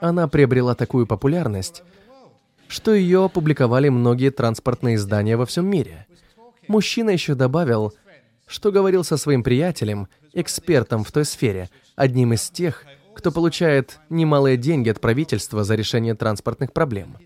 Она 0.00 0.26
приобрела 0.26 0.74
такую 0.74 1.06
популярность, 1.06 1.84
что 2.72 2.94
ее 2.94 3.26
опубликовали 3.26 3.90
многие 3.90 4.30
транспортные 4.30 4.94
издания 4.94 5.36
во 5.36 5.44
всем 5.44 5.66
мире. 5.66 6.06
Мужчина 6.68 7.10
еще 7.10 7.34
добавил, 7.34 7.92
что 8.46 8.72
говорил 8.72 9.04
со 9.04 9.18
своим 9.18 9.42
приятелем, 9.42 10.08
экспертом 10.32 11.04
в 11.04 11.12
той 11.12 11.26
сфере, 11.26 11.68
одним 11.96 12.32
из 12.32 12.48
тех, 12.48 12.84
кто 13.14 13.30
получает 13.30 14.00
немалые 14.08 14.56
деньги 14.56 14.88
от 14.88 15.02
правительства 15.02 15.64
за 15.64 15.74
решение 15.74 16.14
транспортных 16.14 16.72
проблем. 16.72 17.18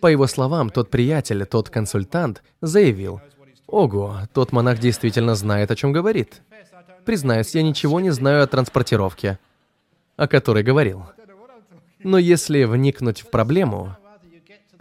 По 0.00 0.06
его 0.06 0.28
словам, 0.28 0.70
тот 0.70 0.88
приятель, 0.88 1.46
тот 1.46 1.68
консультант 1.68 2.44
заявил, 2.60 3.20
«Ого, 3.66 4.20
тот 4.32 4.52
монах 4.52 4.78
действительно 4.78 5.34
знает, 5.34 5.72
о 5.72 5.76
чем 5.76 5.90
говорит. 5.90 6.42
Признаюсь, 7.04 7.56
я 7.56 7.62
ничего 7.64 7.98
не 7.98 8.10
знаю 8.10 8.44
о 8.44 8.46
транспортировке, 8.46 9.40
о 10.16 10.28
которой 10.28 10.62
говорил. 10.62 11.06
Но 12.04 12.18
если 12.18 12.62
вникнуть 12.64 13.22
в 13.22 13.30
проблему, 13.30 13.96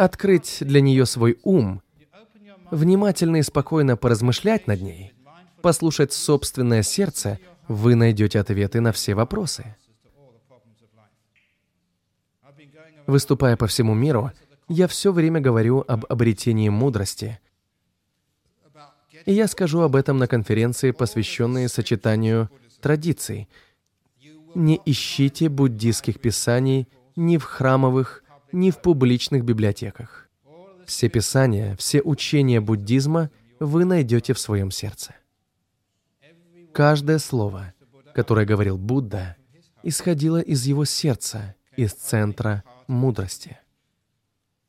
открыть 0.04 0.58
для 0.62 0.82
нее 0.82 1.06
свой 1.06 1.38
ум, 1.44 1.84
внимательно 2.72 3.38
и 3.38 3.44
спокойно 3.44 3.98
поразмышлять 3.98 4.66
над 4.66 4.82
ней, 4.82 5.14
послушать 5.62 6.12
собственное 6.12 6.82
сердце, 6.82 7.40
вы 7.68 7.94
найдете 7.94 8.40
ответы 8.40 8.82
на 8.82 8.92
все 8.92 9.14
вопросы. 9.14 9.76
Выступая 13.06 13.58
по 13.58 13.68
всему 13.68 13.94
миру, 13.94 14.32
я 14.68 14.88
все 14.88 15.12
время 15.12 15.40
говорю 15.40 15.84
об 15.88 16.06
обретении 16.10 16.70
мудрости. 16.70 17.40
И 19.26 19.34
я 19.34 19.48
скажу 19.48 19.82
об 19.82 19.96
этом 19.96 20.18
на 20.18 20.28
конференции, 20.28 20.92
посвященной 20.92 21.70
сочетанию 21.70 22.50
традиций. 22.82 23.48
Не 24.56 24.82
ищите 24.84 25.48
буддийских 25.48 26.20
писаний 26.20 26.88
ни 27.16 27.38
в 27.38 27.44
храмовых, 27.44 28.24
ни 28.52 28.72
в 28.72 28.82
публичных 28.82 29.44
библиотеках. 29.44 30.30
Все 30.86 31.10
писания, 31.10 31.76
все 31.78 32.02
учения 32.02 32.60
буддизма 32.60 33.30
вы 33.60 33.86
найдете 33.86 34.34
в 34.34 34.40
своем 34.40 34.72
сердце. 34.72 35.16
Каждое 36.74 37.20
слово, 37.20 37.74
которое 38.14 38.46
говорил 38.46 38.78
Будда, 38.78 39.36
исходило 39.84 40.40
из 40.40 40.66
его 40.66 40.86
сердца, 40.86 41.56
из 41.76 41.94
центра 41.94 42.64
мудрости. 42.88 43.60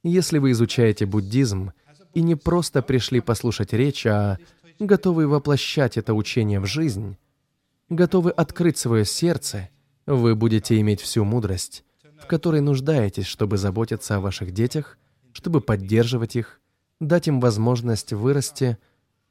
Если 0.03 0.39
вы 0.39 0.51
изучаете 0.53 1.07
буддизм 1.07 1.73
и 2.15 2.23
не 2.23 2.35
просто 2.35 2.83
пришли 2.83 3.21
послушать 3.21 3.73
речь, 3.73 4.05
а 4.07 4.39
готовы 4.79 5.29
воплощать 5.29 5.97
это 5.97 6.15
учение 6.15 6.61
в 6.61 6.67
жизнь, 6.67 7.17
готовы 7.89 8.31
открыть 8.31 8.79
свое 8.79 9.05
сердце, 9.05 9.71
вы 10.07 10.35
будете 10.35 10.81
иметь 10.81 11.01
всю 11.01 11.25
мудрость, 11.25 11.85
в 12.23 12.27
которой 12.27 12.61
нуждаетесь, 12.61 13.27
чтобы 13.27 13.59
заботиться 13.59 14.17
о 14.17 14.21
ваших 14.21 14.53
детях, 14.53 14.97
чтобы 15.33 15.61
поддерживать 15.61 16.37
их, 16.37 16.61
дать 17.01 17.27
им 17.27 17.41
возможность 17.41 18.13
вырасти 18.13 18.79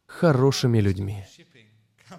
хорошими 0.05 0.79
людьми. 0.79 1.23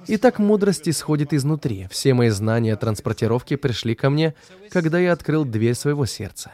Итак, 0.07 0.39
мудрость 0.39 0.89
исходит 0.89 1.35
изнутри. 1.35 1.87
Все 1.91 2.15
мои 2.15 2.31
знания 2.31 2.73
о 2.73 2.77
транспортировке 2.77 3.59
пришли 3.59 3.95
ко 3.95 4.09
мне, 4.09 4.35
когда 4.71 4.99
я 4.99 5.13
открыл 5.13 5.45
дверь 5.45 5.75
своего 5.75 6.07
сердца. 6.07 6.53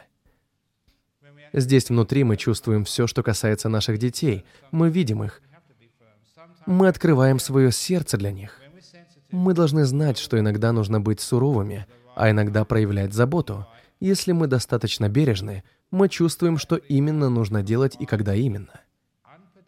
Здесь 1.52 1.88
внутри 1.88 2.24
мы 2.24 2.36
чувствуем 2.36 2.84
все, 2.84 3.06
что 3.06 3.22
касается 3.22 3.68
наших 3.68 3.98
детей. 3.98 4.44
Мы 4.72 4.90
видим 4.90 5.22
их. 5.22 5.40
Мы 6.66 6.88
открываем 6.88 7.38
свое 7.38 7.70
сердце 7.70 8.18
для 8.18 8.32
них. 8.32 8.60
Мы 9.30 9.54
должны 9.54 9.84
знать, 9.84 10.18
что 10.18 10.38
иногда 10.38 10.72
нужно 10.72 11.00
быть 11.00 11.20
суровыми, 11.20 11.86
а 12.16 12.30
иногда 12.30 12.64
проявлять 12.64 13.14
заботу. 13.14 13.66
Если 14.00 14.32
мы 14.32 14.46
достаточно 14.46 15.08
бережны, 15.08 15.64
мы 15.90 16.08
чувствуем, 16.08 16.58
что 16.58 16.76
именно 16.76 17.28
нужно 17.28 17.62
делать 17.62 17.96
и 17.98 18.06
когда 18.06 18.34
именно. 18.34 18.80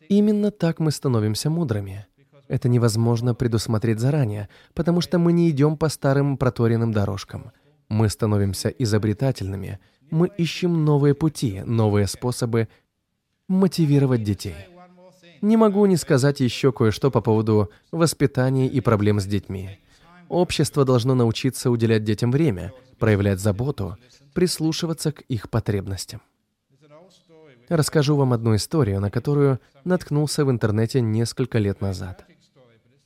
Именно 0.09 0.51
так 0.51 0.78
мы 0.78 0.91
становимся 0.91 1.51
мудрыми. 1.51 2.07
Это 2.49 2.68
невозможно 2.68 3.35
предусмотреть 3.35 4.01
заранее, 4.01 4.49
потому 4.74 5.01
что 5.01 5.18
мы 5.18 5.33
не 5.33 5.51
идем 5.51 5.76
по 5.76 5.89
старым 5.89 6.37
проторенным 6.37 6.93
дорожкам. 6.93 7.53
Мы 7.89 8.09
становимся 8.09 8.68
изобретательными, 8.68 9.78
мы 10.11 10.28
ищем 10.37 10.85
новые 10.85 11.14
пути, 11.14 11.62
новые 11.64 12.07
способы 12.07 12.68
мотивировать 13.49 14.24
детей. 14.24 14.57
Не 15.41 15.57
могу 15.57 15.87
не 15.87 15.97
сказать 15.97 16.41
еще 16.41 16.72
кое-что 16.72 17.11
по 17.11 17.20
поводу 17.20 17.70
воспитания 17.93 18.68
и 18.68 18.81
проблем 18.81 19.20
с 19.20 19.26
детьми. 19.26 19.78
Общество 20.31 20.85
должно 20.85 21.16
научиться 21.16 21.72
уделять 21.72 22.05
детям 22.05 22.31
время, 22.31 22.72
проявлять 23.01 23.41
заботу, 23.41 23.99
прислушиваться 24.33 25.11
к 25.11 25.22
их 25.22 25.51
потребностям. 25.51 26.22
Расскажу 27.68 28.14
вам 28.14 28.33
одну 28.33 28.55
историю, 28.55 29.01
на 29.01 29.11
которую 29.11 29.61
наткнулся 29.83 30.45
в 30.45 30.51
интернете 30.53 31.01
несколько 31.01 31.59
лет 31.59 31.81
назад. 31.81 32.24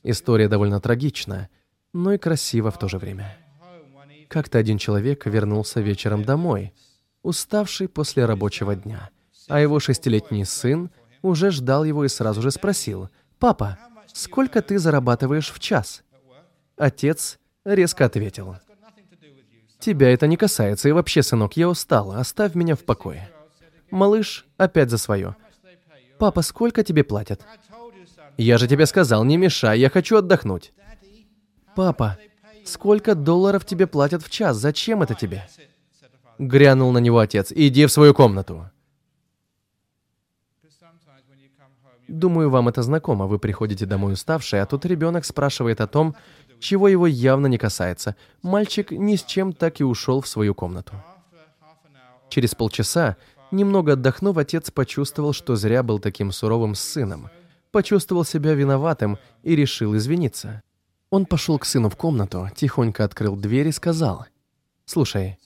История 0.03 0.47
довольно 0.47 0.79
трагична, 0.79 1.49
но 1.93 2.13
и 2.13 2.19
красива 2.19 2.69
в 2.69 2.77
то 2.77 2.87
же 2.87 2.99
время. 2.99 3.35
Как-то 4.27 4.59
один 4.59 4.77
человек 4.77 5.25
вернулся 5.25 5.81
вечером 5.81 6.23
домой, 6.23 6.73
уставший 7.23 7.87
после 7.87 8.25
рабочего 8.25 8.75
дня, 8.75 9.09
а 9.47 9.59
его 9.59 9.79
шестилетний 9.79 10.45
сын 10.45 10.91
уже 11.23 11.49
ждал 11.49 11.85
его 11.85 12.05
и 12.05 12.07
сразу 12.07 12.43
же 12.43 12.51
спросил, 12.51 13.09
«Папа, 13.39 13.79
сколько 14.13 14.61
ты 14.61 14.77
зарабатываешь 14.77 15.51
в 15.51 15.57
час?» 15.57 16.03
Отец 16.77 17.39
резко 17.63 18.05
ответил, 18.05 18.57
«Тебя 19.79 20.09
это 20.09 20.27
не 20.27 20.35
касается, 20.35 20.89
и 20.89 20.91
вообще, 20.91 21.23
сынок, 21.23 21.55
я 21.57 21.69
устал, 21.69 22.11
оставь 22.11 22.55
меня 22.55 22.75
в 22.75 22.83
покое». 22.83 23.29
Малыш 23.91 24.45
опять 24.57 24.89
за 24.89 24.97
свое. 24.97 25.35
«Папа, 26.17 26.41
сколько 26.41 26.83
тебе 26.83 27.03
платят?» 27.03 27.45
«Я 28.37 28.57
же 28.57 28.67
тебе 28.67 28.85
сказал, 28.85 29.23
не 29.23 29.37
мешай, 29.37 29.79
я 29.79 29.89
хочу 29.89 30.17
отдохнуть». 30.17 30.73
«Папа, 31.75 32.17
сколько 32.65 33.15
долларов 33.15 33.65
тебе 33.65 33.87
платят 33.87 34.23
в 34.23 34.29
час? 34.29 34.57
Зачем 34.57 35.01
это 35.01 35.13
тебе?» 35.13 35.47
Грянул 36.39 36.91
на 36.91 36.97
него 36.97 37.19
отец. 37.19 37.51
«Иди 37.55 37.85
в 37.85 37.91
свою 37.91 38.13
комнату». 38.13 38.69
Думаю, 42.07 42.49
вам 42.49 42.69
это 42.69 42.83
знакомо. 42.83 43.25
Вы 43.25 43.39
приходите 43.39 43.85
домой 43.85 44.13
уставшие, 44.13 44.61
а 44.61 44.65
тут 44.65 44.85
ребенок 44.85 45.25
спрашивает 45.25 45.81
о 45.81 45.87
том, 45.87 46.15
чего 46.59 46.87
его 46.87 47.07
явно 47.07 47.47
не 47.47 47.57
касается. 47.57 48.15
Мальчик 48.41 48.91
ни 48.91 49.15
с 49.15 49.23
чем 49.23 49.53
так 49.53 49.79
и 49.81 49.83
ушел 49.83 50.21
в 50.21 50.27
свою 50.27 50.53
комнату. 50.55 50.93
Через 52.29 52.55
полчаса, 52.55 53.17
немного 53.51 53.93
отдохнув, 53.93 54.37
отец 54.37 54.71
почувствовал, 54.71 55.33
что 55.33 55.55
зря 55.55 55.83
был 55.83 55.99
таким 55.99 56.31
суровым 56.31 56.75
с 56.75 56.81
сыном. 56.81 57.29
Почувствовал 57.71 58.23
себя 58.23 58.53
виноватым 58.53 59.17
и 59.43 59.55
решил 59.55 59.95
извиниться. 59.95 60.61
Он 61.09 61.25
пошел 61.25 61.59
к 61.59 61.65
сыну 61.65 61.89
в 61.89 61.95
комнату, 61.95 62.49
тихонько 62.55 63.03
открыл 63.03 63.35
дверь 63.35 63.67
и 63.67 63.71
сказал, 63.71 64.25
«Слушай, 64.85 65.37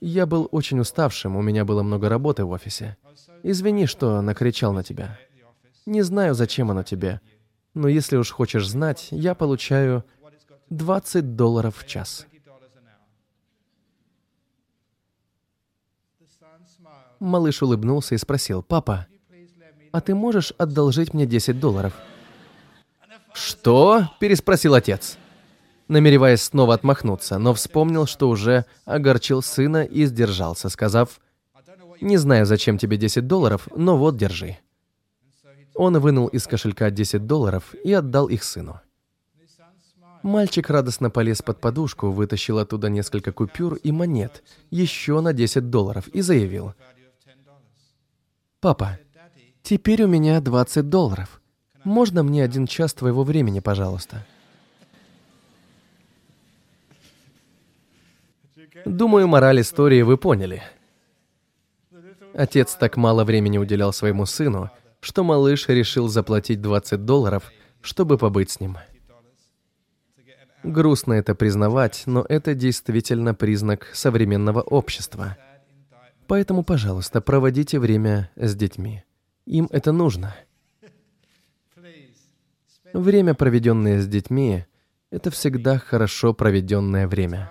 я 0.00 0.26
был 0.26 0.48
очень 0.50 0.80
уставшим, 0.80 1.36
у 1.36 1.42
меня 1.42 1.64
было 1.64 1.82
много 1.82 2.08
работы 2.08 2.44
в 2.44 2.50
офисе. 2.50 2.96
Извини, 3.42 3.86
что 3.86 4.20
накричал 4.22 4.72
на 4.72 4.82
тебя. 4.82 5.18
Не 5.86 6.02
знаю, 6.02 6.34
зачем 6.34 6.70
оно 6.70 6.82
тебе, 6.82 7.20
но 7.74 7.88
если 7.88 8.16
уж 8.16 8.30
хочешь 8.30 8.68
знать, 8.68 9.08
я 9.10 9.34
получаю 9.34 10.04
20 10.70 11.36
долларов 11.36 11.76
в 11.76 11.86
час. 11.86 12.26
Малыш 17.18 17.62
улыбнулся 17.62 18.14
и 18.14 18.18
спросил, 18.18 18.62
«Папа, 18.62 19.06
а 19.92 20.00
ты 20.00 20.14
можешь 20.14 20.52
одолжить 20.56 21.12
мне 21.12 21.26
10 21.26 21.60
долларов?» 21.60 21.92
«Что?»– 23.34 24.08
переспросил 24.20 24.74
отец, 24.74 25.18
намереваясь 25.88 26.42
снова 26.42 26.74
отмахнуться, 26.74 27.38
но 27.38 27.52
вспомнил, 27.52 28.06
что 28.06 28.28
уже 28.28 28.64
огорчил 28.86 29.42
сына 29.42 29.84
и 29.84 30.06
сдержался, 30.06 30.68
сказав, 30.70 31.20
«Не 32.00 32.16
знаю, 32.16 32.46
зачем 32.46 32.78
тебе 32.78 32.96
10 32.96 33.26
долларов, 33.26 33.68
но 33.76 33.98
вот, 33.98 34.16
держи». 34.16 34.58
Он 35.82 35.98
вынул 35.98 36.26
из 36.26 36.46
кошелька 36.46 36.90
10 36.90 37.26
долларов 37.26 37.74
и 37.84 37.90
отдал 37.94 38.28
их 38.28 38.44
сыну. 38.44 38.82
Мальчик 40.22 40.68
радостно 40.68 41.08
полез 41.08 41.40
под 41.40 41.58
подушку, 41.58 42.10
вытащил 42.10 42.58
оттуда 42.58 42.90
несколько 42.90 43.32
купюр 43.32 43.76
и 43.76 43.90
монет, 43.90 44.42
еще 44.70 45.22
на 45.22 45.32
10 45.32 45.70
долларов, 45.70 46.06
и 46.08 46.20
заявил. 46.20 46.74
«Папа, 48.60 48.98
теперь 49.62 50.02
у 50.02 50.06
меня 50.06 50.42
20 50.42 50.90
долларов. 50.90 51.40
Можно 51.82 52.22
мне 52.22 52.44
один 52.44 52.66
час 52.66 52.92
твоего 52.92 53.24
времени, 53.24 53.60
пожалуйста?» 53.60 54.26
Думаю, 58.84 59.28
мораль 59.28 59.62
истории 59.62 60.02
вы 60.02 60.18
поняли. 60.18 60.62
Отец 62.34 62.74
так 62.74 62.98
мало 62.98 63.24
времени 63.24 63.56
уделял 63.56 63.94
своему 63.94 64.26
сыну, 64.26 64.70
что 65.00 65.24
малыш 65.24 65.68
решил 65.68 66.08
заплатить 66.08 66.60
20 66.60 67.04
долларов, 67.04 67.50
чтобы 67.80 68.18
побыть 68.18 68.50
с 68.50 68.60
ним. 68.60 68.76
Грустно 70.62 71.14
это 71.14 71.34
признавать, 71.34 72.02
но 72.06 72.24
это 72.28 72.54
действительно 72.54 73.34
признак 73.34 73.88
современного 73.94 74.60
общества. 74.60 75.36
Поэтому, 76.26 76.62
пожалуйста, 76.62 77.20
проводите 77.20 77.78
время 77.78 78.30
с 78.36 78.54
детьми. 78.54 79.02
Им 79.46 79.68
это 79.72 79.90
нужно. 79.90 80.36
Время, 82.92 83.34
проведенное 83.34 84.00
с 84.00 84.06
детьми, 84.06 84.64
это 85.10 85.30
всегда 85.30 85.78
хорошо 85.78 86.34
проведенное 86.34 87.08
время. 87.08 87.50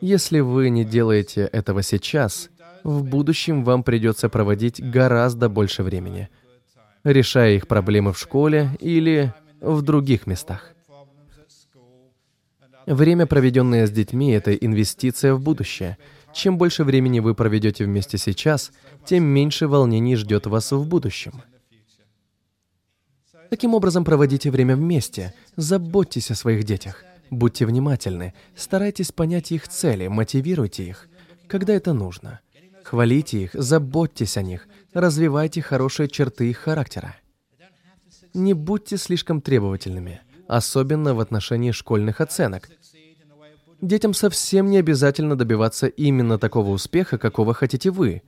Если 0.00 0.40
вы 0.40 0.70
не 0.70 0.84
делаете 0.84 1.42
этого 1.42 1.82
сейчас, 1.82 2.50
в 2.84 3.04
будущем 3.04 3.64
вам 3.64 3.82
придется 3.82 4.28
проводить 4.28 4.82
гораздо 4.82 5.48
больше 5.48 5.82
времени, 5.82 6.28
решая 7.04 7.54
их 7.54 7.66
проблемы 7.66 8.12
в 8.12 8.18
школе 8.18 8.70
или 8.80 9.32
в 9.60 9.82
других 9.82 10.26
местах. 10.26 10.74
Время, 12.86 13.26
проведенное 13.26 13.86
с 13.86 13.90
детьми, 13.90 14.32
это 14.32 14.54
инвестиция 14.54 15.34
в 15.34 15.40
будущее. 15.40 15.98
Чем 16.32 16.58
больше 16.58 16.84
времени 16.84 17.20
вы 17.20 17.34
проведете 17.34 17.84
вместе 17.84 18.18
сейчас, 18.18 18.72
тем 19.04 19.24
меньше 19.24 19.68
волнений 19.68 20.16
ждет 20.16 20.46
вас 20.46 20.72
в 20.72 20.88
будущем. 20.88 21.42
Таким 23.50 23.74
образом, 23.74 24.04
проводите 24.04 24.50
время 24.50 24.76
вместе, 24.76 25.34
заботьтесь 25.56 26.30
о 26.30 26.36
своих 26.36 26.64
детях, 26.64 27.04
будьте 27.30 27.66
внимательны, 27.66 28.32
старайтесь 28.54 29.10
понять 29.10 29.50
их 29.50 29.66
цели, 29.68 30.06
мотивируйте 30.06 30.84
их, 30.84 31.08
когда 31.48 31.74
это 31.74 31.92
нужно– 31.92 32.40
Хвалите 32.90 33.44
их, 33.44 33.50
заботьтесь 33.54 34.36
о 34.36 34.42
них, 34.42 34.66
развивайте 34.92 35.62
хорошие 35.62 36.08
черты 36.08 36.50
их 36.50 36.58
характера. 36.58 37.14
Не 38.34 38.52
будьте 38.52 38.96
слишком 38.96 39.40
требовательными, 39.40 40.22
особенно 40.48 41.14
в 41.14 41.20
отношении 41.20 41.70
школьных 41.70 42.20
оценок. 42.20 42.68
Детям 43.80 44.12
совсем 44.12 44.70
не 44.70 44.78
обязательно 44.78 45.36
добиваться 45.36 45.86
именно 45.86 46.36
такого 46.36 46.70
успеха, 46.70 47.16
какого 47.16 47.54
хотите 47.54 47.92
вы. 47.92 48.22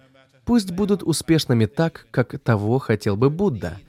Пусть 0.44 0.70
будут 0.70 1.02
успешными 1.02 1.66
так, 1.66 2.06
как 2.12 2.38
того 2.38 2.78
хотел 2.78 3.16
бы 3.16 3.30
Будда. 3.30 3.80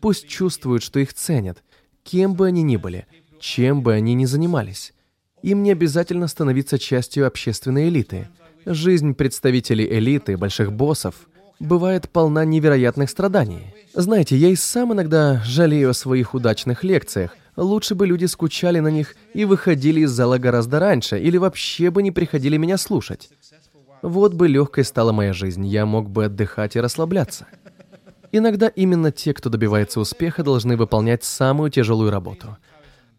Пусть 0.00 0.26
чувствуют, 0.26 0.82
что 0.82 1.00
их 1.00 1.12
ценят, 1.12 1.62
кем 2.02 2.32
бы 2.32 2.46
они 2.46 2.62
ни 2.62 2.78
были, 2.78 3.06
чем 3.40 3.82
бы 3.82 3.92
они 3.92 4.14
ни 4.14 4.24
занимались. 4.24 4.94
Им 5.42 5.62
не 5.62 5.72
обязательно 5.72 6.28
становиться 6.28 6.78
частью 6.78 7.26
общественной 7.26 7.90
элиты– 7.90 8.28
Жизнь 8.66 9.14
представителей 9.14 9.86
элиты, 9.98 10.38
больших 10.38 10.72
боссов, 10.72 11.28
бывает 11.60 12.08
полна 12.08 12.46
невероятных 12.46 13.10
страданий. 13.10 13.74
Знаете, 13.92 14.36
я 14.36 14.48
и 14.48 14.56
сам 14.56 14.94
иногда 14.94 15.42
жалею 15.44 15.90
о 15.90 15.94
своих 15.94 16.32
удачных 16.32 16.82
лекциях. 16.82 17.36
Лучше 17.56 17.94
бы 17.94 18.06
люди 18.06 18.24
скучали 18.24 18.80
на 18.80 18.88
них 18.88 19.16
и 19.34 19.44
выходили 19.44 20.00
из 20.00 20.10
зала 20.10 20.38
гораздо 20.38 20.80
раньше, 20.80 21.20
или 21.20 21.36
вообще 21.36 21.90
бы 21.90 22.02
не 22.02 22.10
приходили 22.10 22.56
меня 22.56 22.78
слушать. 22.78 23.28
Вот 24.00 24.32
бы 24.32 24.48
легкой 24.48 24.84
стала 24.84 25.12
моя 25.12 25.34
жизнь, 25.34 25.66
я 25.66 25.84
мог 25.84 26.08
бы 26.08 26.24
отдыхать 26.24 26.74
и 26.76 26.80
расслабляться. 26.80 27.46
Иногда 28.32 28.68
именно 28.68 29.12
те, 29.12 29.34
кто 29.34 29.50
добивается 29.50 30.00
успеха, 30.00 30.42
должны 30.42 30.76
выполнять 30.78 31.22
самую 31.22 31.70
тяжелую 31.70 32.10
работу– 32.10 32.56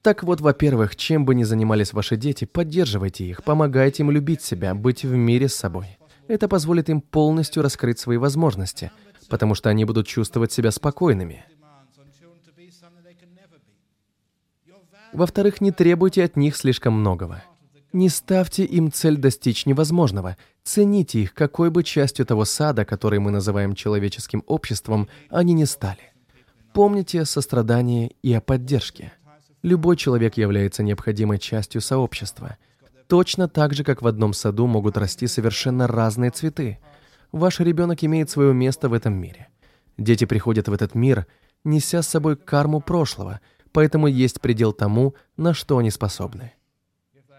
так 0.05 0.21
вот, 0.21 0.39
во-первых, 0.39 0.95
чем 0.95 1.25
бы 1.25 1.33
ни 1.33 1.41
занимались 1.41 1.91
ваши 1.91 2.15
дети, 2.15 2.45
поддерживайте 2.45 3.25
их, 3.25 3.43
помогайте 3.43 4.03
им 4.03 4.11
любить 4.11 4.43
себя, 4.43 4.75
быть 4.75 5.03
в 5.03 5.15
мире 5.15 5.49
с 5.49 5.55
собой. 5.55 5.97
Это 6.27 6.47
позволит 6.47 6.89
им 6.89 7.01
полностью 7.01 7.63
раскрыть 7.63 7.97
свои 7.97 8.17
возможности, 8.17 8.91
потому 9.29 9.55
что 9.55 9.71
они 9.71 9.83
будут 9.83 10.05
чувствовать 10.05 10.51
себя 10.51 10.69
спокойными. 10.69 11.43
Во-вторых, 15.11 15.59
не 15.59 15.71
требуйте 15.71 16.23
от 16.23 16.35
них 16.35 16.55
слишком 16.55 16.93
многого. 16.93 17.43
Не 17.91 18.09
ставьте 18.09 18.63
им 18.63 18.91
цель 18.91 19.17
достичь 19.17 19.65
невозможного. 19.65 20.37
Цените 20.63 21.21
их, 21.21 21.33
какой 21.33 21.71
бы 21.71 21.83
частью 21.83 22.27
того 22.27 22.45
сада, 22.45 22.85
который 22.85 23.17
мы 23.17 23.31
называем 23.31 23.73
человеческим 23.73 24.43
обществом, 24.45 25.07
они 25.31 25.53
не 25.53 25.65
стали. 25.65 26.13
Помните 26.73 27.21
о 27.21 27.25
сострадании 27.25 28.15
и 28.21 28.31
о 28.33 28.41
поддержке. 28.41 29.13
Любой 29.65 29.97
человек 29.97 30.37
является 30.37 30.83
необходимой 30.83 31.39
частью 31.39 31.81
сообщества. 31.81 32.57
Точно 33.07 33.47
так 33.47 33.73
же, 33.73 33.83
как 33.83 34.03
в 34.03 34.05
одном 34.05 34.31
саду 34.31 34.67
могут 34.67 34.95
расти 34.95 35.25
совершенно 35.25 35.87
разные 35.87 36.29
цветы. 36.29 36.77
Ваш 37.31 37.59
ребенок 37.61 38.03
имеет 38.03 38.29
свое 38.29 38.53
место 38.53 38.89
в 38.89 38.93
этом 38.93 39.15
мире. 39.15 39.47
Дети 39.97 40.25
приходят 40.25 40.67
в 40.67 40.73
этот 40.73 40.93
мир, 40.93 41.25
неся 41.63 42.03
с 42.03 42.07
собой 42.07 42.37
карму 42.37 42.79
прошлого, 42.79 43.41
поэтому 43.71 44.05
есть 44.05 44.39
предел 44.39 44.71
тому, 44.71 45.15
на 45.35 45.55
что 45.55 45.79
они 45.79 45.89
способны. 45.89 46.53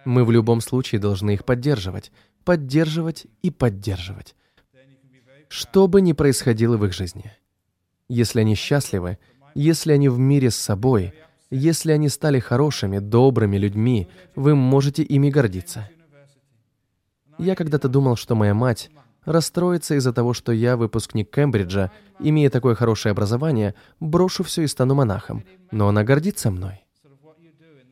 Мы 0.04 0.24
в 0.24 0.32
любом 0.32 0.60
случае 0.60 1.00
должны 1.00 1.34
их 1.34 1.44
поддерживать, 1.44 2.10
поддерживать 2.44 3.28
и 3.42 3.52
поддерживать. 3.52 4.34
что 5.48 5.86
бы 5.86 6.00
ни 6.00 6.12
происходило 6.12 6.76
в 6.76 6.84
их 6.86 6.92
жизни. 6.92 7.30
Если 8.08 8.40
они 8.40 8.56
счастливы, 8.56 9.18
если 9.54 9.92
они 9.92 10.08
в 10.08 10.18
мире 10.18 10.50
с 10.50 10.56
собой, 10.56 11.14
если 11.50 11.92
они 11.92 12.08
стали 12.08 12.40
хорошими, 12.40 12.98
добрыми 12.98 13.56
людьми, 13.56 14.08
вы 14.34 14.54
можете 14.54 15.02
ими 15.02 15.30
гордиться. 15.30 15.88
Я 17.38 17.54
когда-то 17.54 17.88
думал, 17.88 18.16
что 18.16 18.34
моя 18.34 18.54
мать 18.54 18.90
расстроится 19.24 19.94
из-за 19.96 20.12
того, 20.12 20.32
что 20.32 20.52
я, 20.52 20.76
выпускник 20.76 21.30
Кембриджа, 21.30 21.92
имея 22.18 22.50
такое 22.50 22.74
хорошее 22.74 23.10
образование, 23.10 23.74
брошу 24.00 24.42
все 24.42 24.62
и 24.62 24.66
стану 24.66 24.94
монахом. 24.94 25.44
Но 25.70 25.88
она 25.88 26.02
гордится 26.04 26.50
мной. 26.50 26.84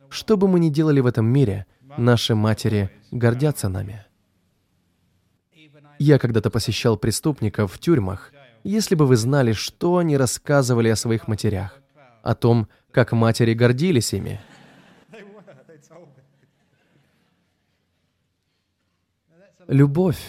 Что 0.09 0.37
бы 0.37 0.47
мы 0.47 0.59
ни 0.59 0.69
делали 0.69 0.99
в 0.99 1.07
этом 1.07 1.25
мире, 1.25 1.65
наши 1.97 2.35
матери 2.35 2.89
гордятся 3.11 3.69
нами. 3.69 4.05
Я 5.99 6.19
когда-то 6.19 6.49
посещал 6.49 6.97
преступников 6.97 7.73
в 7.73 7.79
тюрьмах. 7.79 8.31
Если 8.63 8.95
бы 8.95 9.05
вы 9.05 9.15
знали, 9.15 9.53
что 9.53 9.97
они 9.97 10.17
рассказывали 10.17 10.89
о 10.89 10.95
своих 10.95 11.27
матерях, 11.27 11.79
о 12.25 12.33
том, 12.33 12.67
как 12.91 13.11
матери 13.11 13.53
гордились 13.53 14.13
ими. 14.13 14.41
Любовь, 19.67 20.19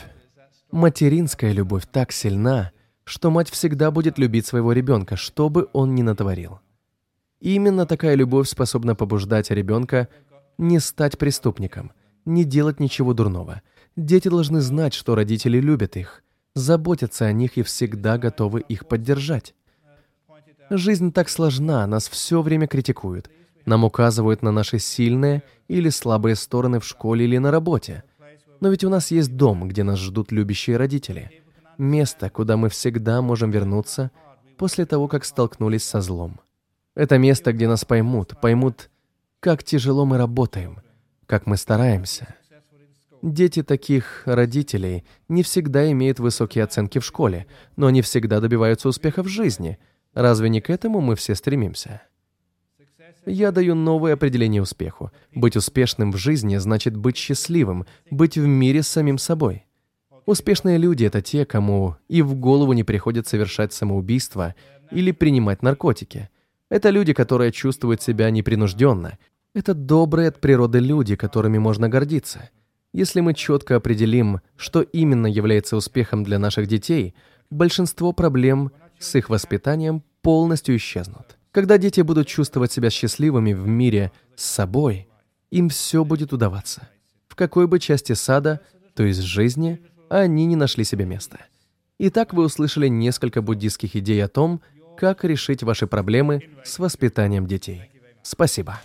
материнская 0.70 1.52
любовь 1.52 1.84
так 1.90 2.12
сильна, 2.12 2.72
что 3.04 3.30
мать 3.30 3.50
всегда 3.50 3.90
будет 3.90 4.18
любить 4.18 4.46
своего 4.46 4.72
ребенка, 4.72 5.16
что 5.16 5.48
бы 5.48 5.68
он 5.72 5.94
ни 5.94 6.02
натворил. 6.02 6.60
именно 7.40 7.86
такая 7.86 8.14
любовь 8.14 8.48
способна 8.48 8.94
побуждать 8.94 9.50
ребенка 9.50 10.08
не 10.58 10.80
стать 10.80 11.18
преступником, 11.18 11.92
не 12.24 12.44
делать 12.44 12.80
ничего 12.80 13.14
дурного. 13.14 13.62
Дети 13.94 14.28
должны 14.28 14.60
знать, 14.60 14.92
что 14.94 15.14
родители 15.14 15.60
любят 15.60 15.96
их, 15.96 16.22
заботятся 16.54 17.24
о 17.26 17.32
них 17.32 17.56
и 17.56 17.62
всегда 17.62 18.18
готовы 18.18 18.60
их 18.60 18.86
поддержать. 18.86 19.54
Жизнь 20.70 21.12
так 21.12 21.28
сложна, 21.28 21.86
нас 21.86 22.08
все 22.08 22.42
время 22.42 22.66
критикуют. 22.66 23.30
Нам 23.64 23.84
указывают 23.84 24.42
на 24.42 24.52
наши 24.52 24.78
сильные 24.78 25.42
или 25.68 25.88
слабые 25.88 26.36
стороны 26.36 26.80
в 26.80 26.84
школе 26.86 27.24
или 27.24 27.38
на 27.38 27.50
работе– 27.50 28.04
но 28.60 28.70
ведь 28.70 28.84
у 28.84 28.88
нас 28.88 29.10
есть 29.10 29.36
дом, 29.36 29.68
где 29.68 29.82
нас 29.82 29.98
ждут 29.98 30.32
любящие 30.32 30.76
родители. 30.76 31.42
Место, 31.78 32.30
куда 32.30 32.56
мы 32.56 32.68
всегда 32.68 33.20
можем 33.20 33.50
вернуться 33.50 34.10
после 34.56 34.86
того, 34.86 35.08
как 35.08 35.24
столкнулись 35.24 35.84
со 35.84 36.00
злом. 36.00 36.40
Это 36.94 37.18
место, 37.18 37.52
где 37.52 37.68
нас 37.68 37.84
поймут, 37.84 38.40
поймут, 38.40 38.88
как 39.40 39.62
тяжело 39.62 40.06
мы 40.06 40.16
работаем, 40.16 40.80
как 41.26 41.46
мы 41.46 41.58
стараемся. 41.58 42.34
Дети 43.22 43.62
таких 43.62 44.22
родителей 44.24 45.04
не 45.28 45.42
всегда 45.42 45.90
имеют 45.90 46.18
высокие 46.18 46.64
оценки 46.64 46.98
в 46.98 47.04
школе, 47.04 47.46
но 47.76 47.86
они 47.86 48.00
всегда 48.00 48.40
добиваются 48.40 48.88
успеха 48.88 49.22
в 49.22 49.28
жизни. 49.28 49.78
Разве 50.16 50.48
не 50.48 50.62
к 50.62 50.70
этому 50.70 51.02
мы 51.02 51.14
все 51.14 51.34
стремимся? 51.34 52.00
Я 53.26 53.52
даю 53.52 53.74
новое 53.74 54.14
определение 54.14 54.62
успеху. 54.62 55.12
Быть 55.34 55.56
успешным 55.56 56.10
в 56.10 56.16
жизни 56.16 56.56
значит 56.56 56.96
быть 56.96 57.18
счастливым, 57.18 57.84
быть 58.10 58.38
в 58.38 58.46
мире 58.46 58.82
с 58.82 58.88
самим 58.88 59.18
собой. 59.18 59.66
Успешные 60.24 60.78
люди— 60.78 61.04
это 61.06 61.20
те, 61.20 61.44
кому 61.44 61.96
и 62.08 62.22
в 62.22 62.34
голову 62.34 62.72
не 62.72 62.82
приходит 62.82 63.28
совершать 63.28 63.74
самоубийство 63.74 64.54
или 64.90 65.10
принимать 65.10 65.62
наркотики. 65.62 66.30
Это 66.70 66.88
люди, 66.88 67.12
которые 67.12 67.52
чувствуют 67.52 68.00
себя 68.00 68.30
непринужденно. 68.30 69.18
Это 69.54 69.74
добрые 69.74 70.28
от 70.28 70.40
природы 70.40 70.78
люди, 70.78 71.14
которыми 71.14 71.58
можно 71.58 71.90
гордиться. 71.90 72.48
Если 72.94 73.20
мы 73.20 73.34
четко 73.34 73.76
определим, 73.76 74.40
что 74.56 74.80
именно 74.80 75.26
является 75.26 75.76
успехом 75.76 76.24
для 76.24 76.38
наших 76.38 76.68
детей, 76.68 77.14
большинство 77.50 78.12
проблем 78.14 78.72
с 78.98 79.14
их 79.14 79.30
воспитанием 79.30 80.02
полностью 80.22 80.76
исчезнут. 80.76 81.36
Когда 81.52 81.78
дети 81.78 82.00
будут 82.00 82.26
чувствовать 82.26 82.72
себя 82.72 82.90
счастливыми 82.90 83.52
в 83.52 83.66
мире 83.66 84.12
с 84.34 84.44
собой, 84.44 85.08
им 85.50 85.68
все 85.68 86.04
будет 86.04 86.32
удаваться. 86.32 86.88
В 87.28 87.34
какой 87.34 87.66
бы 87.66 87.78
части 87.78 88.12
сада, 88.12 88.60
то 88.94 89.04
есть 89.04 89.20
жизни, 89.20 89.80
они 90.08 90.46
не 90.46 90.56
нашли 90.56 90.84
себе 90.84 91.04
места. 91.04 91.38
Итак, 91.98 92.34
вы 92.34 92.44
услышали 92.44 92.88
несколько 92.88 93.40
буддийских 93.40 93.96
идей 93.96 94.22
о 94.22 94.28
том, 94.28 94.60
как 94.98 95.24
решить 95.24 95.62
ваши 95.62 95.86
проблемы 95.86 96.42
с 96.64 96.78
воспитанием 96.78 97.46
детей. 97.46 97.90
Спасибо. 98.22 98.80